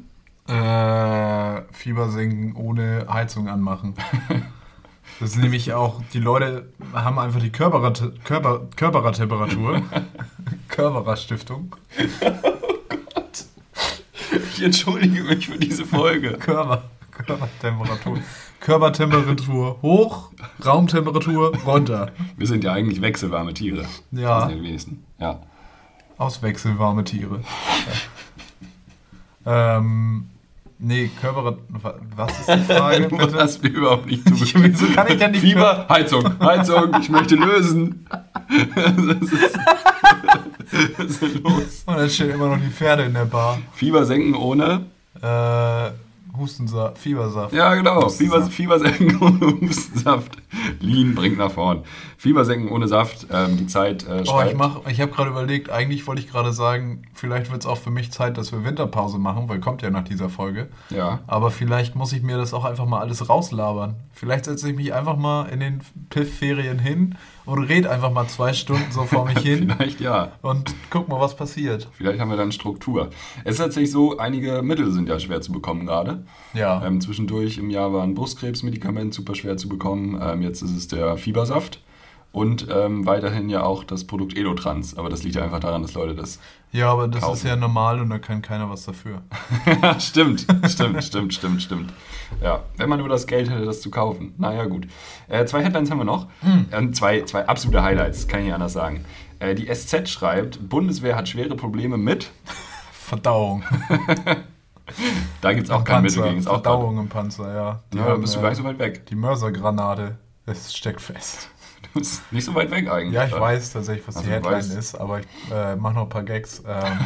Äh, 0.50 1.62
Fieber 1.72 2.10
senken 2.10 2.56
ohne 2.58 3.06
Heizung 3.10 3.48
anmachen. 3.48 3.94
Das 5.21 5.34
ist 5.34 5.38
nämlich 5.38 5.71
auch, 5.71 6.01
die 6.13 6.19
Leute 6.19 6.73
haben 6.93 7.19
einfach 7.19 7.39
die 7.39 7.51
Körperer, 7.51 7.93
Körper, 8.23 8.67
Körperertemperatur. 8.75 9.84
Körpererstiftung. 10.67 11.75
Ich 14.51 14.63
entschuldige 14.63 15.23
mich 15.23 15.47
für 15.47 15.60
diese 15.60 15.86
Folge. 15.86 16.39
Körper, 16.39 16.89
Körpertemperatur. 17.12 18.17
Körpertemperatur 18.62 19.79
hoch, 19.84 20.31
Raumtemperatur 20.65 21.55
runter. 21.65 22.12
Wir 22.36 22.47
sind 22.47 22.63
ja 22.63 22.73
eigentlich 22.73 23.01
wechselwarme 23.01 23.53
Tiere. 23.53 23.86
Ja. 24.12 24.39
Das 24.39 24.49
sind 24.49 24.57
die 24.57 24.67
wenigsten. 24.67 25.05
Ja. 25.19 25.39
Auswechselwarme 26.17 27.03
Tiere. 27.03 27.41
ähm, 29.45 30.31
nee, 30.82 31.10
Körper. 31.22 31.58
Was 32.15 32.39
ist 32.39 32.50
die 32.50 32.74
Frage? 32.74 33.08
Du 33.10 33.17
Bitte? 33.17 33.38
hast 33.38 33.63
mir 33.63 33.70
überhaupt 33.70 34.06
nicht 34.08 34.30
Ich, 34.30 34.54
wieso 34.56 34.86
kann 34.88 35.08
ich 35.08 35.17
denn 35.17 35.32
nicht 35.32 35.41
Fieber, 35.41 35.86
Heizung, 35.89 36.39
Heizung, 36.39 36.96
ich 37.02 37.10
möchte 37.10 37.36
lösen. 37.36 38.06
Was 38.50 39.32
ist, 39.32 39.58
was 40.98 41.22
ist 41.22 41.44
los? 41.44 41.84
Und 41.86 41.98
dann 41.98 42.10
stehen 42.10 42.32
immer 42.32 42.50
noch 42.50 42.60
die 42.60 42.70
Pferde 42.70 43.04
in 43.04 43.13
der 43.13 43.26
Bar. 43.26 43.60
Fieber 43.74 44.06
senken 44.06 44.36
ohne. 44.36 44.86
Äh, 45.22 45.91
Hustensaft, 46.38 46.98
Fiebersaft. 46.98 47.54
Ja, 47.54 47.74
genau. 47.76 48.04
Hustensaft. 48.04 48.52
Fieber, 48.54 48.80
Fieber 48.80 48.89
senken 48.89 49.17
ohne 49.22 49.62
Hustensaft. 49.62 50.32
Lean 50.80 51.15
bringt 51.15 51.38
nach 51.38 51.52
vorn. 51.52 51.84
Fieber 52.17 52.46
senken 52.46 52.70
ohne 52.70 52.88
Saft. 52.88 53.28
Ähm, 53.32 53.58
die 53.58 53.67
Zeit 53.67 54.08
äh, 54.08 54.24
Oh, 54.28 54.41
ich 54.48 54.56
mach, 54.56 54.86
ich 54.88 55.02
habe 55.02 55.12
gerade 55.12 55.30
überlegt, 55.30 55.70
eigentlich 55.70 56.06
wollte 56.08 56.22
ich 56.22 56.30
gerade 56.30 56.54
sagen, 56.54 57.04
vielleicht 57.13 57.52
wird 57.52 57.62
es 57.62 57.67
auch 57.67 57.78
für 57.78 57.89
mich 57.89 58.12
Zeit, 58.12 58.38
dass 58.38 58.52
wir 58.52 58.63
Winterpause 58.63 59.17
machen, 59.17 59.50
weil 59.50 59.60
kommt 59.60 59.82
ja 59.82 59.89
nach 59.89 60.04
dieser 60.04 60.30
Folge. 60.30 60.70
ja. 60.89 61.20
Aber 61.28 61.52
vielleicht 61.52 61.96
muss 61.96 62.13
ich 62.13 62.22
mir 62.22 62.38
das 62.38 62.54
auch 62.54 62.65
einfach 62.65 62.86
mal 62.86 63.00
alles 63.00 63.28
rauslabern. 63.30 63.96
Vielleicht 64.13 64.46
setze 64.46 64.70
ich 64.70 64.76
mich 64.76 64.94
einfach 64.94 65.17
mal 65.17 65.46
in 65.50 65.60
den 65.60 65.82
Piff-Ferien 66.10 66.80
hin 66.80 67.15
und 67.45 67.63
red 67.63 67.88
einfach 67.88 68.12
mal 68.12 68.27
zwei 68.27 68.54
Stunden 68.54 68.91
so 68.91 69.04
vor 69.04 69.25
mich 69.25 69.38
hin 69.43 69.71
Vielleicht 69.77 70.01
ja. 70.01 70.34
und 70.41 70.73
guck 70.89 71.08
mal, 71.08 71.19
was 71.19 71.36
passiert. 71.36 71.88
Vielleicht 71.93 72.19
haben 72.19 72.30
wir 72.30 72.38
dann 72.38 72.51
Struktur. 72.51 73.10
Es 73.43 73.54
ist 73.54 73.58
tatsächlich 73.58 73.91
so, 73.91 74.17
einige 74.17 74.62
Mittel 74.62 74.91
sind 74.91 75.10
ja 75.10 75.19
schwer 75.19 75.41
zu 75.41 75.51
bekommen 75.51 75.86
gerade. 75.86 76.23
Ja. 76.54 76.86
Ähm, 76.86 77.01
zwischendurch 77.01 77.58
im 77.58 77.69
Jahr 77.69 77.93
war 77.93 78.04
ein 78.04 78.13
Brustkrebsmedikament 78.13 79.13
super 79.13 79.36
schwer 79.36 79.58
zu 79.58 79.69
bekommen. 79.69 80.19
Ähm, 80.21 80.41
jetzt 80.41 80.62
ist 80.62 80.75
es 80.75 80.88
der 80.88 81.17
Fiebersaft. 81.17 81.80
Und 82.32 82.67
ähm, 82.72 83.06
weiterhin 83.06 83.50
ja 83.50 83.63
auch 83.63 83.84
das 83.84 84.06
Produkt 84.06 84.38
Elotrans. 84.38 84.98
Aber 84.98 85.10
das 85.10 85.24
liegt 85.24 85.36
ja 85.36 85.44
einfach 85.44 85.60
daran, 85.60 85.82
dass 85.82 85.94
Leute 85.96 86.15
das. 86.15 86.39
Ja, 86.72 86.89
aber 86.89 87.10
das 87.10 87.24
Kaufen. 87.24 87.36
ist 87.36 87.44
ja 87.44 87.58
normal 87.58 88.00
und 88.00 88.10
da 88.10 88.20
kann 88.20 88.41
keiner 88.41 88.70
was 88.70 88.86
dafür. 88.86 89.22
stimmt, 90.00 90.46
stimmt, 90.70 91.04
stimmt, 91.04 91.34
stimmt, 91.34 91.62
stimmt. 91.62 91.94
Ja, 92.41 92.63
wenn 92.78 92.88
man 92.88 93.00
nur 93.00 93.10
das 93.10 93.28
Geld 93.28 93.50
hätte, 93.50 93.65
das 93.65 93.82
zu 93.82 93.91
kaufen. 93.91 94.34
Naja, 94.38 94.63
gut. 94.65 94.88
Äh, 95.28 95.44
zwei 95.46 95.62
Headlines 95.62 95.91
haben 95.91 95.98
wir 95.98 96.06
noch. 96.06 96.28
Ähm, 96.72 96.94
zwei, 96.94 97.24
zwei 97.24 97.46
absolute 97.48 97.84
Highlights, 97.84 98.30
kann 98.30 98.39
ich 98.39 98.46
nicht 98.46 98.54
anders 98.54 98.72
sagen. 98.74 99.04
Äh, 99.39 99.54
die 99.54 99.65
SZ 99.74 100.08
schreibt: 100.08 100.70
Bundeswehr 100.70 101.17
hat 101.17 101.28
schwere 101.28 101.56
Probleme 101.56 101.98
mit. 101.98 102.32
Verdauung. 102.94 103.63
Da 105.39 105.54
gibt 105.54 105.67
es 105.67 105.72
auch 105.72 105.84
kein 105.86 106.02
Mittel 106.02 106.17
Panzer. 106.17 106.30
gegen. 106.30 106.39
Ist 106.39 106.48
auch 106.48 106.62
Verdauung 106.62 106.98
im 107.00 107.08
Panzer, 107.08 107.54
ja. 107.54 107.80
Die 107.94 107.98
Ja, 107.98 108.08
da 108.08 108.15
bist 108.15 108.36
du 108.36 108.41
gar 108.41 108.50
nicht 108.50 108.58
so 108.58 108.63
weit 108.65 108.78
weg. 108.80 109.06
Die 109.06 109.15
Mörsergranate. 109.15 110.17
Es 110.46 110.76
steckt 110.76 111.00
fest. 111.02 111.50
Du 111.93 111.99
bist 111.99 112.21
nicht 112.32 112.45
so 112.45 112.56
weit 112.56 112.71
weg 112.71 112.89
eigentlich. 112.89 113.13
Ja, 113.13 113.25
ich 113.25 113.34
weiß 113.34 113.73
tatsächlich, 113.73 114.08
was 114.08 114.17
Also 114.17 114.27
die 114.27 114.34
Headline 114.34 114.62
weißt- 114.62 114.77
ist, 114.77 114.95
aber 114.95 115.19
ich 115.19 115.25
äh, 115.51 115.75
mache 115.75 115.93
noch 115.95 116.04
ein 116.04 116.10
paar 116.10 116.23
Gags. 116.23 116.63
Ähm, 116.67 116.99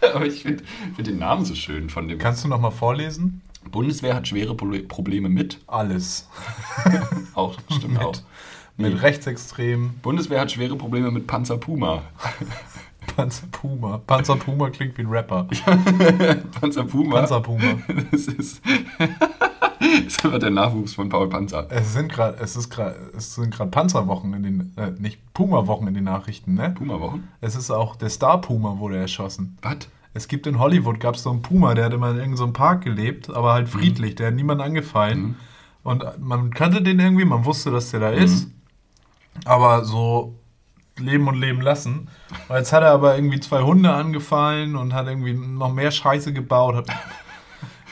Aber 0.14 0.24
ich 0.26 0.42
finde 0.42 0.62
find 0.94 1.08
den 1.08 1.18
Namen 1.18 1.44
so 1.44 1.54
schön 1.56 1.90
von 1.90 2.06
dem. 2.06 2.18
kannst 2.18 2.44
du 2.44 2.48
noch 2.48 2.60
mal 2.60 2.70
vorlesen? 2.70 3.42
Bundeswehr 3.70 4.14
hat 4.14 4.28
schwere 4.28 4.54
Pro- 4.54 4.78
Probleme 4.86 5.28
mit. 5.28 5.58
Alles. 5.66 6.28
Auch, 7.34 7.58
stimmt 7.76 7.94
Mit- 7.94 8.02
auch. 8.02 8.14
Mit 8.76 8.94
Nee. 8.94 9.00
Rechtsextremen. 9.00 9.98
Bundeswehr 10.00 10.40
hat 10.40 10.52
schwere 10.52 10.76
Probleme 10.76 11.10
mit 11.10 11.26
Panzer 11.26 11.58
Puma. 11.58 12.02
Panzer 13.16 13.46
Puma. 13.50 13.98
Panzer 14.06 14.36
Puma 14.36 14.70
klingt 14.70 14.96
wie 14.98 15.02
ein 15.02 15.08
Rapper. 15.08 15.48
Panzer 16.60 16.84
Puma. 16.84 17.16
Panzer 17.18 17.40
Puma. 17.40 17.78
Das 18.12 18.26
ist, 18.28 18.60
ist 20.14 20.24
einfach 20.24 20.38
der 20.38 20.50
Nachwuchs 20.50 20.94
von 20.94 21.08
Paul 21.08 21.28
Panzer. 21.28 21.66
Es 21.70 21.92
sind 21.92 22.10
gerade, 22.10 22.38
es 22.40 22.56
ist 22.56 22.70
gerade, 22.70 22.96
es 23.16 23.34
sind 23.34 23.54
gerade 23.54 23.70
Panzerwochen 23.70 24.34
in 24.34 24.42
den, 24.42 24.72
äh, 24.76 24.90
nicht 24.98 25.20
Puma-Wochen 25.34 25.86
in 25.86 25.94
den 25.94 26.04
Nachrichten, 26.04 26.54
ne? 26.54 26.70
Puma-Wochen? 26.70 27.28
Es 27.40 27.56
ist 27.56 27.70
auch 27.70 27.96
der 27.96 28.10
Star 28.10 28.40
Puma 28.40 28.78
wurde 28.78 28.96
erschossen. 28.96 29.56
Was? 29.62 29.88
Es 30.14 30.26
gibt 30.26 30.46
in 30.46 30.58
Hollywood 30.58 31.00
gab 31.00 31.14
es 31.14 31.22
so 31.22 31.30
einen 31.30 31.42
Puma, 31.42 31.74
der 31.74 31.84
hat 31.84 31.92
immer 31.92 32.10
in 32.10 32.16
irgendeinem 32.16 32.48
so 32.48 32.52
Park 32.52 32.82
gelebt, 32.82 33.30
aber 33.30 33.52
halt 33.52 33.68
friedlich, 33.68 34.14
der 34.14 34.28
hat 34.28 34.34
niemand 34.34 34.60
angefallen. 34.60 35.36
Und 35.84 36.04
man 36.18 36.50
kannte 36.50 36.82
den 36.82 36.98
irgendwie, 36.98 37.24
man 37.24 37.44
wusste, 37.44 37.70
dass 37.70 37.90
der 37.90 38.00
da 38.00 38.10
ist. 38.10 38.50
Aber 39.44 39.84
so 39.84 40.34
leben 40.98 41.28
und 41.28 41.38
leben 41.38 41.60
lassen. 41.60 42.08
Und 42.48 42.56
jetzt 42.56 42.72
hat 42.72 42.82
er 42.82 42.90
aber 42.90 43.16
irgendwie 43.16 43.40
zwei 43.40 43.62
Hunde 43.62 43.92
angefallen 43.92 44.76
und 44.76 44.94
hat 44.94 45.06
irgendwie 45.06 45.34
noch 45.34 45.72
mehr 45.72 45.90
Scheiße 45.90 46.32
gebaut, 46.32 46.74
hat 46.74 46.86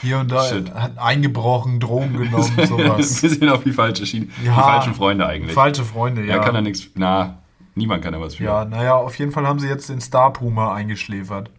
hier 0.03 0.19
und 0.19 0.31
da 0.31 0.43
Shit. 0.45 0.73
hat 0.75 0.99
eingebrochen, 0.99 1.81
Drogen 1.81 2.17
genommen, 2.19 2.53
Ein 2.59 2.67
sowas. 2.67 3.21
bisschen 3.23 3.49
auf 3.49 3.63
die 3.65 3.73
falsche 3.73 4.07
Schiene. 4.07 4.27
Die 4.43 4.47
Ja. 4.47 4.55
falschen 4.55 4.95
Freunde 4.95 5.27
eigentlich. 5.27 5.53
Falsche 5.55 5.85
Freunde, 5.85 6.25
ja. 6.25 6.35
Er 6.37 6.41
kann 6.41 6.55
da 6.55 6.61
nichts. 6.61 6.89
Na, 6.95 7.39
niemand 7.75 8.03
kann 8.03 8.13
da 8.13 8.21
was 8.21 8.37
für. 8.37 8.45
ja, 8.45 8.65
naja, 8.65 8.95
auf 8.97 9.19
jeden 9.19 9.33
Fall 9.33 9.47
haben 9.47 9.59
sie 9.59 9.69
jetzt 9.69 9.89
den 9.89 10.01
Star 10.01 10.33
Puma 10.33 10.75
eingeschläfert. 10.75 11.51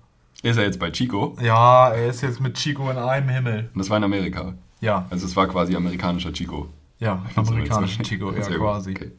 Ist 0.44 0.58
er 0.58 0.64
jetzt 0.66 0.80
bei 0.80 0.92
Chico? 0.92 1.36
Ja, 1.42 1.90
er 1.90 2.08
ist 2.08 2.22
jetzt 2.22 2.40
mit 2.40 2.56
Chico 2.56 2.90
in 2.92 2.98
einem 2.98 3.28
Himmel. 3.30 3.70
Und 3.74 3.80
das 3.80 3.90
war 3.90 3.98
in 3.98 4.04
Amerika. 4.04 4.54
Ja, 4.80 5.06
Also 5.10 5.26
es 5.26 5.36
war 5.36 5.48
quasi 5.48 5.76
amerikanischer 5.76 6.32
Chico. 6.32 6.70
ja, 7.00 7.24
amerikanischer 7.36 8.04
Chico, 8.04 8.32
ja, 8.32 8.42
quasi. 8.42 8.92
Okay. 8.92 9.12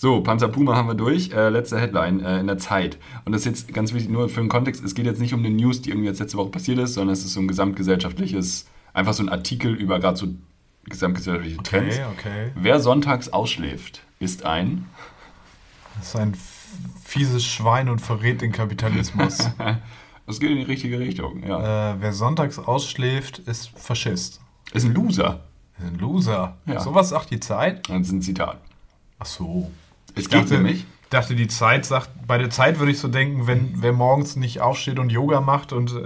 So, 0.00 0.22
Panzer 0.22 0.48
Puma 0.48 0.76
haben 0.76 0.88
wir 0.88 0.94
durch. 0.94 1.30
Äh, 1.30 1.50
letzte 1.50 1.78
Headline 1.78 2.24
äh, 2.24 2.40
in 2.40 2.46
der 2.46 2.56
Zeit. 2.56 2.96
Und 3.26 3.32
das 3.32 3.42
ist 3.42 3.46
jetzt 3.46 3.74
ganz 3.74 3.92
wichtig, 3.92 4.10
nur 4.10 4.30
für 4.30 4.40
den 4.40 4.48
Kontext, 4.48 4.82
es 4.82 4.94
geht 4.94 5.04
jetzt 5.04 5.20
nicht 5.20 5.34
um 5.34 5.40
eine 5.40 5.50
News, 5.50 5.82
die 5.82 5.90
irgendwie 5.90 6.08
jetzt 6.08 6.20
letzte 6.20 6.38
Woche 6.38 6.48
passiert 6.48 6.78
ist, 6.78 6.94
sondern 6.94 7.12
es 7.12 7.22
ist 7.22 7.34
so 7.34 7.40
ein 7.40 7.46
gesamtgesellschaftliches, 7.46 8.64
einfach 8.94 9.12
so 9.12 9.22
ein 9.22 9.28
Artikel 9.28 9.74
über 9.74 10.00
gerade 10.00 10.16
so 10.16 10.28
gesamtgesellschaftliche 10.84 11.62
Trends. 11.62 11.96
Okay, 11.96 12.06
okay. 12.16 12.52
Wer 12.54 12.80
sonntags 12.80 13.28
ausschläft, 13.28 14.00
ist 14.20 14.46
ein. 14.46 14.86
Das 15.98 16.08
ist 16.08 16.16
ein 16.16 16.34
fieses 17.04 17.44
Schwein 17.44 17.90
und 17.90 17.98
verrät 17.98 18.40
den 18.40 18.52
Kapitalismus. 18.52 19.50
Das 20.26 20.38
geht 20.38 20.50
in 20.50 20.58
die 20.58 20.62
richtige 20.62 21.00
Richtung, 21.00 21.42
ja. 21.42 21.90
äh, 21.90 21.96
wer 22.00 22.12
sonntags 22.12 22.60
ausschläft, 22.60 23.40
ist 23.40 23.70
Faschist. 23.76 24.40
Ist 24.72 24.84
ein 24.84 24.94
Loser. 24.94 25.40
Ist 25.76 25.88
ein 25.88 25.98
Loser. 25.98 26.56
Ja. 26.66 26.78
Sowas 26.78 27.08
sagt 27.08 27.32
die 27.32 27.40
Zeit? 27.40 27.88
Das 27.88 28.02
ist 28.02 28.12
ein 28.12 28.22
Zitat. 28.22 28.60
Ach 29.18 29.26
so. 29.26 29.70
Es 30.14 30.24
Ich 30.24 30.30
geht 30.30 30.42
dachte, 30.42 30.54
nämlich. 30.54 30.80
ich 31.02 31.08
dachte, 31.10 31.34
die 31.34 31.48
Zeit 31.48 31.84
sagt, 31.86 32.10
bei 32.26 32.38
der 32.38 32.50
Zeit 32.50 32.78
würde 32.78 32.92
ich 32.92 32.98
so 32.98 33.08
denken, 33.08 33.46
wenn 33.46 33.74
wer 33.76 33.92
morgens 33.92 34.36
nicht 34.36 34.60
aufsteht 34.60 34.98
und 34.98 35.10
Yoga 35.10 35.40
macht 35.40 35.72
und 35.72 35.92
äh, 35.92 35.98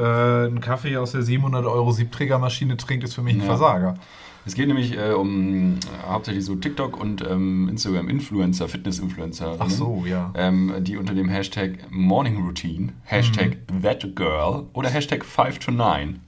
einen 0.47 0.61
Kaffee 0.61 0.97
aus 0.97 1.13
der 1.13 1.23
700 1.23 1.67
Euro 1.67 1.93
Siebträgermaschine 1.93 2.77
trinkt, 2.77 3.05
ist 3.05 3.15
für 3.15 3.23
mich 3.23 3.35
ein 3.35 3.41
Ja. 3.41 3.47
Versager. 3.47 3.95
Es 4.47 4.55
geht 4.55 4.69
nämlich 4.69 4.95
äh, 4.99 5.13
um 5.13 5.77
äh, 5.77 5.79
hauptsächlich 6.07 6.45
so 6.45 6.55
TikTok 6.55 7.01
und 7.01 7.27
ähm, 7.27 7.67
Instagram-Influencer, 7.71 8.69
Fitness-Influencer. 8.69 9.57
Ach 9.59 9.71
so, 9.71 10.05
ja. 10.07 10.33
ähm, 10.37 10.75
die 10.81 10.99
unter 10.99 11.15
dem 11.15 11.31
Hashtag 11.31 11.91
Morning 11.91 12.37
Routine, 12.45 12.93
Hashtag 13.05 13.57
Mhm. 13.73 13.83
That 13.83 14.15
Girl 14.15 14.67
oder 14.75 14.91
Hashtag 14.91 15.25
5 15.25 15.59
to 15.61 15.71
9, 15.71 16.21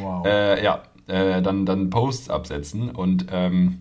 Wow. 0.00 0.26
äh, 0.26 0.62
ja, 0.64 0.82
äh, 1.06 1.42
dann, 1.42 1.66
dann 1.66 1.90
Posts 1.90 2.30
absetzen 2.30 2.90
und 2.90 3.26
ähm, 3.30 3.80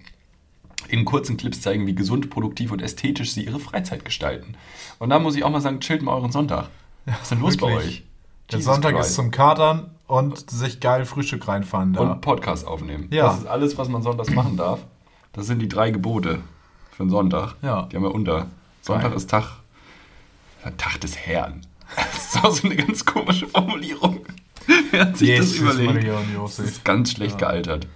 in 0.89 1.06
kurzen 1.06 1.38
Clips 1.38 1.62
zeigen, 1.62 1.88
wie 1.88 1.96
gesund, 1.96 2.30
produktiv 2.30 2.72
und 2.72 2.82
ästhetisch 2.82 3.34
sie 3.34 3.46
ihre 3.46 3.60
Freizeit 3.60 4.06
gestalten. 4.06 4.56
Und 5.00 5.10
da 5.10 5.20
muss 5.20 5.36
ich 5.36 5.44
auch 5.44 5.50
mal 5.50 5.62
sagen, 5.62 5.80
chillt 5.80 6.02
mal 6.02 6.13
euren 6.13 6.32
Sonntag. 6.32 6.70
Was 7.06 7.22
ist 7.24 7.32
denn 7.32 7.39
los 7.39 7.58
bei 7.58 7.67
wirklich. 7.70 7.88
euch? 7.88 8.04
der 8.52 8.60
Jesus 8.60 8.74
Sonntag 8.74 8.96
Christ. 8.96 9.10
ist 9.10 9.15
zum 9.15 9.32
Katern 9.32 9.91
und 10.08 10.50
sich 10.50 10.80
geil 10.80 11.06
Frühstück 11.06 11.48
reinfahren 11.48 11.94
da. 11.94 12.02
Und 12.02 12.22
Podcast 12.22 12.67
aufnehmen. 12.67 13.08
Ja. 13.12 13.28
Das 13.28 13.39
ist 13.39 13.46
alles, 13.46 13.78
was 13.78 13.88
man 13.89 14.02
sonntags 14.02 14.30
machen 14.32 14.58
darf. 14.58 14.80
Das 15.34 15.48
sind 15.48 15.60
die 15.60 15.70
drei 15.70 15.91
Gebote 15.91 16.39
für 16.91 17.04
den 17.04 17.10
Sonntag. 17.10 17.56
Ja. 17.62 17.84
Die 17.84 17.96
haben 17.96 18.04
wir 18.04 18.13
unter. 18.13 18.48
Sonntag 18.82 19.10
Geil. 19.10 19.17
ist 19.17 19.30
Tag, 19.30 19.60
ja, 20.65 20.72
Tag 20.72 21.00
des 21.02 21.17
Herrn. 21.17 21.62
Das 21.96 22.36
ist 22.36 22.46
auch 22.46 22.52
so 22.52 22.67
eine 22.67 22.78
ganz 22.78 23.06
komische 23.06 23.48
Formulierung. 23.48 24.22
Wer 24.91 25.08
hat 25.08 25.17
sich 25.17 25.28
Jesus 25.28 25.60
das 25.60 25.78
überlegt? 25.78 26.10
Das 26.41 26.60
ist 26.60 26.86
ganz 26.86 27.12
schlecht 27.12 27.38
gealtert. 27.38 27.88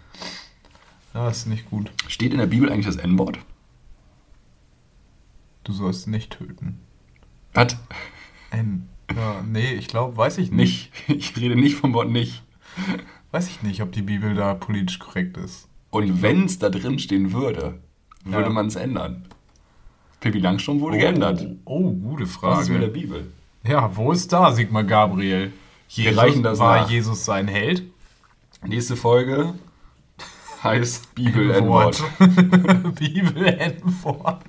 Ja, 1.15 1.29
ist 1.29 1.47
nicht 1.47 1.69
gut. 1.69 1.91
Steht 2.07 2.33
in 2.33 2.39
der 2.39 2.45
Bibel 2.45 2.69
eigentlich 2.71 2.85
das 2.85 2.97
N-Wort? 2.97 3.39
Du 5.63 5.71
sollst 5.73 6.07
nicht 6.07 6.31
töten. 6.31 6.79
Was? 7.53 7.77
N. 8.51 8.89
Ja, 9.15 9.41
nee, 9.47 9.73
ich 9.73 9.87
glaube, 9.87 10.17
weiß 10.17 10.37
ich 10.39 10.51
nicht. 10.51 10.91
Nicht. 11.07 11.31
Ich 11.35 11.37
rede 11.41 11.55
nicht 11.55 11.75
vom 11.77 11.93
Wort 11.93 12.09
nicht. 12.09 12.43
Weiß 13.31 13.47
ich 13.47 13.63
nicht, 13.63 13.81
ob 13.81 13.91
die 13.93 14.01
Bibel 14.01 14.35
da 14.35 14.53
politisch 14.53 14.99
korrekt 14.99 15.37
ist. 15.37 15.67
Und 15.89 16.21
wenn 16.21 16.45
es 16.45 16.59
da 16.59 16.69
drin 16.69 16.99
stehen 16.99 17.31
würde, 17.31 17.79
würde 18.25 18.47
Ja. 18.47 18.49
man 18.49 18.67
es 18.67 18.75
ändern. 18.75 19.25
Pippi 20.19 20.39
Langstrumpf 20.39 20.81
wurde 20.81 20.97
geändert. 20.97 21.47
Oh, 21.65 21.91
gute 21.93 22.23
Was 22.41 22.63
ist 22.63 22.69
mit 22.69 22.81
der 22.81 22.89
Frage. 22.89 22.99
Bibel? 22.99 23.31
Ja, 23.63 23.95
wo 23.95 24.11
ist 24.11 24.33
da 24.33 24.51
Sigmar 24.51 24.83
Gabriel? 24.83 25.53
Jesus, 25.87 26.17
reichen 26.17 26.43
das 26.43 26.59
war 26.59 26.81
nach. 26.81 26.89
Jesus 26.89 27.23
sein 27.23 27.47
Held? 27.47 27.83
Nächste 28.65 28.95
Folge 28.95 29.53
heißt 30.65 31.15
Bibel 31.15 31.51
N-Wort. 31.51 32.03
Bibel 32.99 33.45
N-Wort. 33.45 34.41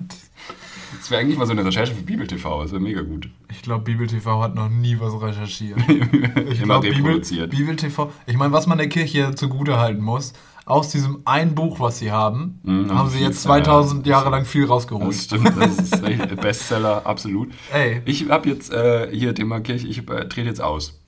Das 0.99 1.11
wäre 1.11 1.21
eigentlich 1.21 1.37
mal 1.37 1.45
so 1.45 1.51
eine 1.53 1.63
Recherche 1.63 1.93
für 1.93 2.01
Bibel 2.03 2.27
TV. 2.27 2.63
Das 2.63 2.71
wäre 2.71 2.81
mega 2.81 3.01
gut. 3.01 3.29
Ich 3.51 3.61
glaube, 3.61 3.83
Bibel 3.83 4.07
TV 4.07 4.41
hat 4.41 4.55
noch 4.55 4.69
nie 4.69 4.99
was 4.99 5.13
recherchiert. 5.21 5.79
Ich 5.87 6.61
Immer 6.61 6.79
glaub, 6.79 6.81
Bibel, 6.81 6.97
reproduziert. 6.97 7.51
Bibel 7.51 7.75
TV. 7.75 8.11
Ich 8.25 8.35
meine, 8.37 8.51
was 8.53 8.67
man 8.67 8.77
der 8.77 8.89
Kirche 8.89 9.35
zugute 9.35 9.77
halten 9.77 10.01
muss, 10.01 10.33
aus 10.65 10.89
diesem 10.89 11.21
einen 11.25 11.55
Buch, 11.55 11.79
was 11.79 11.99
sie 11.99 12.11
haben, 12.11 12.59
Mhm, 12.63 12.93
haben 12.97 13.09
sie 13.09 13.19
jetzt 13.19 13.41
2000 13.43 14.05
ja. 14.05 14.17
Jahre 14.17 14.29
lang 14.31 14.43
viel 14.45 14.61
Das 14.63 14.71
rausgeholt. 14.71 15.15
stimmt, 15.15 15.53
das 15.57 15.77
ist 15.77 16.03
echt 16.03 16.35
Bestseller, 16.41 17.05
absolut. 17.05 17.51
Ey. 17.71 18.01
Ich 18.05 18.29
habe 18.29 18.49
jetzt 18.49 18.71
äh, 18.73 19.09
hier 19.11 19.33
Thema 19.35 19.59
Kirche, 19.61 19.87
ich 19.87 19.99
äh, 20.09 20.27
trete 20.27 20.47
jetzt 20.47 20.61
aus. 20.61 20.99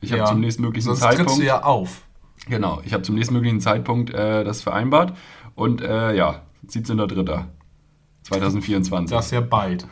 Ich 0.00 0.10
habe 0.12 0.20
Ja. 0.20 0.26
zum 0.26 0.40
nächsten 0.40 0.62
möglichen 0.62 0.86
Sonst 0.86 1.00
Zeitpunkt. 1.00 1.30
trittst 1.30 1.42
du 1.42 1.46
ja 1.46 1.62
auf. 1.62 2.02
Genau, 2.46 2.80
ich 2.84 2.92
habe 2.92 3.02
zum 3.02 3.14
nächsten 3.16 3.34
möglichen 3.34 3.60
Zeitpunkt 3.60 4.12
äh, 4.14 4.44
das 4.44 4.62
vereinbart. 4.62 5.16
Und 5.54 5.80
äh, 5.80 6.14
ja, 6.14 6.42
17.03.2024. 6.68 9.10
Das 9.10 9.26
ist 9.26 9.30
ja 9.32 9.40
bald. 9.40 9.86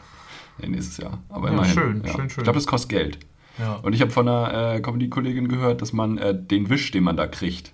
Nee, 0.58 0.68
nächstes 0.68 0.98
Jahr. 0.98 1.18
Aber 1.28 1.48
Ja, 1.48 1.54
immerhin. 1.54 1.74
schön, 1.74 2.02
ja. 2.04 2.12
schön, 2.12 2.30
schön. 2.30 2.38
Ich 2.42 2.44
glaube, 2.44 2.58
das 2.58 2.66
kostet 2.66 2.90
Geld. 2.90 3.18
Ja. 3.58 3.74
Und 3.82 3.92
ich 3.92 4.00
habe 4.00 4.10
von 4.10 4.28
einer 4.28 4.74
äh, 4.74 4.80
Comedy-Kollegin 4.80 5.48
gehört, 5.48 5.82
dass 5.82 5.92
man 5.92 6.18
äh, 6.18 6.34
den 6.36 6.70
Wisch, 6.70 6.90
den 6.90 7.04
man 7.04 7.16
da 7.16 7.26
kriegt, 7.26 7.72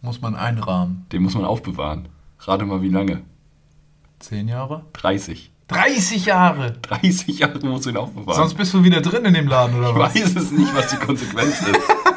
Muss 0.00 0.20
man 0.20 0.34
einrahmen. 0.36 1.06
den 1.12 1.22
muss 1.22 1.34
man 1.34 1.44
aufbewahren. 1.44 2.08
Rate 2.40 2.64
mal, 2.66 2.82
wie 2.82 2.88
lange? 2.88 3.22
Zehn 4.20 4.48
Jahre? 4.48 4.84
30. 4.94 5.50
30 5.68 6.26
Jahre! 6.26 6.72
30 6.82 7.38
Jahre 7.40 7.58
musst 7.66 7.86
du 7.86 7.90
ihn 7.90 7.96
aufbewahren. 7.96 8.36
Sonst 8.36 8.54
bist 8.54 8.74
du 8.74 8.84
wieder 8.84 9.00
drin 9.00 9.24
in 9.24 9.34
dem 9.34 9.46
Laden, 9.48 9.76
oder 9.78 9.90
ich 9.90 9.96
was? 9.96 10.14
weiß 10.14 10.36
es 10.36 10.50
nicht, 10.52 10.74
was 10.74 10.88
die 10.90 10.96
Konsequenz 10.96 11.60
ist. 11.62 11.80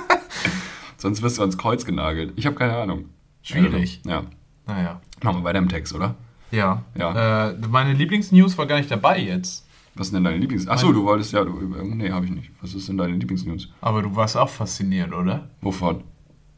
Sonst 0.98 1.22
wirst 1.22 1.38
du 1.38 1.42
ans 1.42 1.58
Kreuz 1.58 1.86
genagelt. 1.86 2.34
Ich 2.36 2.46
habe 2.46 2.56
keine 2.56 2.76
Ahnung. 2.76 3.06
Schwierig. 3.42 4.02
Ja. 4.06 4.24
Naja. 4.66 5.02
Machen 5.24 5.40
wir 5.40 5.44
weiter 5.44 5.60
im 5.60 5.70
Text, 5.70 5.94
oder? 5.94 6.16
Ja. 6.52 6.82
Ja. 6.98 7.50
Äh, 7.50 7.58
meine 7.70 7.94
Lieblingsnews 7.94 8.58
war 8.58 8.66
gar 8.66 8.78
nicht 8.78 8.90
dabei 8.90 9.20
jetzt. 9.20 9.66
Was 9.96 10.08
sind 10.08 10.16
denn 10.16 10.24
deine 10.26 10.38
Lieblings... 10.38 10.68
Achso, 10.68 10.92
du 10.92 11.06
wolltest 11.06 11.32
ja... 11.32 11.44
Du, 11.46 11.54
nee, 11.84 12.12
habe 12.12 12.26
ich 12.26 12.32
nicht. 12.32 12.52
Was 12.62 12.74
ist 12.74 12.90
denn 12.90 12.98
deine 12.98 13.14
Lieblingsnews? 13.14 13.70
Aber 13.82 14.02
du 14.02 14.14
warst 14.16 14.36
auch 14.36 14.50
fasziniert, 14.50 15.14
oder? 15.14 15.48
Wovon? 15.62 16.04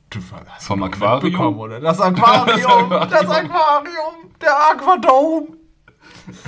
Du 0.09 0.19
hast 0.47 0.65
Vom 0.65 0.81
Aquarium? 0.83 1.23
mitbekommen, 1.23 1.57
Oder? 1.59 1.79
Das 1.79 1.99
Aquarium! 2.01 2.47
Das 2.47 2.65
Aquarium. 2.65 3.09
das 3.09 3.29
Aquarium! 3.29 4.31
Der 4.41 4.69
Aquadome! 4.71 5.47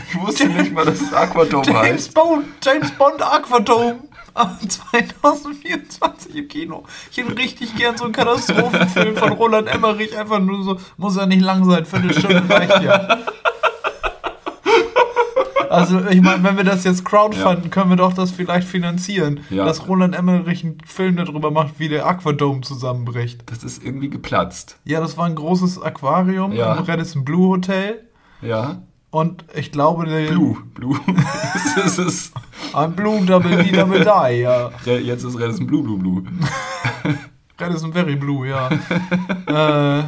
Ich 0.09 0.19
wusste 0.19 0.47
nicht 0.47 0.73
mal, 0.73 0.85
dass 0.85 1.01
es 1.01 1.13
Aquadome 1.13 1.65
James 1.65 1.79
heißt. 1.79 2.13
Bond, 2.13 2.45
James 2.63 2.91
Bond 2.91 3.21
Aquadome. 3.21 3.99
Am 4.33 4.57
2024 4.69 6.35
im 6.35 6.47
Kino. 6.47 6.83
Ich 7.11 7.17
hätte 7.17 7.37
richtig 7.37 7.75
gern 7.75 7.97
so 7.97 8.05
einen 8.05 8.13
Katastrophenfilm 8.13 9.15
von 9.15 9.33
Roland 9.33 9.67
Emmerich. 9.67 10.17
Einfach 10.17 10.39
nur 10.39 10.63
so, 10.63 10.79
muss 10.97 11.15
ja 11.17 11.25
nicht 11.25 11.41
lang 11.41 11.65
sein, 11.65 11.85
Viertelstunde 11.85 12.43
reicht 12.49 12.81
ja. 12.81 13.17
Also, 15.69 15.99
ich 16.09 16.19
meine, 16.19 16.43
wenn 16.43 16.57
wir 16.57 16.63
das 16.63 16.83
jetzt 16.83 17.05
crowdfunden, 17.05 17.69
können 17.69 17.91
wir 17.91 17.95
doch 17.95 18.13
das 18.13 18.31
vielleicht 18.31 18.67
finanzieren. 18.67 19.41
Ja. 19.51 19.65
Dass 19.65 19.87
Roland 19.87 20.15
Emmerich 20.15 20.63
einen 20.63 20.79
Film 20.83 21.15
darüber 21.15 21.51
macht, 21.51 21.75
wie 21.77 21.89
der 21.89 22.07
Aquadome 22.07 22.61
zusammenbricht. 22.61 23.43
Das 23.45 23.63
ist 23.63 23.83
irgendwie 23.83 24.09
geplatzt. 24.09 24.77
Ja, 24.83 24.99
das 24.99 25.15
war 25.15 25.27
ein 25.27 25.35
großes 25.35 25.79
Aquarium 25.79 26.53
Ja. 26.53 26.73
im 26.75 26.83
Radisson 26.85 27.23
Blue 27.23 27.49
Hotel. 27.49 28.03
Ja. 28.41 28.81
Und 29.11 29.45
ich 29.55 29.71
glaube, 29.71 30.05
der. 30.05 30.27
Blue. 30.31 30.57
Blue. 30.73 30.99
es 31.85 31.99
ist, 31.99 32.33
Ein 32.73 32.93
Blue 32.93 33.25
Double 33.25 33.63
D 33.63 33.71
Double 33.71 33.99
Die, 33.99 34.39
ja. 34.41 34.69
jetzt 34.85 35.23
ist 35.23 35.37
Redison 35.39 35.67
Blue 35.67 35.83
Blue 35.83 35.97
Blue. 35.97 36.23
Radisson 37.59 37.91
Very 37.91 38.15
Blue, 38.15 38.47
ja. 38.47 38.69
äh, 39.99 40.03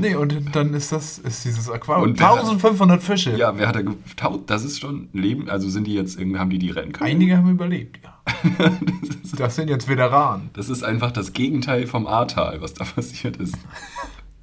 nee, 0.00 0.14
und 0.14 0.54
dann 0.54 0.74
ist 0.74 0.92
das, 0.92 1.18
ist 1.18 1.44
dieses 1.44 1.70
Aquarium. 1.70 2.10
Und 2.10 2.18
wer 2.20 2.26
hat- 2.28 2.38
1500 2.40 3.02
Fische. 3.02 3.36
Ja, 3.36 3.56
wer 3.56 3.68
hat 3.68 3.76
da 3.76 3.82
getaucht? 3.82 4.40
Das 4.46 4.64
ist 4.64 4.80
schon 4.80 5.08
Leben. 5.12 5.48
Also 5.48 5.68
sind 5.68 5.86
die 5.86 5.94
jetzt 5.94 6.18
irgendwie, 6.18 6.38
haben 6.38 6.50
die 6.50 6.58
die 6.58 6.70
rennen 6.70 6.92
können? 6.92 7.10
Einige 7.10 7.36
haben 7.38 7.50
überlebt, 7.50 8.00
ja. 8.02 8.12
das, 8.58 9.24
ist, 9.24 9.40
Das 9.40 9.56
sind 9.56 9.70
jetzt 9.70 9.88
Veteranen. 9.88 10.50
das 10.52 10.68
ist 10.68 10.82
einfach 10.82 11.12
das 11.12 11.32
Gegenteil 11.32 11.86
vom 11.86 12.06
Ahrtal, 12.06 12.60
was 12.60 12.74
da 12.74 12.84
passiert 12.84 13.36
ist. 13.36 13.56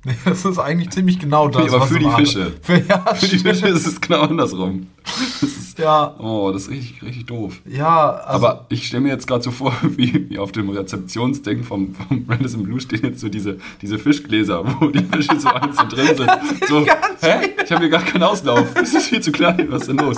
Nee, 0.06 0.16
das 0.26 0.43
ist 0.43 0.60
eigentlich 0.60 0.89
ziemlich 0.89 1.18
genau 1.20 1.47
das. 1.47 1.72
aber 1.74 1.82
was 1.82 1.89
für 1.89 1.99
die 1.99 2.06
Adler- 2.06 2.18
Fische. 2.18 2.54
Für, 2.62 2.78
ja, 2.89 3.14
Für 3.16 3.28
die 3.28 3.38
Fische 3.39 3.68
ist 3.68 3.88
es 3.88 4.01
genau 4.01 4.22
andersrum. 4.22 4.88
Das 5.04 5.41
ist, 5.43 5.80
Ja, 5.80 6.16
oh, 6.20 6.51
das 6.51 6.64
ist 6.64 6.70
richtig, 6.72 7.01
richtig 7.01 7.26
doof. 7.26 7.62
ja, 7.66 8.12
also, 8.12 8.47
Aber 8.47 8.66
ich 8.70 8.88
stelle 8.88 9.04
mir 9.04 9.10
jetzt 9.10 9.28
gerade 9.28 9.43
so 9.43 9.51
vor, 9.51 9.74
wie, 9.82 10.30
wie 10.30 10.38
auf 10.39 10.51
dem 10.51 10.70
Rezeptionsding 10.70 11.64
vom, 11.64 11.93
vom 11.95 12.26
Radisson 12.28 12.64
Blue 12.64 12.80
stehen 12.82 13.01
jetzt 13.04 13.20
so 13.22 13.30
diese, 13.30 13.58
diese 13.82 13.97
Fischgläser, 13.97 14.64
wo 14.82 14.88
die 14.88 15.04
Fische 15.04 15.39
so 15.39 15.49
einzeln 15.49 15.89
drin 15.89 16.08
sind. 16.18 16.30
So, 16.68 16.86
hä? 17.22 17.49
Ich 17.64 17.72
habe 17.72 17.82
hier 17.82 17.89
gar 17.89 18.01
keinen 18.04 18.24
Auslauf. 18.24 18.74
Das 18.74 18.93
ist 18.93 19.08
viel 19.08 19.22
zu 19.22 19.32
klein. 19.32 19.68
Was 19.70 19.84
ist 19.84 19.88
denn 19.89 19.97
los? 19.97 20.18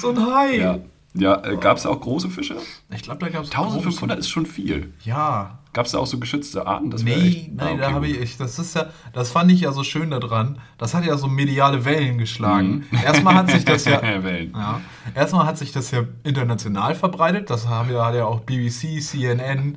so 0.00 0.10
ein 0.10 0.26
Hai. 0.26 0.56
Ja, 0.58 0.78
ja 1.14 1.44
äh, 1.44 1.56
gab 1.56 1.76
es 1.76 1.86
auch 1.86 2.00
große 2.00 2.30
Fische? 2.30 2.56
Ich 2.94 3.02
glaube, 3.02 3.20
da 3.20 3.28
gab 3.28 3.44
es 3.44 3.50
1500 3.50 4.18
ist 4.18 4.30
schon 4.30 4.46
viel. 4.46 4.92
Ja. 5.04 5.58
Gab 5.76 5.84
es 5.84 5.92
da 5.92 5.98
auch 5.98 6.06
so 6.06 6.18
geschützte 6.18 6.66
Arten? 6.66 6.90
Das 6.90 7.02
Nee, 7.02 7.12
echt- 7.12 7.54
nein, 7.54 7.58
Ah, 7.68 7.70
okay, 7.72 7.80
da 7.82 7.92
habe 7.92 8.06
ich, 8.06 8.38
das 8.38 8.58
ist 8.58 8.74
ja, 8.74 8.86
das 9.12 9.30
fand 9.30 9.52
ich 9.52 9.60
ja 9.60 9.72
so 9.72 9.84
schön 9.84 10.10
daran. 10.10 10.58
Das 10.78 10.94
hat 10.94 11.04
ja 11.04 11.18
so 11.18 11.26
mediale 11.28 11.84
Wellen 11.84 12.16
geschlagen. 12.16 12.86
Mhm. 12.90 12.98
Erstmal 13.04 13.34
hat 13.34 13.50
sich 13.50 13.62
das 13.66 13.84
ja, 13.84 14.00
ja, 14.02 14.80
erstmal 15.14 15.44
hat 15.46 15.58
sich 15.58 15.72
das 15.72 15.90
ja 15.90 16.04
international 16.24 16.94
verbreitet. 16.94 17.50
Das 17.50 17.68
haben 17.68 17.92
ja, 17.92 18.06
hat 18.06 18.14
ja 18.14 18.24
auch 18.24 18.40
BBC, 18.40 19.00
CNN, 19.02 19.76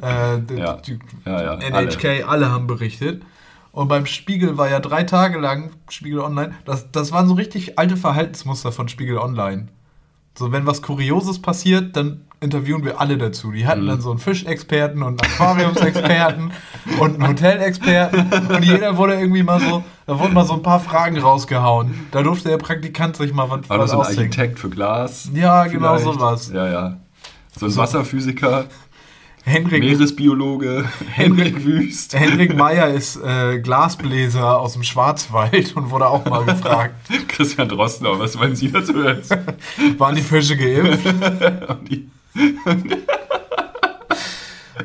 äh, 0.00 0.06
Ja. 0.56 0.74
die- 0.76 1.00
Ja, 1.26 1.54
NHK, 1.56 2.22
alle. 2.22 2.48
haben 2.52 2.68
berichtet. 2.68 3.24
Und 3.72 3.88
beim 3.88 4.06
Spiegel 4.06 4.58
war 4.58 4.70
ja 4.70 4.78
drei 4.78 5.02
Tage 5.02 5.38
lang 5.40 5.70
Spiegel 5.88 6.20
Online. 6.20 6.54
Das, 6.66 6.92
das 6.92 7.10
waren 7.10 7.26
so 7.26 7.34
richtig 7.34 7.80
alte 7.80 7.96
Verhaltensmuster 7.96 8.70
von 8.70 8.88
Spiegel 8.88 9.18
Online. 9.18 9.66
So, 10.38 10.52
wenn 10.52 10.66
was 10.66 10.82
Kurioses 10.82 11.42
passiert, 11.42 11.96
dann 11.96 12.20
interviewen 12.42 12.84
wir 12.84 13.00
alle 13.00 13.16
dazu. 13.16 13.50
Die 13.52 13.62
Mhm. 13.62 13.68
hatten 13.68 13.86
dann 13.86 14.00
so 14.00 14.10
einen 14.10 14.18
Fischexperten 14.18 15.02
und 15.02 15.22
einen 15.22 15.32
Aquariumsexperten 15.32 16.52
und 16.98 17.14
einen 17.14 17.28
Hotelexperten. 17.28 18.30
Und 18.54 18.64
jeder 18.64 18.96
wurde 18.96 19.14
irgendwie 19.14 19.42
mal 19.42 19.60
so, 19.60 19.82
da 20.06 20.18
wurden 20.18 20.34
mal 20.34 20.44
so 20.44 20.54
ein 20.54 20.62
paar 20.62 20.80
Fragen 20.80 21.18
rausgehauen. 21.18 21.94
Da 22.10 22.22
durfte 22.22 22.48
der 22.48 22.58
Praktikant 22.58 23.16
sich 23.16 23.32
mal 23.32 23.48
was, 23.48 23.68
War 23.70 23.78
das 23.78 23.92
ein. 23.92 24.00
Architekt 24.00 24.58
für 24.58 24.68
Glas? 24.70 25.30
Ja, 25.32 25.64
genau 25.66 25.96
Vielleicht? 25.96 26.04
sowas. 26.18 26.50
Ja, 26.52 26.68
ja. 26.68 26.96
So 27.58 27.66
ein 27.66 27.76
Wasserphysiker, 27.76 28.64
Henrik, 29.44 29.82
Meeresbiologe, 29.82 30.84
Henrik 31.10 31.64
Wüst. 31.64 32.14
Henrik 32.18 32.56
Meyer 32.56 32.88
ist 32.88 33.16
äh, 33.16 33.58
Glasbläser 33.58 34.58
aus 34.60 34.74
dem 34.74 34.84
Schwarzwald 34.84 35.74
und 35.76 35.90
wurde 35.90 36.06
auch 36.06 36.24
mal 36.24 36.44
gefragt, 36.44 36.94
Christian 37.28 37.68
Drossner, 37.68 38.18
was 38.20 38.36
meinen 38.38 38.54
Sie 38.54 38.70
dazu 38.70 38.94
waren 39.98 40.14
die 40.14 40.22
Fische 40.22 40.56
geimpft? 40.56 41.04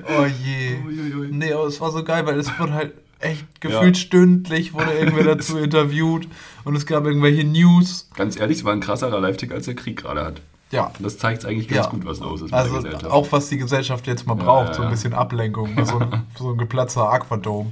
Oh 0.10 0.26
je. 0.26 0.78
Uiuiui. 0.86 1.30
Nee, 1.32 1.54
aber 1.54 1.66
es 1.66 1.80
war 1.82 1.92
so 1.92 2.04
geil, 2.04 2.26
weil 2.26 2.38
es 2.40 2.48
wurde 2.60 2.74
halt 2.74 2.94
echt 3.20 3.46
gefühlt 3.62 3.98
stündlich 3.98 4.74
wurde 4.74 4.92
irgendwer 4.94 5.24
dazu 5.36 5.58
interviewt 5.58 6.28
und 6.66 6.76
es 6.76 6.86
gab 6.86 7.06
irgendwelche 7.06 7.44
News. 7.46 8.08
Ganz 8.16 8.38
ehrlich, 8.40 8.58
es 8.60 8.64
war 8.64 8.74
ein 8.74 8.80
krasserer 8.80 9.20
Live-Tick, 9.20 9.52
als 9.52 9.66
der 9.66 9.76
Krieg 9.76 9.98
gerade 10.02 10.24
hat. 10.26 10.42
Ja. 10.72 10.88
Und 10.98 11.04
das 11.06 11.18
zeigt 11.18 11.46
eigentlich 11.46 11.68
ganz 11.68 11.86
Ja. 11.86 11.92
gut, 11.92 12.06
was 12.06 12.20
los 12.20 12.42
ist 12.42 12.54
Also 12.54 12.76
mit 12.76 12.84
der 12.84 12.92
Gesellschaft. 12.92 13.14
auch 13.14 13.32
was 13.32 13.50
die 13.50 13.58
Gesellschaft 13.58 14.06
jetzt 14.08 14.28
mal 14.28 14.38
Ja, 14.38 14.44
braucht, 14.44 14.68
ja, 14.70 14.74
so 14.76 14.82
ein 14.82 14.86
ja. 14.86 14.92
bisschen 14.92 15.14
Ablenkung, 15.14 15.86
so 15.86 16.00
ein, 16.00 16.24
so 16.38 16.52
ein 16.52 16.58
geplatzter 16.58 17.10
Aquadome. 17.10 17.72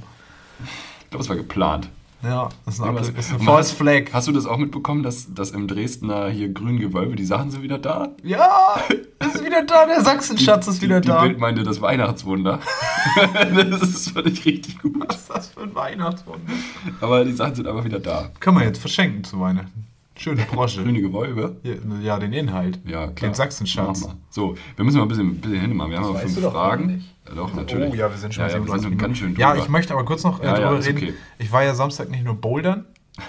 ich 1.04 1.10
glaube, 1.10 1.22
es 1.22 1.28
war 1.28 1.36
geplant. 1.36 1.90
Ja, 2.26 2.48
das 2.64 2.74
ist, 2.74 2.80
eine, 2.82 2.98
was- 3.00 3.08
ist 3.10 3.30
eine 3.34 3.38
False 3.44 3.74
Flag. 3.74 4.12
Hast 4.12 4.26
du 4.28 4.32
das 4.32 4.46
auch 4.46 4.56
mitbekommen, 4.58 5.02
dass, 5.02 5.32
dass 5.32 5.50
im 5.52 5.68
Dresdner 5.68 6.28
hier 6.28 6.48
grünen 6.52 6.78
Gewölbe, 6.80 7.14
die 7.16 7.24
Sachen 7.24 7.50
sind 7.50 7.62
wieder 7.62 7.78
da? 7.78 8.08
Ja, 8.22 8.76
ist 9.20 9.44
wieder 9.44 9.62
da, 9.64 9.86
der 9.86 10.02
Sachsenschatz 10.02 10.66
ist 10.66 10.82
wieder 10.82 11.00
die, 11.00 11.08
da. 11.08 11.22
Die 11.22 11.28
Bild 11.28 11.38
meinte 11.40 11.62
das 11.62 11.80
Weihnachtswunder. 11.80 12.58
das 13.70 13.82
ist 13.82 14.10
völlig 14.10 14.44
richtig 14.44 14.78
gut. 14.82 14.94
Was 15.08 15.16
ist 15.16 15.30
das 15.30 15.48
für 15.48 15.62
ein 15.62 15.74
Weihnachtswunder? 15.74 16.52
Aber 17.00 17.24
die 17.24 17.32
Sachen 17.32 17.54
sind 17.54 17.66
einfach 17.68 17.84
wieder 17.84 18.00
da. 18.00 18.30
Können 18.40 18.58
wir 18.58 18.64
jetzt 18.66 18.78
verschenken 18.78 19.24
zu 19.24 19.38
Weihnachten. 19.40 19.85
Schöne 20.16 20.42
Brosche. 20.52 20.82
Grüne 20.82 21.00
Gewölbe. 21.00 21.56
Ja, 22.02 22.18
den 22.18 22.32
Inhalt. 22.32 22.80
Ja, 22.84 23.08
klar. 23.08 23.30
Den 23.30 23.34
Sachsenschatz. 23.34 24.02
Machen. 24.06 24.22
So, 24.30 24.54
wir 24.76 24.84
müssen 24.84 24.96
mal 24.98 25.04
ein 25.04 25.08
bisschen, 25.08 25.40
bisschen 25.40 25.60
hinmachen. 25.60 25.90
Wir 25.90 25.98
haben 25.98 26.06
aber 26.06 26.14
weißt 26.14 26.24
fünf 26.34 26.42
doch 26.42 26.52
Fragen. 26.52 27.04
Ja, 27.28 27.34
doch, 27.34 27.54
natürlich. 27.54 27.92
Oh 27.92 27.94
ja, 27.94 28.10
wir 28.10 28.16
sind 28.16 28.34
schon 28.34 28.44
ja, 28.44 28.50
ja, 28.50 28.54
wir 28.54 28.60
sind 28.78 28.80
37 28.80 28.88
schon 28.90 28.98
ganz 28.98 29.18
schön 29.18 29.36
Ja, 29.36 29.50
drüber. 29.52 29.62
ich 29.64 29.68
möchte 29.68 29.92
aber 29.94 30.04
kurz 30.04 30.24
noch 30.24 30.40
äh, 30.40 30.46
Ja, 30.46 30.58
ja, 30.58 30.68
drüber 30.70 30.84
reden. 30.84 30.96
okay. 30.98 31.14
Ich 31.38 31.52
war 31.52 31.62
ja 31.64 31.74
Samstag 31.74 32.10
nicht 32.10 32.24
nur 32.24 32.34
bouldern. 32.34 32.86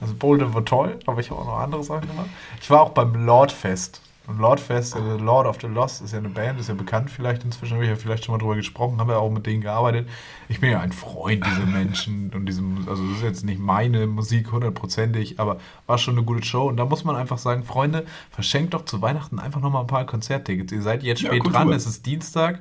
Also 0.00 0.12
bouldern 0.18 0.52
war 0.52 0.64
toll, 0.64 0.98
aber 1.06 1.20
ich 1.20 1.30
habe 1.30 1.40
auch 1.40 1.46
noch 1.46 1.58
andere 1.60 1.82
Sachen 1.82 2.06
gemacht. 2.08 2.26
Ich 2.60 2.68
war 2.68 2.82
auch 2.82 2.90
beim 2.90 3.24
Lordfest. 3.24 4.02
Und 4.26 4.38
Lordfest, 4.38 4.96
also 4.96 5.18
Lord 5.18 5.46
of 5.46 5.58
the 5.60 5.66
Lost, 5.66 6.00
ist 6.02 6.12
ja 6.12 6.18
eine 6.18 6.30
Band, 6.30 6.58
ist 6.58 6.68
ja 6.70 6.74
bekannt 6.74 7.10
vielleicht 7.10 7.44
inzwischen, 7.44 7.74
habe 7.74 7.84
ich 7.84 7.90
ja 7.90 7.96
vielleicht 7.96 8.24
schon 8.24 8.32
mal 8.34 8.38
drüber 8.38 8.56
gesprochen, 8.56 8.98
habe 8.98 9.12
ja 9.12 9.18
auch 9.18 9.30
mit 9.30 9.44
denen 9.44 9.60
gearbeitet. 9.60 10.08
Ich 10.48 10.60
bin 10.60 10.70
ja 10.70 10.80
ein 10.80 10.92
Freund 10.92 11.44
dieser 11.46 11.66
Menschen 11.66 12.30
und 12.34 12.46
diesem, 12.46 12.86
also 12.88 13.06
das 13.06 13.18
ist 13.18 13.22
jetzt 13.22 13.44
nicht 13.44 13.60
meine 13.60 14.06
Musik 14.06 14.50
hundertprozentig, 14.50 15.38
aber 15.40 15.58
war 15.86 15.98
schon 15.98 16.16
eine 16.16 16.24
gute 16.24 16.42
Show. 16.44 16.66
Und 16.68 16.78
da 16.78 16.86
muss 16.86 17.04
man 17.04 17.16
einfach 17.16 17.36
sagen, 17.36 17.64
Freunde, 17.64 18.06
verschenkt 18.30 18.72
doch 18.72 18.86
zu 18.86 19.02
Weihnachten 19.02 19.38
einfach 19.38 19.60
nochmal 19.60 19.82
ein 19.82 19.88
paar 19.88 20.06
Konzerttickets. 20.06 20.72
Ihr 20.72 20.80
seid 20.82 21.02
jetzt 21.02 21.20
Ja, 21.20 21.28
spät 21.28 21.42
Kultur. 21.42 21.60
dran, 21.60 21.72
es 21.72 21.86
ist 21.86 22.06
Dienstag 22.06 22.60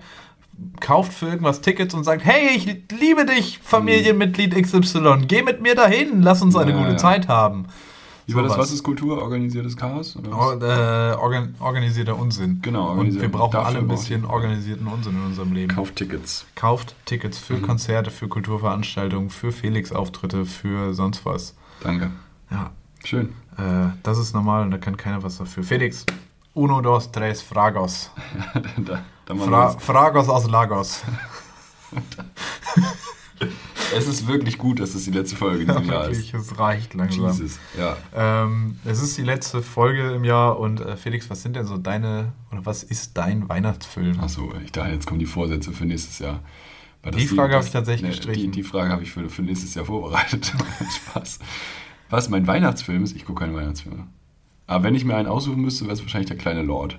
kauft 0.79 1.13
für 1.13 1.27
irgendwas 1.27 1.61
Tickets 1.61 1.95
und 1.95 2.03
sagt, 2.03 2.23
hey, 2.25 2.49
ich 2.55 2.65
liebe 2.99 3.25
dich, 3.25 3.59
Familienmitglied 3.63 4.53
XY, 4.53 5.25
geh 5.27 5.41
mit 5.41 5.61
mir 5.61 5.73
dahin, 5.75 6.21
lass 6.21 6.43
uns 6.43 6.55
eine 6.55 6.71
Ja, 6.71 6.77
gute 6.77 6.91
ja. 6.91 6.97
Zeit 6.97 7.27
haben. 7.27 7.65
Wie 8.25 8.35
war 8.35 8.43
das? 8.43 8.57
Was 8.57 8.71
ist 8.71 8.83
Kultur? 8.83 9.21
Organisiertes 9.21 9.75
Chaos? 9.75 10.15
Or, 10.31 10.53
äh, 10.61 11.13
organ, 11.15 11.55
organisierter 11.59 12.17
Unsinn. 12.17 12.59
Genau, 12.61 12.83
Und 12.83 12.89
organisiert- 12.97 13.21
wir 13.23 13.31
brauchen 13.31 13.51
dafür 13.51 13.67
alle 13.67 13.79
ein 13.79 13.87
bisschen 13.87 14.25
organisierten 14.25 14.87
Unsinn 14.87 15.15
in 15.15 15.25
unserem 15.25 15.51
Leben. 15.53 15.75
Kauft 15.75 15.95
Tickets. 15.97 16.45
Kauft 16.55 16.95
Tickets 17.05 17.37
für 17.37 17.55
Mhm. 17.55 17.63
Konzerte, 17.63 18.11
für 18.11 18.27
Kulturveranstaltungen, 18.29 19.29
für 19.29 19.51
Felix-Auftritte, 19.51 20.45
für 20.45 20.93
sonst 20.93 21.25
was. 21.25 21.53
Danke. 21.81 22.11
Ja, 22.49 22.71
Schön. 23.03 23.33
äh, 23.57 23.87
das 24.03 24.17
ist 24.17 24.33
normal 24.33 24.63
und 24.63 24.71
da 24.71 24.77
kann 24.77 24.95
keiner 24.95 25.21
was 25.23 25.37
dafür. 25.37 25.63
Felix, 25.63 26.05
uno, 26.53 26.81
dos, 26.81 27.11
tres, 27.11 27.41
fragos. 27.41 28.09
da, 28.85 28.99
da 29.25 29.35
Fra 29.35 29.73
wir 29.73 29.79
fragos 29.79 30.29
aus 30.29 30.49
Lagos. 30.49 31.01
es 33.95 34.07
ist 34.07 34.27
wirklich 34.27 34.57
gut, 34.57 34.79
dass 34.79 34.95
es 34.95 35.05
die 35.05 35.11
letzte 35.11 35.35
Folge 35.35 35.63
in 35.63 35.67
diesem 35.67 35.85
Jahr 35.85 36.09
ist. 36.09 36.33
Es 36.33 36.59
reicht 36.59 36.93
langsam. 36.93 37.25
Jesus. 37.25 37.59
Ja. 37.77 37.97
Ähm, 38.13 38.77
es 38.85 39.01
ist 39.01 39.17
die 39.17 39.23
letzte 39.23 39.61
Folge 39.61 40.11
im 40.11 40.23
Jahr 40.23 40.59
und 40.59 40.81
äh, 40.81 40.97
Felix, 40.97 41.29
was 41.29 41.41
sind 41.41 41.55
denn 41.55 41.65
so 41.65 41.77
deine 41.77 42.33
oder 42.51 42.65
was 42.65 42.83
ist 42.83 43.17
dein 43.17 43.47
Weihnachtsfilm? 43.49 44.19
Achso, 44.19 44.53
ich 44.63 44.71
dachte, 44.71 44.91
jetzt 44.91 45.07
kommen 45.07 45.19
die 45.19 45.25
Vorsätze 45.25 45.71
für 45.71 45.85
nächstes 45.85 46.19
Jahr. 46.19 46.41
Das 47.01 47.15
Die 47.15 47.27
Frage 47.27 47.55
habe 47.55 47.65
ich 47.65 47.71
tatsächlich 47.71 48.09
ne, 48.09 48.15
gestrichen. 48.15 48.51
Die, 48.51 48.61
die 48.61 48.63
Frage 48.63 48.91
habe 48.91 49.03
ich 49.03 49.11
für, 49.11 49.29
für 49.29 49.41
nächstes 49.41 49.75
Jahr 49.75 49.85
vorbereitet. 49.85 50.53
Spaß. 51.07 51.39
Was 52.09 52.29
mein 52.29 52.47
Weihnachtsfilm 52.47 53.03
ist, 53.03 53.15
ich 53.15 53.25
gucke 53.25 53.41
keine 53.41 53.55
Weihnachtsfilme. 53.55 54.07
Aber 54.67 54.83
wenn 54.85 54.95
ich 54.95 55.03
mir 55.03 55.15
einen 55.15 55.27
aussuchen 55.27 55.61
müsste, 55.61 55.85
wäre 55.85 55.93
es 55.93 56.01
wahrscheinlich 56.01 56.29
der 56.29 56.37
kleine 56.37 56.63
Lord. 56.63 56.97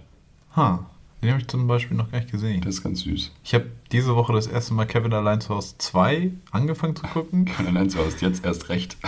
Ha, 0.57 0.85
den 1.25 1.33
habe 1.33 1.41
ich 1.41 1.49
zum 1.49 1.67
Beispiel 1.67 1.97
noch 1.97 2.11
gar 2.11 2.19
nicht 2.19 2.31
gesehen. 2.31 2.61
Der 2.61 2.69
ist 2.69 2.83
ganz 2.83 3.01
süß. 3.01 3.33
Ich 3.43 3.55
habe 3.55 3.65
diese 3.93 4.15
Woche 4.15 4.35
das 4.35 4.47
erste 4.47 4.75
Mal 4.75 4.85
Kevin 4.85 5.15
Allein 5.15 5.41
zu 5.41 5.55
Hause 5.55 5.77
2 5.79 6.33
angefangen 6.51 6.97
zu 6.97 7.03
gucken. 7.05 7.51
Und 7.59 7.67
allein 7.67 7.89
zu 7.89 7.99
Hause, 7.99 8.17
jetzt 8.21 8.45
erst 8.45 8.69
recht. 8.69 8.99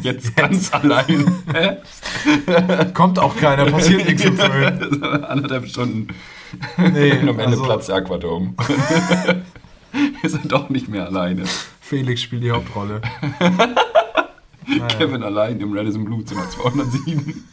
Jetzt 0.00 0.34
ganz 0.36 0.72
allein. 0.72 1.26
Kommt 2.94 3.18
auch 3.18 3.36
keiner, 3.36 3.70
passiert 3.70 4.06
nichts 4.06 4.24
im 4.24 4.38
Film. 4.38 5.02
Anderthalb 5.22 5.66
Stunden. 5.66 6.08
Nee, 6.78 7.12
Und 7.12 7.28
am 7.28 7.38
Ende 7.38 7.58
also 7.58 7.62
platzt 7.62 7.88
der 7.90 7.96
Aquadom. 7.96 8.56
Wir 10.22 10.30
sind 10.30 10.50
doch 10.50 10.70
nicht 10.70 10.88
mehr 10.88 11.04
alleine. 11.04 11.44
Felix 11.82 12.22
spielt 12.22 12.42
die 12.42 12.50
Hauptrolle. 12.50 13.02
Kevin 14.96 15.22
allein 15.22 15.60
im 15.60 15.76
Radisson 15.76 16.06
Blue 16.06 16.24
Zimmer 16.24 16.48
207. 16.48 17.44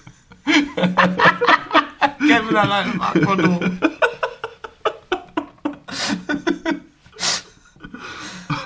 Kevin 1.99 2.55
allein 2.55 2.91
im 2.93 3.01
Aquadom. 3.01 3.79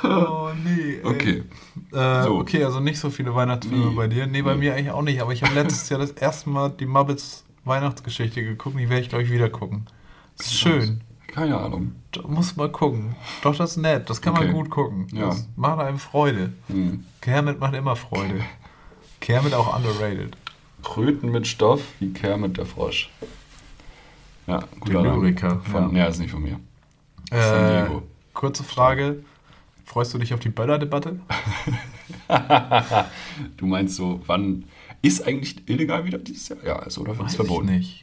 oh 0.04 0.50
nee. 0.64 1.00
ey. 1.02 1.06
Okay. 1.06 1.44
Äh, 1.92 2.24
So. 2.24 2.38
Okay, 2.40 2.64
also 2.64 2.80
nicht 2.80 3.00
so 3.00 3.10
viele 3.10 3.34
Weihnachtsfilme 3.36 3.88
Nee. 3.90 3.96
bei 3.96 4.08
dir. 4.08 4.28
Nee, 4.28 4.42
bei 4.42 4.54
Nee. 4.54 4.60
mir 4.60 4.76
eigentlich 4.76 4.92
auch 4.92 5.02
nicht. 5.02 5.22
Aber 5.22 5.34
ich 5.34 5.44
habe 5.44 5.54
letztes 5.54 5.90
Jahr 5.90 6.00
das 6.00 6.12
erste 6.12 6.50
Mal 6.50 6.70
die 6.70 6.86
Muppets 6.86 7.44
Weihnachtsgeschichte 7.66 8.44
geguckt. 8.44 8.78
Die 8.78 8.90
werde 8.90 9.02
ich, 9.04 9.10
glaube 9.10 9.24
ich, 9.24 9.32
wieder 9.32 9.50
gucken. 9.50 9.86
Das 10.38 10.48
ist 10.48 10.56
schön. 10.60 11.02
Keine 11.28 11.58
Ahnung. 11.58 11.96
Da 12.12 12.22
muss 12.28 12.56
mal 12.56 12.70
gucken. 12.72 13.16
Doch, 13.42 13.56
das 13.56 13.72
ist 13.72 13.78
nett. 13.78 14.10
Das 14.10 14.22
kann 14.22 14.34
Okay. 14.36 14.46
man 14.46 14.54
gut 14.54 14.70
gucken. 14.70 15.08
Ja. 15.14 15.28
Das 15.28 15.48
macht 15.56 15.80
einem 15.80 15.98
Freude. 15.98 16.54
Hm. 16.68 17.06
Kermit 17.22 17.60
macht 17.60 17.74
immer 17.74 17.96
Freude. 17.96 18.42
Kermit 19.20 19.54
auch 19.54 19.76
underrated. 19.76 20.36
Kröten 20.84 21.32
mit 21.32 21.48
Stoff 21.48 21.82
wie 22.00 22.12
Kermit 22.14 22.58
der 22.58 22.66
Frosch. 22.66 23.10
Ja, 24.48 24.64
guter. 24.80 25.02
Lyriker, 25.02 25.62
Von, 25.62 25.96
ja. 25.96 26.04
ja. 26.04 26.10
ist 26.10 26.20
nicht 26.20 26.32
von 26.32 26.44
mir. 26.44 26.60
Äh, 27.32 27.42
San 27.42 27.88
Diego. 27.88 28.04
kurze 28.34 28.64
Frage. 28.64 29.24
Freust 29.86 30.14
du 30.14 30.18
dich 30.18 30.34
auf 30.34 30.40
die 30.40 30.50
Böller-Debatte? 30.50 31.20
Du 33.58 33.66
meinst 33.66 33.96
so, 33.96 34.22
wann 34.28 34.66
ist 35.02 35.26
eigentlich 35.26 35.68
illegal 35.68 36.06
wieder 36.06 36.18
dieses 36.18 36.50
Jahr? 36.50 36.60
Ja, 36.64 36.80
ist 36.84 36.98
oder 36.98 37.14
ist 37.26 37.36
verboten. 37.36 37.70
Ich 37.70 37.76
nicht. 37.76 38.03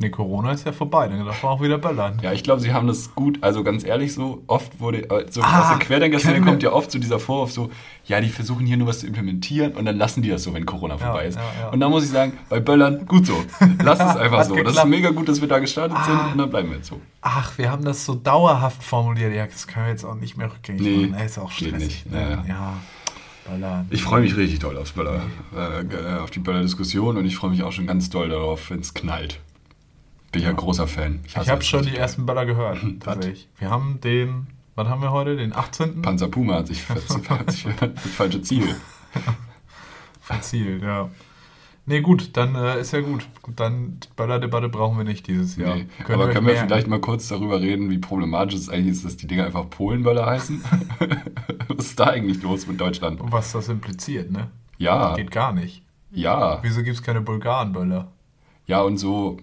Nee, 0.00 0.10
Corona 0.10 0.52
ist 0.52 0.64
ja 0.64 0.70
vorbei. 0.70 1.08
Dann 1.08 1.26
darf 1.26 1.42
man 1.42 1.52
auch 1.52 1.60
wieder 1.60 1.76
böllern. 1.76 2.20
Ja, 2.22 2.32
ich 2.32 2.44
glaube, 2.44 2.60
sie 2.60 2.72
haben 2.72 2.86
das 2.86 3.16
gut, 3.16 3.38
also 3.42 3.64
ganz 3.64 3.82
ehrlich, 3.84 4.14
so 4.14 4.44
oft 4.46 4.78
wurde, 4.78 5.10
äh, 5.10 5.26
so 5.28 5.42
Ah, 5.42 5.62
aus 5.62 5.68
der 5.76 5.78
Querdenker-Szene 5.84 6.40
kommt 6.40 6.62
ja 6.62 6.70
oft 6.72 6.92
so 6.92 7.00
dieser 7.00 7.18
Vorwurf 7.18 7.50
so, 7.50 7.68
ja, 8.04 8.20
die 8.20 8.28
versuchen 8.28 8.64
hier 8.64 8.76
nur 8.76 8.86
was 8.86 9.00
zu 9.00 9.08
implementieren 9.08 9.72
und 9.72 9.86
dann 9.86 9.96
lassen 9.98 10.22
die 10.22 10.28
das 10.28 10.44
so, 10.44 10.54
wenn 10.54 10.64
Corona 10.66 10.98
vorbei 10.98 11.26
ist. 11.26 11.34
ja, 11.34 11.42
ja. 11.62 11.68
Und 11.70 11.80
da 11.80 11.88
muss 11.88 12.04
ich 12.04 12.10
sagen, 12.10 12.34
bei 12.48 12.60
Böllern, 12.60 13.06
gut 13.06 13.26
so. 13.26 13.44
Lass 13.82 13.98
es 13.98 14.16
einfach 14.16 14.44
so. 14.44 14.54
Das 14.54 14.60
ist 14.60 14.66
geklappt. 14.66 14.88
mega 14.88 15.10
gut, 15.10 15.28
dass 15.28 15.40
wir 15.40 15.48
da 15.48 15.58
gestartet 15.58 15.98
Ah. 16.00 16.04
sind 16.04 16.32
und 16.32 16.38
dann 16.38 16.50
bleiben 16.50 16.68
wir 16.70 16.76
jetzt 16.76 16.86
so. 16.90 17.00
Ach, 17.22 17.58
wir 17.58 17.68
haben 17.72 17.84
das 17.84 18.04
so 18.04 18.14
dauerhaft 18.14 18.84
formuliert. 18.84 19.34
Ja, 19.34 19.46
das 19.46 19.66
können 19.66 19.86
wir 19.86 19.90
jetzt 19.90 20.04
auch 20.04 20.14
nicht 20.14 20.36
mehr 20.36 20.46
rückgängig 20.52 20.80
Nee, 20.80 21.06
machen. 21.08 21.24
Ist 21.26 21.38
auch 21.40 21.50
geht 21.56 21.68
stressig. 21.70 22.04
nicht. 22.06 22.12
ne? 22.12 22.20
Ja, 22.20 22.28
ja. 22.30 22.44
ja. 22.46 22.74
Böllern. 23.50 23.86
Ich 23.90 24.02
freue 24.04 24.20
mich 24.20 24.36
richtig 24.36 24.60
doll 24.60 24.76
aufs 24.76 24.92
Böller, 24.92 25.22
äh, 25.56 25.80
äh, 25.80 26.18
auf 26.20 26.30
die 26.30 26.38
Böller-Diskussion 26.38 27.16
und 27.16 27.24
ich 27.24 27.34
freue 27.36 27.50
mich 27.50 27.64
auch 27.64 27.72
schon 27.72 27.86
ganz 27.88 28.10
doll 28.10 28.28
darauf, 28.28 28.70
wenn 28.70 28.78
es 28.80 28.94
knallt. 28.94 29.40
Bin 30.32 30.42
ja, 30.42 30.48
Ja. 30.48 30.54
großer 30.54 30.86
Fan. 30.86 31.20
Ich 31.26 31.36
hasse 31.36 31.50
habe 31.50 31.62
schon 31.62 31.84
die 31.84 31.96
ersten 31.96 32.26
Böller 32.26 32.44
gehört. 32.46 32.78
tatsächlich. 33.00 33.48
Wir 33.58 33.70
haben 33.70 34.00
den, 34.02 34.46
wann 34.74 34.88
haben 34.88 35.00
wir 35.02 35.10
heute? 35.12 35.36
Den 35.36 35.54
18. 35.54 35.94
doll. 35.94 36.02
Panzer 36.02 36.28
Puma 36.28 36.54
hat 36.56 36.66
sich, 36.66 36.88
hat 37.30 37.50
sich 37.50 37.64
das 37.78 38.12
falsche 38.14 38.42
Ziel. 38.42 38.74
verzielt, 40.20 40.82
ja. 40.82 41.08
Nee, 41.86 42.02
gut, 42.02 42.36
dann 42.36 42.54
äh, 42.54 42.80
ist 42.82 42.92
ja 42.92 43.00
gut. 43.00 43.26
Dann 43.56 43.98
Böller-Debatte 44.16 44.68
brauchen 44.68 44.98
wir 44.98 45.04
nicht 45.04 45.26
dieses 45.26 45.56
Jahr. 45.56 45.74
Nee. 45.76 45.86
Aber 46.06 46.26
euch 46.26 46.34
können 46.34 46.46
wir 46.46 46.54
vielleicht 46.56 46.86
mal 46.86 47.00
kurz 47.00 47.28
darüber 47.28 47.62
reden, 47.62 47.88
wie 47.88 47.96
problematisch 47.96 48.56
es 48.56 48.68
eigentlich 48.68 48.88
ist, 48.92 49.06
dass 49.06 49.16
die 49.16 49.26
Dinger 49.26 49.46
einfach 49.46 49.70
Polenböller 49.70 50.26
heißen? 50.26 50.62
Was 51.68 51.86
ist 51.86 51.98
da 51.98 52.04
eigentlich 52.08 52.42
los 52.42 52.66
mit 52.66 52.78
Deutschland? 52.78 53.20
Und 53.22 53.32
was 53.32 53.52
das 53.52 53.70
impliziert, 53.70 54.30
ne? 54.30 54.48
Ja, 54.76 55.14
Geht 55.16 55.30
gar 55.30 55.52
nicht. 55.54 55.82
ja, 56.10 56.58
Wieso 56.62 56.82
gibt 56.82 56.96
es 56.96 57.02
keine 57.02 57.22
Bulgaren-Böller? 57.22 58.08
ja 58.66 58.82
und 58.82 58.98
so, 58.98 59.38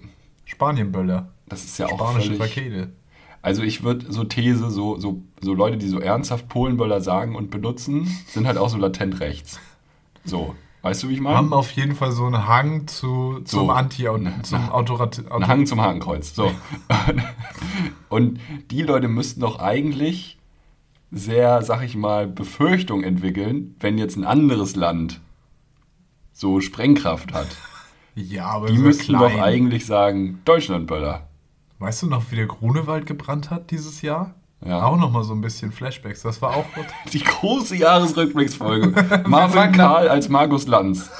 Spanien-Böller. 0.46 1.30
das 1.48 1.64
ist 1.66 1.78
ja 1.78 1.88
auch 1.88 1.96
Spanische 1.96 2.28
völlig... 2.36 2.42
Rakete. 2.42 2.92
Also 3.42 3.62
ich 3.62 3.84
würde 3.84 4.12
so 4.12 4.24
These, 4.24 4.72
so, 4.72 4.98
so, 5.00 5.22
so 5.42 5.54
Leute, 5.54 5.78
die 5.78 5.88
so 5.88 6.00
ernsthaft 6.00 6.50
Polenböller 6.50 7.02
sagen 7.02 7.36
und 7.36 7.52
benutzen, 7.52 8.08
sind 8.28 8.48
halt 8.48 8.58
auch 8.58 8.70
so 8.70 8.78
latent 8.78 9.20
rechts. 9.20 9.60
So, 10.24 10.56
weißt 10.82 11.04
du, 11.04 11.10
wie 11.10 11.14
ich 11.14 11.20
meine? 11.22 11.38
Haben 11.38 11.54
auf 11.54 11.70
jeden 11.72 11.94
Fall 11.94 12.12
so 12.12 12.26
einen 12.26 12.48
Hang 12.48 12.88
zu, 12.88 13.42
zum 13.46 13.68
So. 13.68 13.70
Anti- 13.72 14.04
Ne, 14.18 14.34
zum. 14.42 14.70
Autorat 14.70 15.24
Ein 15.32 15.48
Hang 15.48 15.68
zum 15.68 15.80
Hakenkreuz. 15.80 16.34
So. 16.34 16.52
Und 18.10 18.40
die 18.72 18.82
Leute 18.82 19.08
müssten 19.08 19.42
doch 19.42 19.60
eigentlich 19.60 20.40
sehr, 21.12 21.62
sag 21.62 21.84
ich 21.84 21.96
mal, 21.96 22.28
Befürchtung 22.28 23.04
entwickeln, 23.04 23.76
wenn 23.80 23.98
jetzt 24.00 24.16
ein 24.18 24.26
anderes 24.26 24.76
Land 24.76 25.22
so 26.34 26.60
Sprengkraft 26.62 27.34
hat. 27.34 27.48
Ja, 28.16 28.46
aber 28.48 28.68
Die 28.68 28.78
so 28.78 28.84
müssten 28.84 29.16
klein. 29.18 29.22
doch 29.36 29.42
eigentlich 29.42 29.86
sagen, 29.86 30.40
Deutschlandböller. 30.46 31.28
Weißt 31.80 32.02
du 32.04 32.08
noch, 32.08 32.32
wie 32.32 32.38
der 32.38 32.48
Grunewald 32.48 33.06
gebrannt 33.06 33.52
hat 33.52 33.72
dieses 33.72 34.02
Jahr? 34.02 34.34
Ja. 34.66 34.84
Auch 34.84 34.98
noch 34.98 35.12
mal 35.12 35.24
so 35.24 35.34
ein 35.34 35.42
bisschen 35.42 35.72
Flashbacks. 35.72 36.22
Das 36.22 36.42
war 36.42 36.56
auch 36.56 36.66
Die 37.14 37.20
große 37.20 37.76
Jahresrückblicksfolge. 37.76 39.24
Marvin 39.28 39.72
Karl 39.74 40.08
als 40.08 40.30
Markus 40.30 40.66
Lanz. 40.66 41.12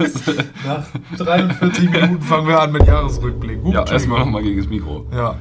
Ist, 0.00 0.28
äh, 0.28 0.44
nach 0.66 0.86
43 1.16 1.90
Minuten 1.90 2.20
fangen 2.20 2.48
wir 2.48 2.60
an 2.60 2.72
mit 2.72 2.86
Jahresrückblick. 2.86 3.62
Hup, 3.62 3.72
ja, 3.72 3.86
erstmal 3.86 4.18
nochmal 4.18 4.42
gegen 4.42 4.58
das 4.58 4.68
Mikro. 4.68 5.06
Ja. 5.12 5.38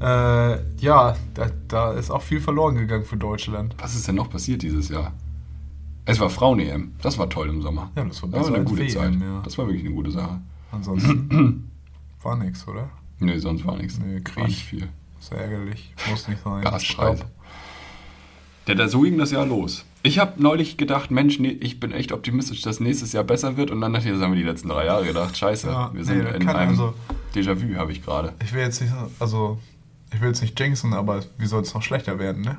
Äh, 0.00 0.60
ja, 0.78 1.14
da, 1.34 1.46
da 1.68 1.92
ist 1.92 2.10
auch 2.10 2.22
viel 2.22 2.40
verloren 2.40 2.76
gegangen 2.76 3.04
für 3.04 3.18
Deutschland. 3.18 3.74
Was 3.78 3.94
ist 3.94 4.08
denn 4.08 4.14
noch 4.14 4.30
passiert 4.30 4.62
dieses 4.62 4.88
Jahr? 4.88 5.12
Es 6.10 6.20
war 6.20 6.30
Frauen-EM. 6.30 6.92
Das 7.02 7.18
war 7.18 7.28
toll 7.28 7.48
im 7.48 7.62
Sommer. 7.62 7.90
Ja, 7.96 8.04
das 8.04 8.22
war 8.22 8.28
Das 8.30 8.48
war 8.48 8.54
eine 8.56 8.64
gute 8.64 8.82
WM, 8.82 8.88
Zeit. 8.90 9.14
ja. 9.14 9.40
Das 9.44 9.56
war 9.58 9.66
wirklich 9.66 9.84
eine 9.84 9.94
gute 9.94 10.10
Sache. 10.10 10.40
Ansonsten 10.72 11.70
war 12.22 12.36
nix, 12.36 12.66
oder? 12.68 12.88
Nee, 13.18 13.38
sonst 13.38 13.64
war 13.66 13.76
nichts. 13.76 13.98
Nee, 13.98 14.14
War 14.16 14.20
Krieg. 14.22 14.46
nicht 14.46 14.64
viel. 14.64 14.88
Ist 15.20 15.32
ärgerlich. 15.32 15.92
Muss 16.08 16.28
nicht 16.28 16.42
sein. 16.42 16.80
Staub. 16.80 17.24
Der, 18.66 18.74
da 18.74 18.88
so 18.88 19.00
ging 19.00 19.18
das 19.18 19.30
Jahr 19.30 19.46
los. 19.46 19.84
Ich 20.02 20.18
habe 20.18 20.42
neulich 20.42 20.76
gedacht, 20.78 21.10
Mensch, 21.10 21.38
nee, 21.38 21.48
ich 21.60 21.78
bin 21.80 21.92
echt 21.92 22.12
optimistisch, 22.12 22.62
dass 22.62 22.80
nächstes 22.80 23.12
Jahr 23.12 23.24
besser 23.24 23.56
wird. 23.56 23.70
Und 23.70 23.80
dann 23.82 23.92
dachte 23.92 24.08
ich, 24.08 24.14
das 24.14 24.22
haben 24.22 24.32
wir 24.32 24.38
die 24.38 24.46
letzten 24.46 24.68
drei 24.68 24.86
Jahre 24.86 25.04
gedacht. 25.04 25.36
Scheiße, 25.36 25.66
Ja, 25.68 25.90
wir 25.92 26.00
nee, 26.00 26.04
sind 26.06 26.24
das 26.24 26.36
in 26.36 26.48
einem 26.48 26.70
also- 26.70 26.94
Déjà-vu, 27.34 27.74
habe 27.76 27.92
ich 27.92 28.02
gerade. 28.02 28.32
Ich 28.42 28.52
will 28.54 28.62
jetzt 28.62 28.80
nicht, 28.80 28.92
also, 29.18 29.58
ich 30.12 30.20
will 30.20 30.28
jetzt 30.28 30.40
nicht 30.40 30.58
jinxen, 30.58 30.94
aber 30.94 31.20
wie 31.38 31.46
soll 31.46 31.62
es 31.62 31.74
noch 31.74 31.82
schlechter 31.82 32.18
werden, 32.18 32.42
ne? 32.42 32.56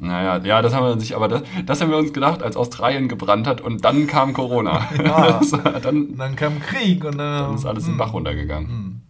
Naja, 0.00 0.38
ja, 0.42 0.62
das 0.62 0.74
haben 0.74 0.86
wir 0.86 0.98
sich, 0.98 1.14
aber 1.14 1.28
das, 1.28 1.42
das 1.66 1.80
haben 1.80 1.90
wir 1.90 1.98
uns 1.98 2.12
gedacht, 2.12 2.42
als 2.42 2.56
Australien 2.56 3.08
gebrannt 3.08 3.46
hat 3.46 3.60
und 3.60 3.84
dann 3.84 4.06
kam 4.06 4.32
Corona. 4.32 4.88
Ja. 5.04 5.40
Dann, 5.82 6.16
dann 6.16 6.36
kam 6.36 6.60
Krieg 6.60 7.04
und 7.04 7.18
dann, 7.18 7.42
dann 7.42 7.54
ist 7.54 7.64
alles 7.64 7.84
in 7.84 7.92
den 7.92 7.94
hm. 7.94 7.98
Bach 7.98 8.12
runtergegangen. 8.12 9.02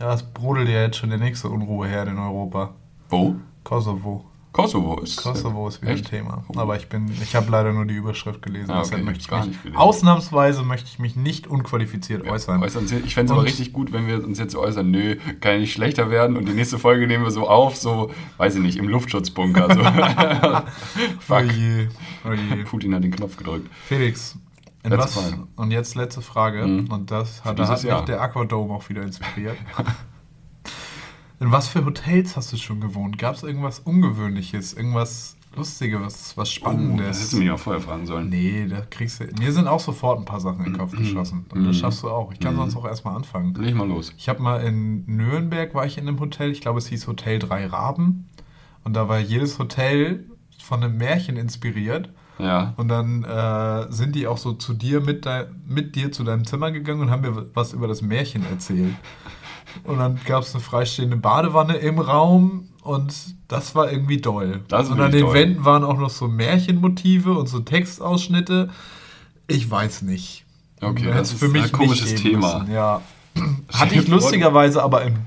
Ja, 0.00 0.12
es 0.12 0.22
brodelt 0.22 0.68
ja 0.68 0.82
jetzt 0.82 0.96
schon 0.96 1.10
der 1.10 1.18
nächste 1.18 1.48
Unruheherd 1.48 2.08
in 2.08 2.18
Europa. 2.18 2.74
Wo? 3.08 3.36
Kosovo. 3.62 4.24
Kosovo 4.54 5.00
ist. 5.00 5.16
Kosovo 5.16 5.66
ist 5.66 5.82
wieder 5.82 5.90
Echt? 5.90 6.04
ein 6.06 6.10
Thema. 6.10 6.44
Aber 6.54 6.76
ich 6.76 6.88
bin, 6.88 7.10
ich 7.20 7.34
habe 7.34 7.50
leider 7.50 7.72
nur 7.72 7.86
die 7.86 7.94
Überschrift 7.94 8.40
gelesen. 8.40 8.70
Ah, 8.70 8.82
okay, 8.82 9.02
möchte 9.02 9.22
ich 9.22 9.26
gar 9.28 9.40
mich, 9.40 9.48
nicht 9.48 9.62
gelesen. 9.64 9.76
ausnahmsweise 9.80 10.62
möchte 10.62 10.88
ich 10.88 11.00
mich 11.00 11.16
nicht 11.16 11.48
unqualifiziert 11.48 12.24
äußern. 12.24 12.62
Äußern 12.62 12.86
Sie- 12.86 12.98
Ich 13.04 13.14
fände 13.14 13.32
es 13.32 13.36
aber 13.36 13.44
richtig 13.44 13.72
gut, 13.72 13.92
wenn 13.92 14.06
wir 14.06 14.22
uns 14.24 14.38
jetzt 14.38 14.54
äußern, 14.54 14.88
nö, 14.88 15.16
kann 15.40 15.54
ja 15.54 15.58
nicht 15.58 15.72
schlechter 15.72 16.08
werden 16.08 16.36
und 16.36 16.46
die 16.46 16.52
nächste 16.52 16.78
Folge 16.78 17.08
nehmen 17.08 17.24
wir 17.24 17.32
so 17.32 17.48
auf, 17.48 17.74
so, 17.76 18.12
weiß 18.36 18.54
ich 18.54 18.62
nicht, 18.62 18.76
im 18.78 18.88
Luftschutzbunker. 18.88 19.74
So. 19.74 19.80
Fuck. 21.18 21.42
Oh 21.48 21.52
je, 21.52 21.88
oh 22.24 22.32
je. 22.32 22.62
Putin 22.62 22.94
hat 22.94 23.02
den 23.02 23.10
Knopf 23.10 23.36
gedrückt. 23.36 23.68
Felix, 23.88 24.38
in 24.84 24.92
was, 24.92 25.18
und 25.56 25.72
jetzt 25.72 25.96
letzte 25.96 26.22
Frage. 26.22 26.64
Mhm. 26.64 26.92
Und 26.92 27.10
das 27.10 27.44
hat, 27.44 27.58
da 27.58 27.66
hat 27.66 27.82
mich 27.82 27.92
der 28.04 28.20
Aquadome 28.20 28.72
auch 28.74 28.88
wieder 28.88 29.02
inspiriert. 29.02 29.56
in 31.40 31.50
was 31.52 31.68
für 31.68 31.84
Hotels 31.84 32.36
hast 32.36 32.52
du 32.52 32.56
schon 32.56 32.80
gewohnt? 32.80 33.18
Gab 33.18 33.34
es 33.34 33.42
irgendwas 33.42 33.80
Ungewöhnliches, 33.80 34.72
irgendwas 34.74 35.36
Lustiges, 35.56 36.36
was, 36.36 36.48
Oh, 36.48 36.52
Spannendes? 36.52 37.06
das 37.06 37.16
hättest 37.18 37.32
du 37.34 37.36
mich 37.38 37.50
auch 37.52 37.58
vorher 37.58 37.80
fragen 37.80 38.06
sollen. 38.06 38.28
Nee, 38.28 38.66
da 38.68 38.80
kriegst 38.90 39.20
du. 39.20 39.24
Mir 39.38 39.52
sind 39.52 39.68
auch 39.68 39.78
sofort 39.78 40.18
ein 40.18 40.24
paar 40.24 40.40
Sachen 40.40 40.64
in 40.64 40.72
den 40.72 40.78
Kopf 40.78 40.96
geschossen. 40.96 41.46
Und 41.50 41.64
das 41.64 41.76
Mhm. 41.76 41.80
schaffst 41.80 42.02
du 42.02 42.10
auch. 42.10 42.32
Ich 42.32 42.40
kann 42.40 42.54
Mhm. 42.54 42.58
sonst 42.58 42.76
auch 42.76 42.84
erstmal 42.86 43.14
anfangen. 43.14 43.54
Leg 43.54 43.74
mal 43.76 43.86
los. 43.86 44.12
Ich 44.18 44.28
habe 44.28 44.42
mal 44.42 44.56
in 44.64 45.04
Nürnberg 45.06 45.72
war 45.74 45.86
ich 45.86 45.96
in 45.96 46.08
einem 46.08 46.18
Hotel, 46.18 46.50
ich 46.50 46.60
glaube 46.60 46.78
es 46.78 46.88
hieß 46.88 47.06
Hotel 47.06 47.38
Drei 47.38 47.66
Raben. 47.66 48.28
Und 48.82 48.94
da 48.94 49.08
war 49.08 49.20
jedes 49.20 49.58
Hotel 49.60 50.28
von 50.60 50.82
einem 50.82 50.96
Märchen 50.96 51.36
inspiriert. 51.36 52.10
Ja. 52.40 52.74
Und 52.76 52.88
dann 52.88 53.22
äh, 53.22 53.92
sind 53.92 54.16
die 54.16 54.26
auch 54.26 54.38
so 54.38 54.54
zu 54.54 54.74
dir 54.74 55.00
mit, 55.00 55.24
mit 55.68 55.94
dir 55.94 56.10
zu 56.10 56.24
deinem 56.24 56.44
Zimmer 56.44 56.72
gegangen 56.72 57.02
und 57.02 57.10
haben 57.10 57.22
mir 57.22 57.46
was 57.54 57.72
über 57.72 57.86
das 57.86 58.02
Märchen 58.02 58.44
erzählt. 58.50 58.94
Und 59.84 59.98
dann 59.98 60.20
gab 60.24 60.42
es 60.42 60.54
eine 60.54 60.62
freistehende 60.62 61.16
Badewanne 61.16 61.76
im 61.76 61.98
Raum 61.98 62.68
und 62.82 63.14
das 63.48 63.74
war 63.74 63.90
irgendwie 63.90 64.18
doll. 64.20 64.62
Das 64.68 64.88
und 64.88 65.00
an 65.00 65.10
den 65.12 65.22
doll. 65.22 65.34
Wänden 65.34 65.64
waren 65.64 65.84
auch 65.84 65.98
noch 65.98 66.10
so 66.10 66.28
Märchenmotive 66.28 67.32
und 67.32 67.48
so 67.48 67.60
Textausschnitte. 67.60 68.70
Ich 69.46 69.70
weiß 69.70 70.02
nicht. 70.02 70.44
Okay, 70.80 71.06
das 71.06 71.32
ist 71.32 71.42
ein 71.42 71.72
komisches 71.72 72.12
nicht 72.12 72.22
geben 72.22 72.40
Thema. 72.40 72.58
müssen, 72.60 72.72
Ja. 72.72 73.00
Hatte 73.72 73.94
ich 73.94 74.06
lustigerweise 74.08 74.82
aber 74.82 75.02
in 75.02 75.18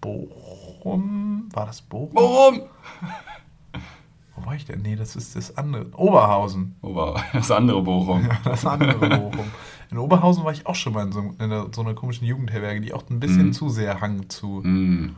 Bochum. 0.00 1.48
War 1.52 1.66
das 1.66 1.82
Bochum? 1.82 2.14
Warum? 2.14 2.60
Wo 4.36 4.46
war 4.46 4.54
ich 4.54 4.66
denn? 4.66 4.82
Nee, 4.82 4.96
das 4.96 5.16
ist 5.16 5.34
das 5.34 5.56
andere. 5.56 5.86
Oberhausen. 5.96 6.76
Wow. 6.82 7.20
Das 7.32 7.50
andere 7.50 7.82
Bochum. 7.82 8.22
Ja, 8.22 8.38
das 8.44 8.64
andere 8.66 8.94
Bochum. 8.94 9.46
In 9.90 9.98
Oberhausen 9.98 10.44
war 10.44 10.52
ich 10.52 10.66
auch 10.66 10.74
schon 10.74 10.92
mal 10.92 11.04
in 11.06 11.12
so, 11.12 11.20
in 11.20 11.34
einer, 11.40 11.66
so 11.74 11.80
einer 11.82 11.94
komischen 11.94 12.26
Jugendherberge, 12.26 12.80
die 12.80 12.92
auch 12.92 13.04
ein 13.10 13.20
bisschen 13.20 13.46
Mhm. 13.48 13.52
zu 13.52 13.68
sehr 13.68 14.00
Hang 14.00 14.28
zu. 14.28 14.62
Hm. 14.62 15.14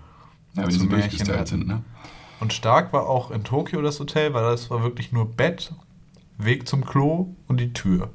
Ja, 0.55 0.62
wenn 0.64 0.71
Zu 0.71 0.81
so 0.81 0.87
Märchen 0.87 1.29
hatten. 1.29 1.47
sind, 1.47 1.66
ne? 1.66 1.83
Und 2.41 2.53
stark 2.53 2.93
war 2.93 3.09
auch 3.09 3.31
in 3.31 3.45
Tokio 3.45 3.83
das 3.83 3.99
Hotel, 4.01 4.33
weil 4.35 4.43
das 4.43 4.71
war 4.71 4.83
wirklich 4.83 5.12
nur 5.12 5.27
Bett 5.27 5.73
Weg 6.39 6.69
zum 6.69 6.85
Klo 6.85 7.35
und 7.49 7.59
die 7.59 7.73
Tür. 7.73 8.11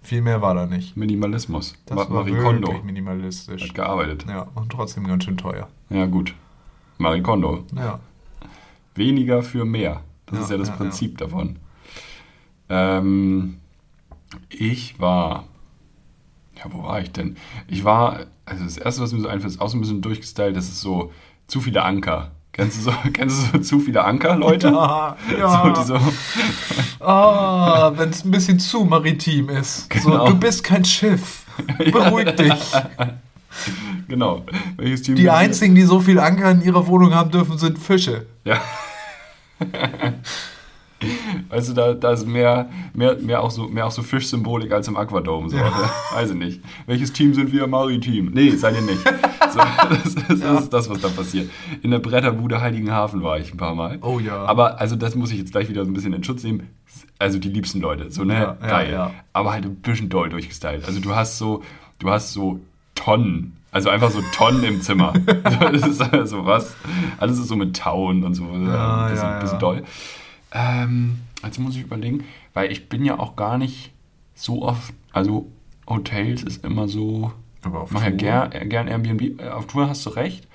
Viel 0.00 0.22
mehr 0.22 0.40
war 0.42 0.54
da 0.54 0.66
nicht. 0.66 0.96
Minimalismus. 0.96 1.74
Das 1.86 1.96
war 1.98 2.08
Marie 2.08 2.36
Kondo 2.36 2.68
wirklich 2.68 2.84
minimalistisch. 2.84 3.62
hat 3.64 3.74
gearbeitet. 3.74 4.24
Ja, 4.28 4.46
und 4.54 4.70
trotzdem 4.70 5.04
ganz 5.08 5.24
schön 5.24 5.36
teuer. 5.36 5.68
Ja, 5.90 6.06
gut. 6.06 6.34
Marie 6.98 7.22
Kondo. 7.22 7.64
Ja. 7.74 7.98
Weniger 8.94 9.42
für 9.42 9.64
mehr. 9.64 10.02
Das 10.26 10.38
Ja, 10.38 10.44
ist 10.44 10.50
ja 10.52 10.56
das 10.58 10.68
ja, 10.68 10.76
Prinzip 10.76 11.18
davon. 11.18 11.56
Ähm, 12.68 13.56
ich 14.48 14.98
war. 14.98 15.44
Ja, 16.56 16.64
wo 16.70 16.82
war 16.84 17.00
ich 17.00 17.12
denn? 17.12 17.36
Ich 17.68 17.84
war. 17.84 18.26
Also, 18.44 18.64
das 18.64 18.76
erste, 18.78 19.02
was 19.02 19.12
mir 19.12 19.20
so 19.20 19.28
einfällt, 19.28 19.52
ist 19.54 19.60
auch 19.60 19.68
so 19.68 19.76
ein 19.76 19.80
bisschen 19.80 20.02
durchgestylt. 20.02 20.56
Das 20.56 20.66
ist 20.68 20.80
so 20.80 21.12
zu 21.46 21.60
viele 21.60 21.82
Anker. 21.82 22.30
Kennst 22.52 22.78
du 22.78 22.82
so, 22.90 22.92
kennst 23.12 23.52
du 23.52 23.58
so 23.58 23.62
zu 23.62 23.80
viele 23.80 24.02
Anker, 24.02 24.34
Leute? 24.34 24.68
Ja, 24.70 25.16
So, 25.28 25.70
die 25.70 25.86
so, 25.86 25.98
Ah, 27.04 27.92
wenn 27.96 28.08
es 28.08 28.24
ein 28.24 28.30
bisschen 28.30 28.58
zu 28.58 28.84
maritim 28.86 29.50
ist. 29.50 29.90
Genau. 29.90 30.24
So, 30.24 30.32
du 30.32 30.38
bist 30.38 30.64
kein 30.64 30.82
Schiff. 30.82 31.44
Beruhig 31.92 32.34
dich. 32.34 32.54
genau. 34.08 34.46
Welches 34.78 35.02
Team 35.02 35.16
Die 35.16 35.28
einzigen, 35.28 35.74
die 35.74 35.82
so 35.82 36.00
viel 36.00 36.18
Anker 36.18 36.50
in 36.50 36.62
ihrer 36.62 36.86
Wohnung 36.86 37.14
haben 37.14 37.30
dürfen, 37.30 37.58
sind 37.58 37.78
Fische. 37.78 38.24
Ja. 38.44 38.58
Weißt 41.48 41.68
du, 41.68 41.72
da, 41.72 41.94
da 41.94 42.12
ist 42.12 42.26
mehr, 42.26 42.68
mehr, 42.94 43.16
mehr, 43.16 43.42
auch 43.42 43.50
so, 43.50 43.68
mehr 43.68 43.86
auch 43.86 43.90
so 43.90 44.02
Fischsymbolik 44.02 44.72
als 44.72 44.88
im 44.88 44.96
Aquadome. 44.96 45.48
So. 45.48 45.56
Weiß 45.56 46.30
ich 46.30 46.36
nicht. 46.36 46.60
Welches 46.86 47.12
Team 47.12 47.34
sind 47.34 47.52
wir? 47.52 47.66
Maritim. 47.66 48.30
Nee, 48.32 48.50
seid 48.50 48.74
ihr 48.74 48.82
nicht. 48.82 49.02
So, 49.48 49.60
das, 49.88 50.06
ist, 50.06 50.28
das 50.28 50.60
ist 50.64 50.72
das, 50.72 50.90
was 50.90 51.00
da 51.00 51.08
passiert. 51.08 51.50
In 51.80 51.90
der 51.90 51.98
Bretterbude 51.98 52.60
Heiligenhafen 52.60 53.22
war 53.22 53.38
ich 53.38 53.54
ein 53.54 53.56
paar 53.56 53.74
Mal. 53.74 53.98
Oh 54.02 54.18
ja. 54.18 54.44
Aber, 54.44 54.80
also 54.80 54.96
das 54.96 55.14
muss 55.14 55.30
ich 55.30 55.38
jetzt 55.38 55.52
gleich 55.52 55.68
wieder 55.68 55.84
so 55.84 55.90
ein 55.90 55.94
bisschen 55.94 56.12
in 56.12 56.24
Schutz 56.24 56.42
nehmen. 56.42 56.68
Also 57.18 57.38
die 57.38 57.48
liebsten 57.48 57.80
Leute, 57.80 58.10
so, 58.10 58.24
ne? 58.24 58.34
Ja, 58.34 58.56
ja, 58.60 58.68
Geil. 58.68 58.92
ja. 58.92 59.10
Aber 59.32 59.52
halt 59.52 59.64
ein 59.64 59.76
bisschen 59.76 60.08
doll 60.08 60.28
durchgestylt. 60.28 60.84
Also 60.84 61.00
du 61.00 61.14
hast 61.14 61.38
so, 61.38 61.62
du 61.98 62.10
hast 62.10 62.32
so 62.32 62.60
Tonnen. 62.94 63.56
Also 63.70 63.90
einfach 63.90 64.10
so 64.10 64.22
Tonnen 64.34 64.64
im 64.64 64.80
Zimmer. 64.80 65.12
das 65.60 65.86
ist 65.86 66.00
also 66.00 66.46
was. 66.46 66.74
Alles 67.18 67.38
ist 67.38 67.48
so 67.48 67.56
mit 67.56 67.76
Tauen 67.76 68.24
und 68.24 68.34
so. 68.34 68.44
Ja, 68.44 69.04
ein 69.06 69.10
bisschen, 69.10 69.28
ja, 69.28 69.34
ja. 69.34 69.40
bisschen 69.40 69.58
doll. 69.58 69.82
Ähm, 70.56 71.18
also 71.42 71.60
muss 71.60 71.76
ich 71.76 71.82
überlegen, 71.82 72.24
weil 72.54 72.72
ich 72.72 72.88
bin 72.88 73.04
ja 73.04 73.18
auch 73.18 73.36
gar 73.36 73.58
nicht 73.58 73.92
so 74.34 74.62
oft, 74.62 74.92
also 75.12 75.50
Hotels 75.86 76.42
ist 76.42 76.64
immer 76.64 76.88
so, 76.88 77.32
Aber 77.62 77.80
auf 77.82 77.90
ich 77.90 77.94
mache 77.94 78.04
ja 78.04 78.10
Tour? 78.10 78.18
gern, 78.18 78.52
äh, 78.52 78.66
gern 78.66 78.88
Airbnb. 78.88 79.40
Äh, 79.40 79.48
Auf 79.50 79.66
Tour 79.66 79.88
hast 79.88 80.04
du 80.06 80.10
recht. 80.10 80.46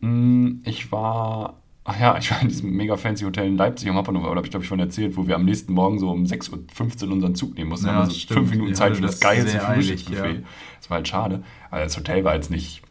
Mm, 0.00 0.60
Ich 0.64 0.90
war, 0.92 1.54
ach 1.84 1.98
ja, 2.00 2.16
ich 2.18 2.30
war 2.30 2.40
in 2.42 2.48
diesem 2.48 2.70
mega 2.70 2.96
fancy 2.96 3.24
Hotel 3.24 3.46
in 3.48 3.56
Leipzig 3.56 3.88
am 3.88 3.96
Hauptbahnhof, 3.96 4.24
aber 4.24 4.34
da 4.34 4.38
habe 4.38 4.46
ich 4.46 4.50
glaube 4.50 4.64
ich 4.64 4.68
von 4.68 4.78
erzählt, 4.80 5.16
wo 5.16 5.26
wir 5.26 5.34
am 5.36 5.44
nächsten 5.44 5.72
Morgen 5.72 5.98
so 5.98 6.10
um 6.10 6.24
6.15 6.24 7.06
Uhr 7.06 7.12
unseren 7.12 7.34
Zug 7.34 7.56
nehmen 7.56 7.70
mussten. 7.70 7.86
Ja, 7.86 8.00
wir 8.00 8.06
so 8.06 8.12
stimmt. 8.12 8.38
fünf 8.40 8.50
Minuten 8.50 8.74
Zeit 8.74 8.94
für 8.96 9.02
das 9.02 9.12
das 9.12 9.20
geilste 9.20 9.66
eilig, 9.66 9.86
Frühstücksbuffet. 9.88 10.34
ja. 10.36 10.42
Das 10.80 10.90
war 10.90 10.96
halt 10.96 11.08
schade. 11.08 11.42
Also 11.70 11.84
das 11.84 11.96
Hotel 11.96 12.24
war 12.24 12.34
jetzt 12.34 12.50
nicht, 12.50 12.82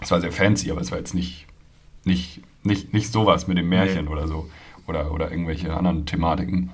es 0.00 0.10
war 0.10 0.20
sehr 0.20 0.32
fancy, 0.32 0.70
aber 0.70 0.80
es 0.80 0.90
war 0.90 0.98
jetzt 0.98 1.14
nicht, 1.14 1.46
nicht, 2.04 2.40
nicht, 2.62 2.92
nicht 2.92 3.10
sowas 3.12 3.48
mit 3.48 3.58
dem 3.58 3.68
Märchen 3.68 4.04
Nee. 4.06 4.10
oder 4.10 4.26
so. 4.28 4.48
Oder, 4.88 5.12
oder 5.12 5.30
irgendwelche 5.30 5.74
anderen 5.76 6.06
Thematiken. 6.06 6.72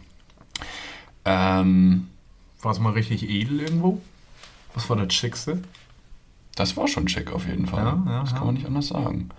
Ähm, 1.25 2.09
War 2.62 2.73
es 2.73 2.79
mal 2.79 2.93
richtig 2.93 3.29
edel 3.29 3.61
irgendwo? 3.61 4.01
Was 4.75 4.89
war 4.89 4.97
das 4.97 5.12
Schickste? 5.12 5.61
das 6.57 6.77
war 6.77 6.87
schon 6.89 7.09
schick 7.09 7.33
auf 7.33 7.47
jeden 7.47 7.67
Fall. 7.67 7.85
Ja, 7.85 8.03
ja, 8.07 8.21
das 8.21 8.35
kann 8.35 8.47
man 8.47 8.55
nicht 8.55 8.67
anders 8.67 8.89
sagen. 8.89 9.31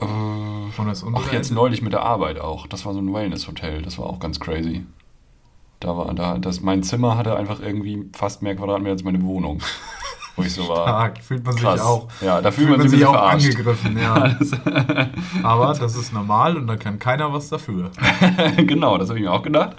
Äh, 0.00 0.06
Ach, 0.06 1.32
jetzt 1.32 1.50
neulich 1.52 1.82
mit 1.82 1.92
der 1.92 2.02
Arbeit 2.02 2.38
auch. 2.38 2.66
Das 2.66 2.84
war 2.84 2.92
so 2.92 3.00
ein 3.00 3.12
Wellness-Hotel. 3.12 3.82
Das 3.82 3.98
war 3.98 4.06
auch 4.06 4.18
ganz 4.18 4.40
crazy. 4.40 4.84
Da 5.80 5.96
war, 5.96 6.12
da, 6.14 6.38
das, 6.38 6.60
mein 6.60 6.82
Zimmer 6.82 7.16
hatte 7.16 7.36
einfach 7.36 7.60
irgendwie 7.60 8.04
fast 8.12 8.42
mehr 8.42 8.56
Quadratmeter 8.56 8.92
als 8.92 9.04
meine 9.04 9.22
Wohnung. 9.22 9.62
Wo 10.36 10.42
ich 10.42 10.52
so 10.52 10.68
war. 10.68 10.82
Stark, 10.86 11.18
fühlt 11.22 11.44
man 11.44 11.56
Krass. 11.56 11.74
sich 11.80 11.82
auch. 11.82 12.08
Ja, 12.20 12.40
da 12.42 12.50
fühlt 12.50 12.68
Fühlt 12.68 12.78
man 12.78 12.88
sich 12.88 13.06
auch 13.06 13.12
verarscht. 13.14 13.46
angegriffen, 13.46 13.98
ja. 13.98 14.36
Aber 15.42 15.72
das 15.72 15.96
ist 15.96 16.12
normal 16.12 16.56
und 16.56 16.66
da 16.66 16.76
kann 16.76 16.98
keiner 16.98 17.32
was 17.32 17.48
dafür. 17.48 17.90
genau, 18.58 18.98
das 18.98 19.08
habe 19.08 19.18
ich 19.18 19.24
mir 19.24 19.32
auch 19.32 19.42
gedacht. 19.42 19.76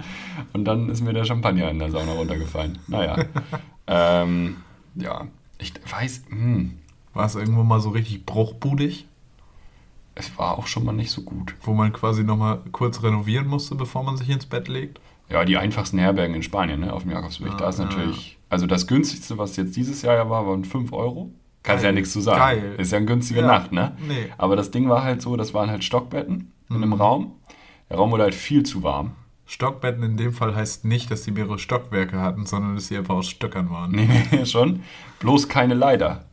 Und 0.53 0.65
dann 0.65 0.89
ist 0.89 1.01
mir 1.01 1.13
der 1.13 1.25
Champagner 1.25 1.69
in 1.69 1.79
der 1.79 1.91
Sauna 1.91 2.13
runtergefallen. 2.13 2.79
Naja. 2.87 3.17
ähm, 3.87 4.57
ja, 4.95 5.27
ich 5.59 5.73
weiß, 5.91 6.23
hm, 6.29 6.79
War 7.13 7.25
es 7.25 7.35
irgendwo 7.35 7.63
mal 7.63 7.79
so 7.79 7.89
richtig 7.89 8.25
bruchbudig, 8.25 9.05
es 10.15 10.35
war 10.39 10.57
auch 10.57 10.65
schon 10.65 10.83
mal 10.85 10.93
nicht 10.93 11.11
so 11.11 11.21
gut. 11.21 11.53
wo 11.61 11.73
man 11.73 11.93
quasi 11.93 12.23
nochmal 12.23 12.61
kurz 12.71 13.03
renovieren 13.03 13.47
musste, 13.47 13.75
bevor 13.75 14.03
man 14.03 14.17
sich 14.17 14.29
ins 14.29 14.47
Bett 14.47 14.67
legt? 14.67 14.99
Ja, 15.29 15.45
die 15.45 15.57
einfachsten 15.57 15.99
Herbergen 15.99 16.35
in 16.35 16.41
Spanien, 16.43 16.79
ne, 16.79 16.93
auf 16.93 17.03
dem 17.03 17.11
Jakobsweg. 17.11 17.51
Ah, 17.51 17.57
da 17.57 17.69
ist 17.69 17.77
natürlich, 17.79 18.36
also 18.49 18.65
das 18.67 18.87
günstigste, 18.87 19.37
was 19.37 19.55
jetzt 19.57 19.75
dieses 19.75 20.01
Jahr 20.01 20.15
ja 20.15 20.29
war, 20.29 20.47
waren 20.47 20.63
5 20.65 20.93
Euro. 20.93 21.31
Kannst 21.63 21.83
ja 21.83 21.91
nichts 21.91 22.13
zu 22.13 22.21
sagen. 22.21 22.39
Geil. 22.39 22.75
Ist 22.77 22.91
ja 22.91 22.97
eine 22.97 23.05
günstige 23.07 23.41
Ja, 23.41 23.47
Nacht, 23.47 23.71
ne? 23.73 23.97
nee. 24.07 24.27
Aber 24.37 24.55
das 24.55 24.71
Ding 24.71 24.87
war 24.89 25.03
halt 25.03 25.21
so, 25.21 25.35
das 25.35 25.53
waren 25.53 25.69
halt 25.69 25.83
Stockbetten 25.83 26.51
in 26.69 26.75
einem 26.77 26.89
Mhm. 26.89 26.93
Raum. 26.93 27.31
Der 27.89 27.97
Raum 27.97 28.11
wurde 28.11 28.23
halt 28.23 28.35
viel 28.35 28.63
zu 28.63 28.83
warm. 28.83 29.11
Stockbetten 29.45 30.03
in 30.03 30.17
dem 30.17 30.33
Fall 30.33 30.55
heißt 30.55 30.85
nicht, 30.85 31.09
dass 31.11 31.23
sie 31.23 31.31
mehrere 31.31 31.57
Stockwerke 31.59 32.19
hatten, 32.21 32.45
sondern 32.45 32.75
dass 32.75 32.87
sie 32.87 32.97
einfach 32.97 33.15
aus 33.15 33.27
Stöckern 33.27 33.69
waren. 33.69 33.91
Nee, 33.91 34.09
nee, 34.31 34.45
schon. 34.45 34.81
Bloß 35.19 35.47
keine 35.49 35.73
Leiter. 35.73 36.25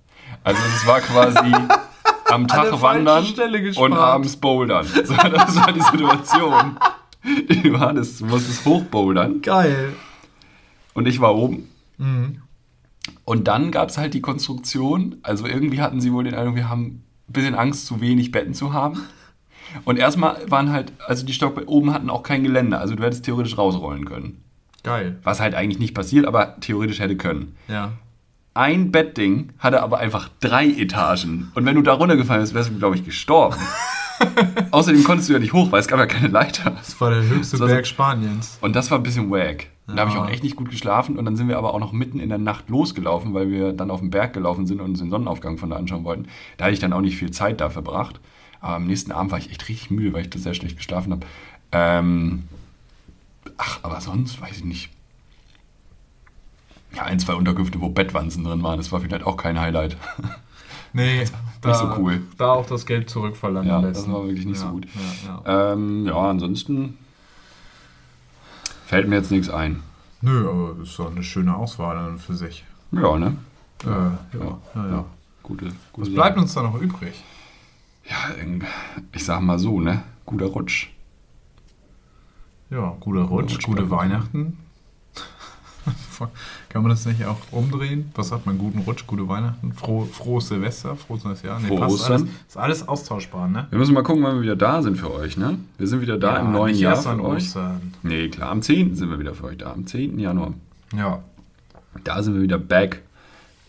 Also 0.45 0.61
es 0.77 0.87
war 0.87 1.01
quasi 1.01 1.53
am 2.31 2.47
Tag 2.49 2.81
wandern 2.83 3.25
und 3.77 3.93
abends 3.93 4.37
bouldern. 4.37 4.87
So, 4.87 5.15
das 5.15 5.57
war 5.57 5.73
die 5.73 5.81
Situation. 5.81 6.77
War 7.73 7.95
das, 7.95 8.19
du 8.19 8.27
musstest 8.27 8.67
hochbouldern. 8.67 9.41
Geil. 9.41 9.95
Und 10.93 11.09
ich 11.09 11.21
war 11.23 11.35
oben. 11.35 11.71
Mhm. 12.05 12.43
Und 13.25 13.49
dann 13.49 13.71
gab 13.71 13.89
es 13.91 13.99
halt 13.99 14.15
die 14.15 14.21
Konstruktion, 14.21 15.17
also 15.23 15.47
irgendwie 15.47 15.81
hatten 15.81 16.01
sie 16.01 16.13
wohl 16.13 16.25
den 16.25 16.35
Eindruck, 16.35 16.57
wir 16.57 16.69
haben 16.69 17.03
ein 17.29 17.33
bisschen 17.33 17.55
Angst, 17.55 17.87
zu 17.87 18.01
wenig 18.01 18.31
Betten 18.33 18.55
zu 18.55 18.73
haben. 18.73 19.01
Und 19.85 19.99
erstmal 19.99 20.39
waren 20.51 20.71
halt, 20.73 20.93
also 21.07 21.25
die 21.27 21.33
Stockbetten 21.33 21.69
oben 21.69 21.93
hatten 21.93 22.09
auch 22.11 22.23
kein 22.23 22.43
Geländer, 22.45 22.81
also 22.81 22.95
du 22.95 23.03
hättest 23.03 23.25
theoretisch 23.25 23.59
rausrollen 23.59 24.05
können. 24.05 24.43
Geil. 24.83 25.19
Was 25.23 25.41
halt 25.41 25.55
eigentlich 25.55 25.79
nicht 25.79 25.95
passiert, 25.95 26.27
aber 26.27 26.61
theoretisch 26.61 27.01
hätte 27.01 27.17
können. 27.17 27.57
Ja. 27.69 27.93
Ein 28.53 28.93
Bettding 28.93 29.53
hatte 29.59 29.83
aber 29.83 29.99
einfach 29.99 30.29
drei 30.41 30.67
Etagen. 30.67 31.51
Und 31.55 31.65
wenn 31.67 31.75
du 31.75 31.83
da 31.83 31.95
runtergefallen 31.95 32.43
bist, 32.43 32.55
wärst 32.55 32.71
du, 32.71 32.79
glaube 32.79 32.95
ich, 32.97 33.05
gestorben. 33.05 33.57
Außerdem 34.71 35.03
konntest 35.05 35.29
du 35.29 35.33
ja 35.33 35.39
nicht 35.41 35.53
hoch, 35.53 35.73
weil 35.73 35.81
es 35.81 35.89
gab 35.89 35.99
ja 35.99 36.07
keine 36.07 36.29
Leiter. 36.29 36.71
Das 36.71 37.01
war 37.01 37.11
der 37.11 37.23
höchste 37.23 37.57
Das 37.57 37.61
so- 37.61 37.67
Berg 37.67 37.87
Spaniens. 37.87 38.59
Und 38.61 38.77
das 38.77 38.91
war 38.91 38.99
ein 38.99 39.03
bisschen 39.03 39.31
wack. 39.31 39.67
Da 39.87 39.97
habe 39.99 40.11
ich 40.11 40.17
auch 40.17 40.29
echt 40.29 40.43
nicht 40.43 40.57
gut 40.57 40.71
geschlafen 40.71 41.19
und 41.19 41.27
dann 41.27 41.37
sind 41.37 41.49
wir 41.49 41.59
aber 41.59 41.75
auch 41.75 41.79
noch 41.79 41.93
mitten 41.93 42.19
in 42.19 42.31
der 42.31 42.39
Nacht 42.39 42.71
losgelaufen, 42.71 43.35
weil 43.35 43.51
wir 43.51 43.73
dann 43.75 43.91
auf 43.91 44.01
den 44.01 44.09
Berg 44.11 44.33
gelaufen 44.33 44.67
sind 44.67 44.81
und 44.81 44.87
uns 44.91 44.99
den 44.99 45.11
Sonnenaufgang 45.11 45.59
von 45.59 45.69
da 45.69 45.77
anschauen 45.77 46.05
wollten. 46.05 46.27
Da 46.57 46.65
hatte 46.65 46.75
ich 46.75 46.81
dann 46.81 46.95
auch 46.95 47.03
nicht 47.03 47.17
viel 47.19 47.31
Zeit 47.31 47.61
da 47.61 47.69
verbracht. 47.69 48.19
Aber 48.61 48.77
am 48.77 48.87
nächsten 48.87 49.13
Abend 49.13 49.31
war 49.31 49.39
ich 49.39 49.51
echt 49.51 49.69
richtig 49.69 49.91
müde, 49.91 50.15
weil 50.15 50.23
ich 50.23 50.31
da 50.31 50.39
sehr 50.39 50.55
schlecht 50.55 50.79
geschlafen 50.79 51.13
habe. 51.13 51.27
Ähm, 51.73 52.45
ach, 53.59 53.81
aber 53.83 54.01
sonst 54.01 54.41
weiß 54.41 54.57
ich 54.59 54.65
nicht. 54.65 54.91
Ja, 56.97 57.03
ein, 57.03 57.19
zwei 57.19 57.35
Unterkünfte, 57.35 57.81
wo 57.81 57.91
Bettwanzen 57.91 58.45
drin 58.45 58.63
waren, 58.63 58.79
das 58.79 58.91
war 58.91 59.01
vielleicht 59.01 59.25
auch 59.27 59.37
kein 59.37 59.61
Highlight. 59.61 59.97
Nee, 60.95 61.25
da, 61.61 61.75
so 61.75 61.93
cool. 61.99 62.23
Da 62.39 62.53
auch 62.53 62.67
das 62.67 62.87
Geld 62.87 63.11
zurückverlangen 63.11 63.69
Ja, 63.69 63.81
lassen. 63.81 63.93
das 63.93 64.11
war 64.11 64.25
wirklich 64.27 64.47
nicht 64.47 64.59
so 64.59 64.67
Ja, 64.67 64.71
gut. 64.71 64.87
Ja, 65.27 65.43
ja. 65.45 65.73
Ähm, 65.73 66.07
ja, 66.07 66.17
ansonsten 66.17 66.97
fällt 68.87 69.09
mir 69.09 69.17
jetzt 69.17 69.31
nichts 69.31 69.49
ein. 69.51 69.83
Nö, 70.21 70.49
aber 70.49 70.75
das 70.79 70.89
ist 70.91 70.99
doch 70.99 71.11
eine 71.11 71.23
schöne 71.23 71.55
Auswahl 71.55 71.97
dann 71.97 72.19
für 72.19 72.35
sich. 72.35 72.65
Ja, 72.93 73.19
ne? 73.19 73.37
Äh, 73.85 73.89
ja, 73.89 74.17
Ja, 74.35 74.59
ja, 74.75 74.89
ja. 74.91 75.05
Gute, 75.43 75.67
gute 75.93 76.09
Was 76.09 76.15
bleibt 76.15 76.39
uns 76.39 76.55
da 76.55 76.63
noch 76.63 76.81
übrig? 76.81 77.23
Ja, 78.09 78.35
irgend- 78.39 78.65
ich 79.13 79.25
sag 79.25 79.41
mal 79.43 79.59
so, 79.59 79.81
ne? 79.81 80.03
Guter 80.25 80.47
Rutsch. 80.47 80.89
Ja, 82.71 82.95
guter 83.01 83.23
Rutsch, 83.23 83.55
Rutsch 83.57 83.65
gute. 83.67 83.91
Weihnachten. 83.91 84.59
Kann 86.69 86.83
man 86.83 86.91
das 86.91 87.05
nicht 87.07 87.25
auch 87.25 87.39
umdrehen? 87.51 88.11
Was 88.15 88.29
sagt 88.29 88.47
man? 88.47 88.59
Guten 88.59 88.81
Rutsch, 88.81 89.07
gute 89.07 89.29
Weihnachten, 89.29 89.73
froh, 89.73 90.05
frohes 90.05 90.49
Silvester, 90.49 90.97
frohes 90.97 91.25
neues 91.25 91.43
Jahr. 91.43 91.61
Frohe 91.61 91.79
passt 91.79 91.95
Ostern. 91.95 92.13
Alles, 92.23 92.31
ist 92.49 92.57
alles 92.57 92.89
austauschbar, 92.89 93.49
ne? 93.49 93.67
Wir 93.71 93.79
müssen 93.79 93.95
mal 93.95 94.03
gucken, 94.03 94.23
wann 94.23 94.37
wir 94.37 94.43
wieder 94.43 94.57
da 94.57 94.83
sind 94.83 94.97
für 94.97 95.13
euch, 95.13 95.37
ne? 95.37 95.59
Wir 95.79 95.87
sind 95.87 96.01
wieder 96.01 96.19
da 96.19 96.39
im 96.39 96.53
neuen 96.53 96.77
Jahr 96.77 96.97
für 96.97 97.11
euch. 97.23 97.45
Ostern. 97.45 97.93
Nee, 98.03 98.29
klar, 98.29 98.51
am 98.51 98.63
10. 98.63 98.95
sind 98.97 99.11
wir 99.11 99.19
wieder 99.19 99.35
für 99.35 99.45
euch 99.45 99.59
da. 99.59 99.73
Am 99.73 99.87
10. 99.87 100.19
Januar. 100.19 100.55
Ja. 100.97 101.23
Da 102.03 102.23
sind 102.23 102.35
wir 102.35 102.43
wieder 102.43 102.59
back 102.59 103.03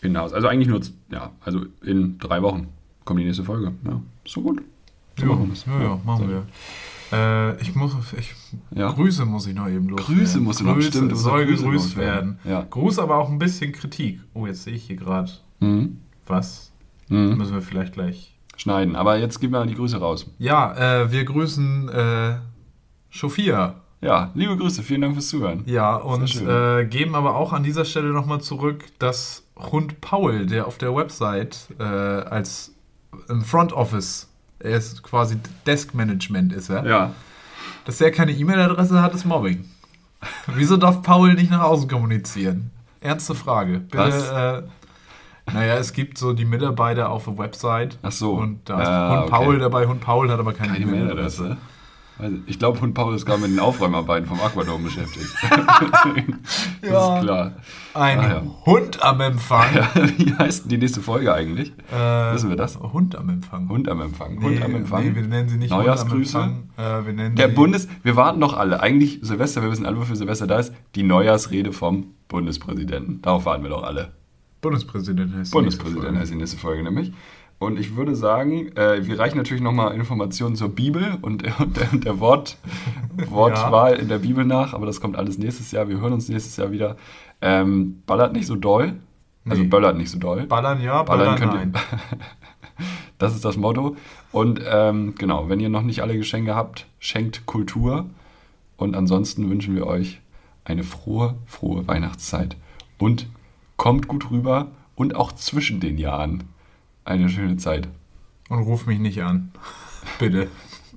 in 0.00 0.16
Haus. 0.16 0.32
Also 0.32 0.48
eigentlich 0.48 0.68
nur, 0.68 0.80
ja, 1.10 1.30
also 1.44 1.66
in 1.82 2.18
drei 2.18 2.42
Wochen 2.42 2.68
kommt 3.04 3.20
die 3.20 3.24
nächste 3.24 3.44
Folge. 3.44 3.72
Ja, 3.84 4.00
so 4.26 4.40
gut. 4.42 4.62
So 5.18 5.26
Ja, 5.26 5.34
machen 5.34 5.52
ja, 5.66 5.82
ja, 5.82 6.00
machen 6.04 6.24
So. 6.24 6.28
wir. 6.28 6.42
Äh, 7.12 7.60
ich 7.60 7.74
muss, 7.74 7.94
ich, 8.18 8.34
Ja. 8.74 8.90
Grüße 8.92 9.24
muss 9.24 9.46
ich 9.46 9.54
noch 9.54 9.68
eben 9.68 9.88
los. 9.88 10.06
Grüße 10.06 10.40
musst 10.40 10.60
du 10.60 10.64
noch, 10.64 10.74
Grüße, 10.74 10.88
stimmt, 10.88 11.16
soll 11.16 11.46
gegrüßt 11.46 11.64
loswerden. 11.64 12.38
werden. 12.44 12.52
Ja. 12.52 12.66
Gruß, 12.68 12.98
aber 12.98 13.16
auch 13.16 13.28
ein 13.28 13.38
bisschen 13.38 13.72
Kritik. 13.72 14.20
Oh, 14.34 14.46
jetzt 14.46 14.64
sehe 14.64 14.74
ich 14.74 14.84
hier 14.84 14.96
gerade 14.96 15.30
Mhm. 15.60 15.98
was. 16.26 16.72
Mhm. 17.08 17.36
Müssen 17.38 17.54
wir 17.54 17.62
vielleicht 17.62 17.92
gleich. 17.94 18.34
Schneiden. 18.56 18.96
Aber 18.96 19.16
jetzt 19.18 19.38
geben 19.40 19.52
wir 19.52 19.64
die 19.66 19.74
Grüße 19.74 19.98
raus. 19.98 20.26
Ja, 20.38 21.02
äh, 21.02 21.12
wir 21.12 21.24
grüßen 21.24 21.88
äh, 21.90 22.36
Sophia. 23.10 23.76
Ja, 24.00 24.30
liebe 24.34 24.56
Grüße, 24.56 24.82
vielen 24.82 25.00
Dank 25.00 25.14
fürs 25.14 25.28
Zuhören. 25.28 25.62
Ja, 25.66 25.96
und 25.96 26.42
äh, 26.42 26.84
geben 26.84 27.14
aber 27.14 27.34
auch 27.36 27.52
an 27.52 27.62
dieser 27.62 27.84
Stelle 27.84 28.08
nochmal 28.12 28.40
zurück, 28.40 28.84
dass 28.98 29.44
Hund 29.56 30.00
Paul, 30.00 30.46
der 30.46 30.66
auf 30.66 30.76
der 30.78 30.94
Website 30.94 31.68
äh, 31.78 31.82
als 31.82 32.74
im 33.28 33.40
Front 33.42 33.72
Office, 33.72 34.28
er 34.66 34.76
ist 34.78 35.02
quasi 35.02 35.36
Desk 35.66 35.94
Management 35.94 36.52
ist 36.52 36.68
er, 36.70 36.84
Ja, 36.86 37.10
dass 37.84 38.00
er 38.00 38.10
keine 38.10 38.32
E-Mail-Adresse 38.32 39.00
hat, 39.00 39.14
ist 39.14 39.24
Mobbing. 39.24 39.64
Wieso 40.48 40.76
darf 40.76 41.02
Paul 41.02 41.34
nicht 41.34 41.50
nach 41.50 41.62
außen 41.62 41.88
kommunizieren? 41.88 42.70
Ernste 43.00 43.34
Frage. 43.34 43.78
Bitte? 43.78 44.64
Äh, 45.48 45.52
naja, 45.52 45.74
es 45.76 45.92
gibt 45.92 46.18
so 46.18 46.32
die 46.32 46.44
Mitarbeiter 46.44 47.08
auf 47.10 47.24
der 47.26 47.38
Website. 47.38 47.98
Ach 48.02 48.10
so. 48.10 48.32
Und 48.32 48.68
da 48.68 48.80
ist 48.82 48.88
Ah, 48.88 49.10
Hund 49.10 49.20
okay. 49.22 49.30
Paul 49.30 49.58
dabei. 49.60 49.86
Hund 49.86 50.00
Paul 50.00 50.30
hat 50.30 50.40
aber 50.40 50.52
keine, 50.52 50.76
E-Mail-Adresse. 50.78 51.42
Mailadresse. 51.42 51.56
Also, 52.18 52.36
Ich 52.46 52.58
glaube, 52.58 52.80
Hund 52.80 52.94
Paul 52.94 53.14
ist 53.14 53.26
gerade 53.26 53.42
mit 53.42 53.50
den 53.50 53.60
Aufräumarbeiten 53.60 54.26
vom 54.26 54.40
Aquadome 54.40 54.84
beschäftigt. 54.84 55.26
das 56.82 56.90
Ja. 56.90 57.16
ist 57.18 57.22
klar. 57.24 57.52
Ein 57.94 58.18
Ah, 58.18 58.28
ja. 58.28 58.42
Hund 58.64 59.02
am 59.02 59.20
Empfang. 59.20 59.74
Ja, 59.74 59.88
wie 60.16 60.34
heißt 60.34 60.64
denn 60.64 60.68
die 60.70 60.78
nächste 60.78 61.00
Folge 61.00 61.32
eigentlich? 61.34 61.72
Äh, 61.92 62.34
Wissen 62.34 62.48
wir 62.50 62.56
das? 62.56 62.78
Hund 62.78 63.16
am 63.16 63.28
Empfang. 63.28 63.68
Hund 63.68 63.88
am 63.88 64.00
Empfang. 64.00 64.36
Nee, 64.38 64.44
Hund 64.44 64.62
am 64.62 64.74
Empfang. 64.74 65.04
Nee, 65.04 65.14
wir 65.14 65.22
nennen 65.22 65.48
sie 65.48 65.56
nicht 65.58 65.70
Neujahrsgrüße. 65.70 66.38
Hund 66.38 66.44
am 66.52 66.58
Empfang. 66.76 67.02
Äh, 67.02 67.06
wir 67.06 67.12
nennen 67.12 67.36
Der 67.36 67.48
Bundes... 67.48 67.88
Wir 68.02 68.16
warten 68.16 68.40
doch 68.40 68.56
alle. 68.56 68.80
Eigentlich 68.80 69.18
Silvester, 69.22 69.62
wir 69.62 69.70
wissen 69.70 69.86
alle, 69.86 69.98
wofür 69.98 70.16
Silvester 70.16 70.46
da 70.46 70.58
ist. 70.58 70.72
Die 70.94 71.02
Neujahrsrede 71.02 71.72
vom 71.72 72.14
Bundespräsidenten. 72.28 73.22
Darauf 73.22 73.44
warten 73.46 73.62
wir 73.62 73.70
doch 73.70 73.82
alle. 73.82 74.12
Bundespräsident 74.62 75.34
heißt 75.34 75.52
die 75.52 75.56
Bundespräsident 75.56 76.02
nächste 76.04 76.20
heißt 76.20 76.32
die 76.32 76.36
nächste 76.36 76.56
Folge 76.56 76.82
nämlich. 76.82 77.12
Und 77.58 77.80
ich 77.80 77.96
würde 77.96 78.14
sagen, 78.14 78.76
äh, 78.76 79.06
wir 79.06 79.18
reichen 79.18 79.38
natürlich 79.38 79.62
nochmal 79.62 79.94
Informationen 79.94 80.56
zur 80.56 80.68
Bibel 80.68 81.16
und, 81.22 81.42
und 81.58 81.76
der, 81.76 81.88
der 81.92 82.20
Wort, 82.20 82.58
Wortwahl 83.30 83.94
in 83.94 84.08
der 84.08 84.18
Bibel 84.18 84.44
nach, 84.44 84.74
aber 84.74 84.84
das 84.84 85.00
kommt 85.00 85.16
alles 85.16 85.38
nächstes 85.38 85.70
Jahr. 85.72 85.88
Wir 85.88 85.98
hören 86.00 86.12
uns 86.12 86.28
nächstes 86.28 86.56
Jahr 86.58 86.70
wieder. 86.70 86.96
Ähm, 87.40 88.02
ballert 88.06 88.34
nicht 88.34 88.46
so 88.46 88.56
doll. 88.56 88.94
Also 89.48 89.62
Nee. 89.62 89.68
böllert 89.68 89.96
nicht 89.96 90.10
so 90.10 90.18
doll. 90.18 90.46
Ballern 90.46 90.82
ja, 90.82 91.02
Ballern 91.02 91.36
ballern, 91.36 91.38
könnt 91.38 91.54
nein. 91.54 91.72
ihr. 91.74 92.18
Das 93.18 93.34
ist 93.34 93.46
das 93.46 93.56
Motto. 93.56 93.96
Und 94.30 94.60
ähm, 94.70 95.14
genau, 95.16 95.48
wenn 95.48 95.60
ihr 95.60 95.70
noch 95.70 95.80
nicht 95.80 96.02
alle 96.02 96.18
Geschenke 96.18 96.54
habt, 96.54 96.86
schenkt 96.98 97.46
Kultur. 97.46 98.04
Und 98.76 98.94
ansonsten 98.94 99.48
wünschen 99.48 99.74
wir 99.74 99.86
euch 99.86 100.20
eine 100.64 100.84
frohe, 100.84 101.36
frohe 101.46 101.88
Weihnachtszeit. 101.88 102.58
Und 102.98 103.28
kommt 103.78 104.08
gut 104.08 104.30
rüber 104.30 104.68
und 104.94 105.16
auch 105.16 105.32
zwischen 105.32 105.80
den 105.80 105.96
Jahren 105.96 106.44
eine 107.06 107.28
schöne 107.28 107.56
Zeit. 107.56 107.88
Und 108.48 108.60
ruf 108.60 108.86
mich 108.86 108.98
nicht 108.98 109.22
an. 109.22 109.52
Bitte. 110.18 110.48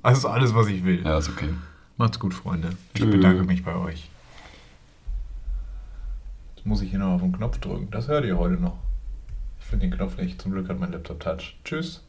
Das 0.03 0.17
ist 0.19 0.25
alles, 0.25 0.53
was 0.55 0.67
ich 0.67 0.83
will. 0.83 1.03
Ja, 1.03 1.17
ist 1.17 1.29
okay. 1.29 1.49
Macht's 1.97 2.19
gut, 2.19 2.33
Freunde. 2.33 2.69
Ich 2.93 3.01
Tschö. 3.01 3.11
bedanke 3.11 3.43
mich 3.43 3.63
bei 3.63 3.75
euch. 3.75 4.09
Jetzt 6.55 6.65
muss 6.65 6.81
ich 6.81 6.89
hier 6.89 6.99
noch 6.99 7.13
auf 7.13 7.21
den 7.21 7.31
Knopf 7.31 7.57
drücken. 7.59 7.89
Das 7.91 8.07
hört 8.07 8.25
ihr 8.25 8.37
heute 8.37 8.55
noch. 8.55 8.77
Ich 9.59 9.65
finde 9.65 9.87
den 9.87 9.95
Knopf 9.95 10.17
nicht. 10.17 10.41
Zum 10.41 10.51
Glück 10.51 10.69
hat 10.69 10.79
mein 10.79 10.91
Laptop 10.91 11.19
Touch. 11.19 11.57
Tschüss. 11.63 12.03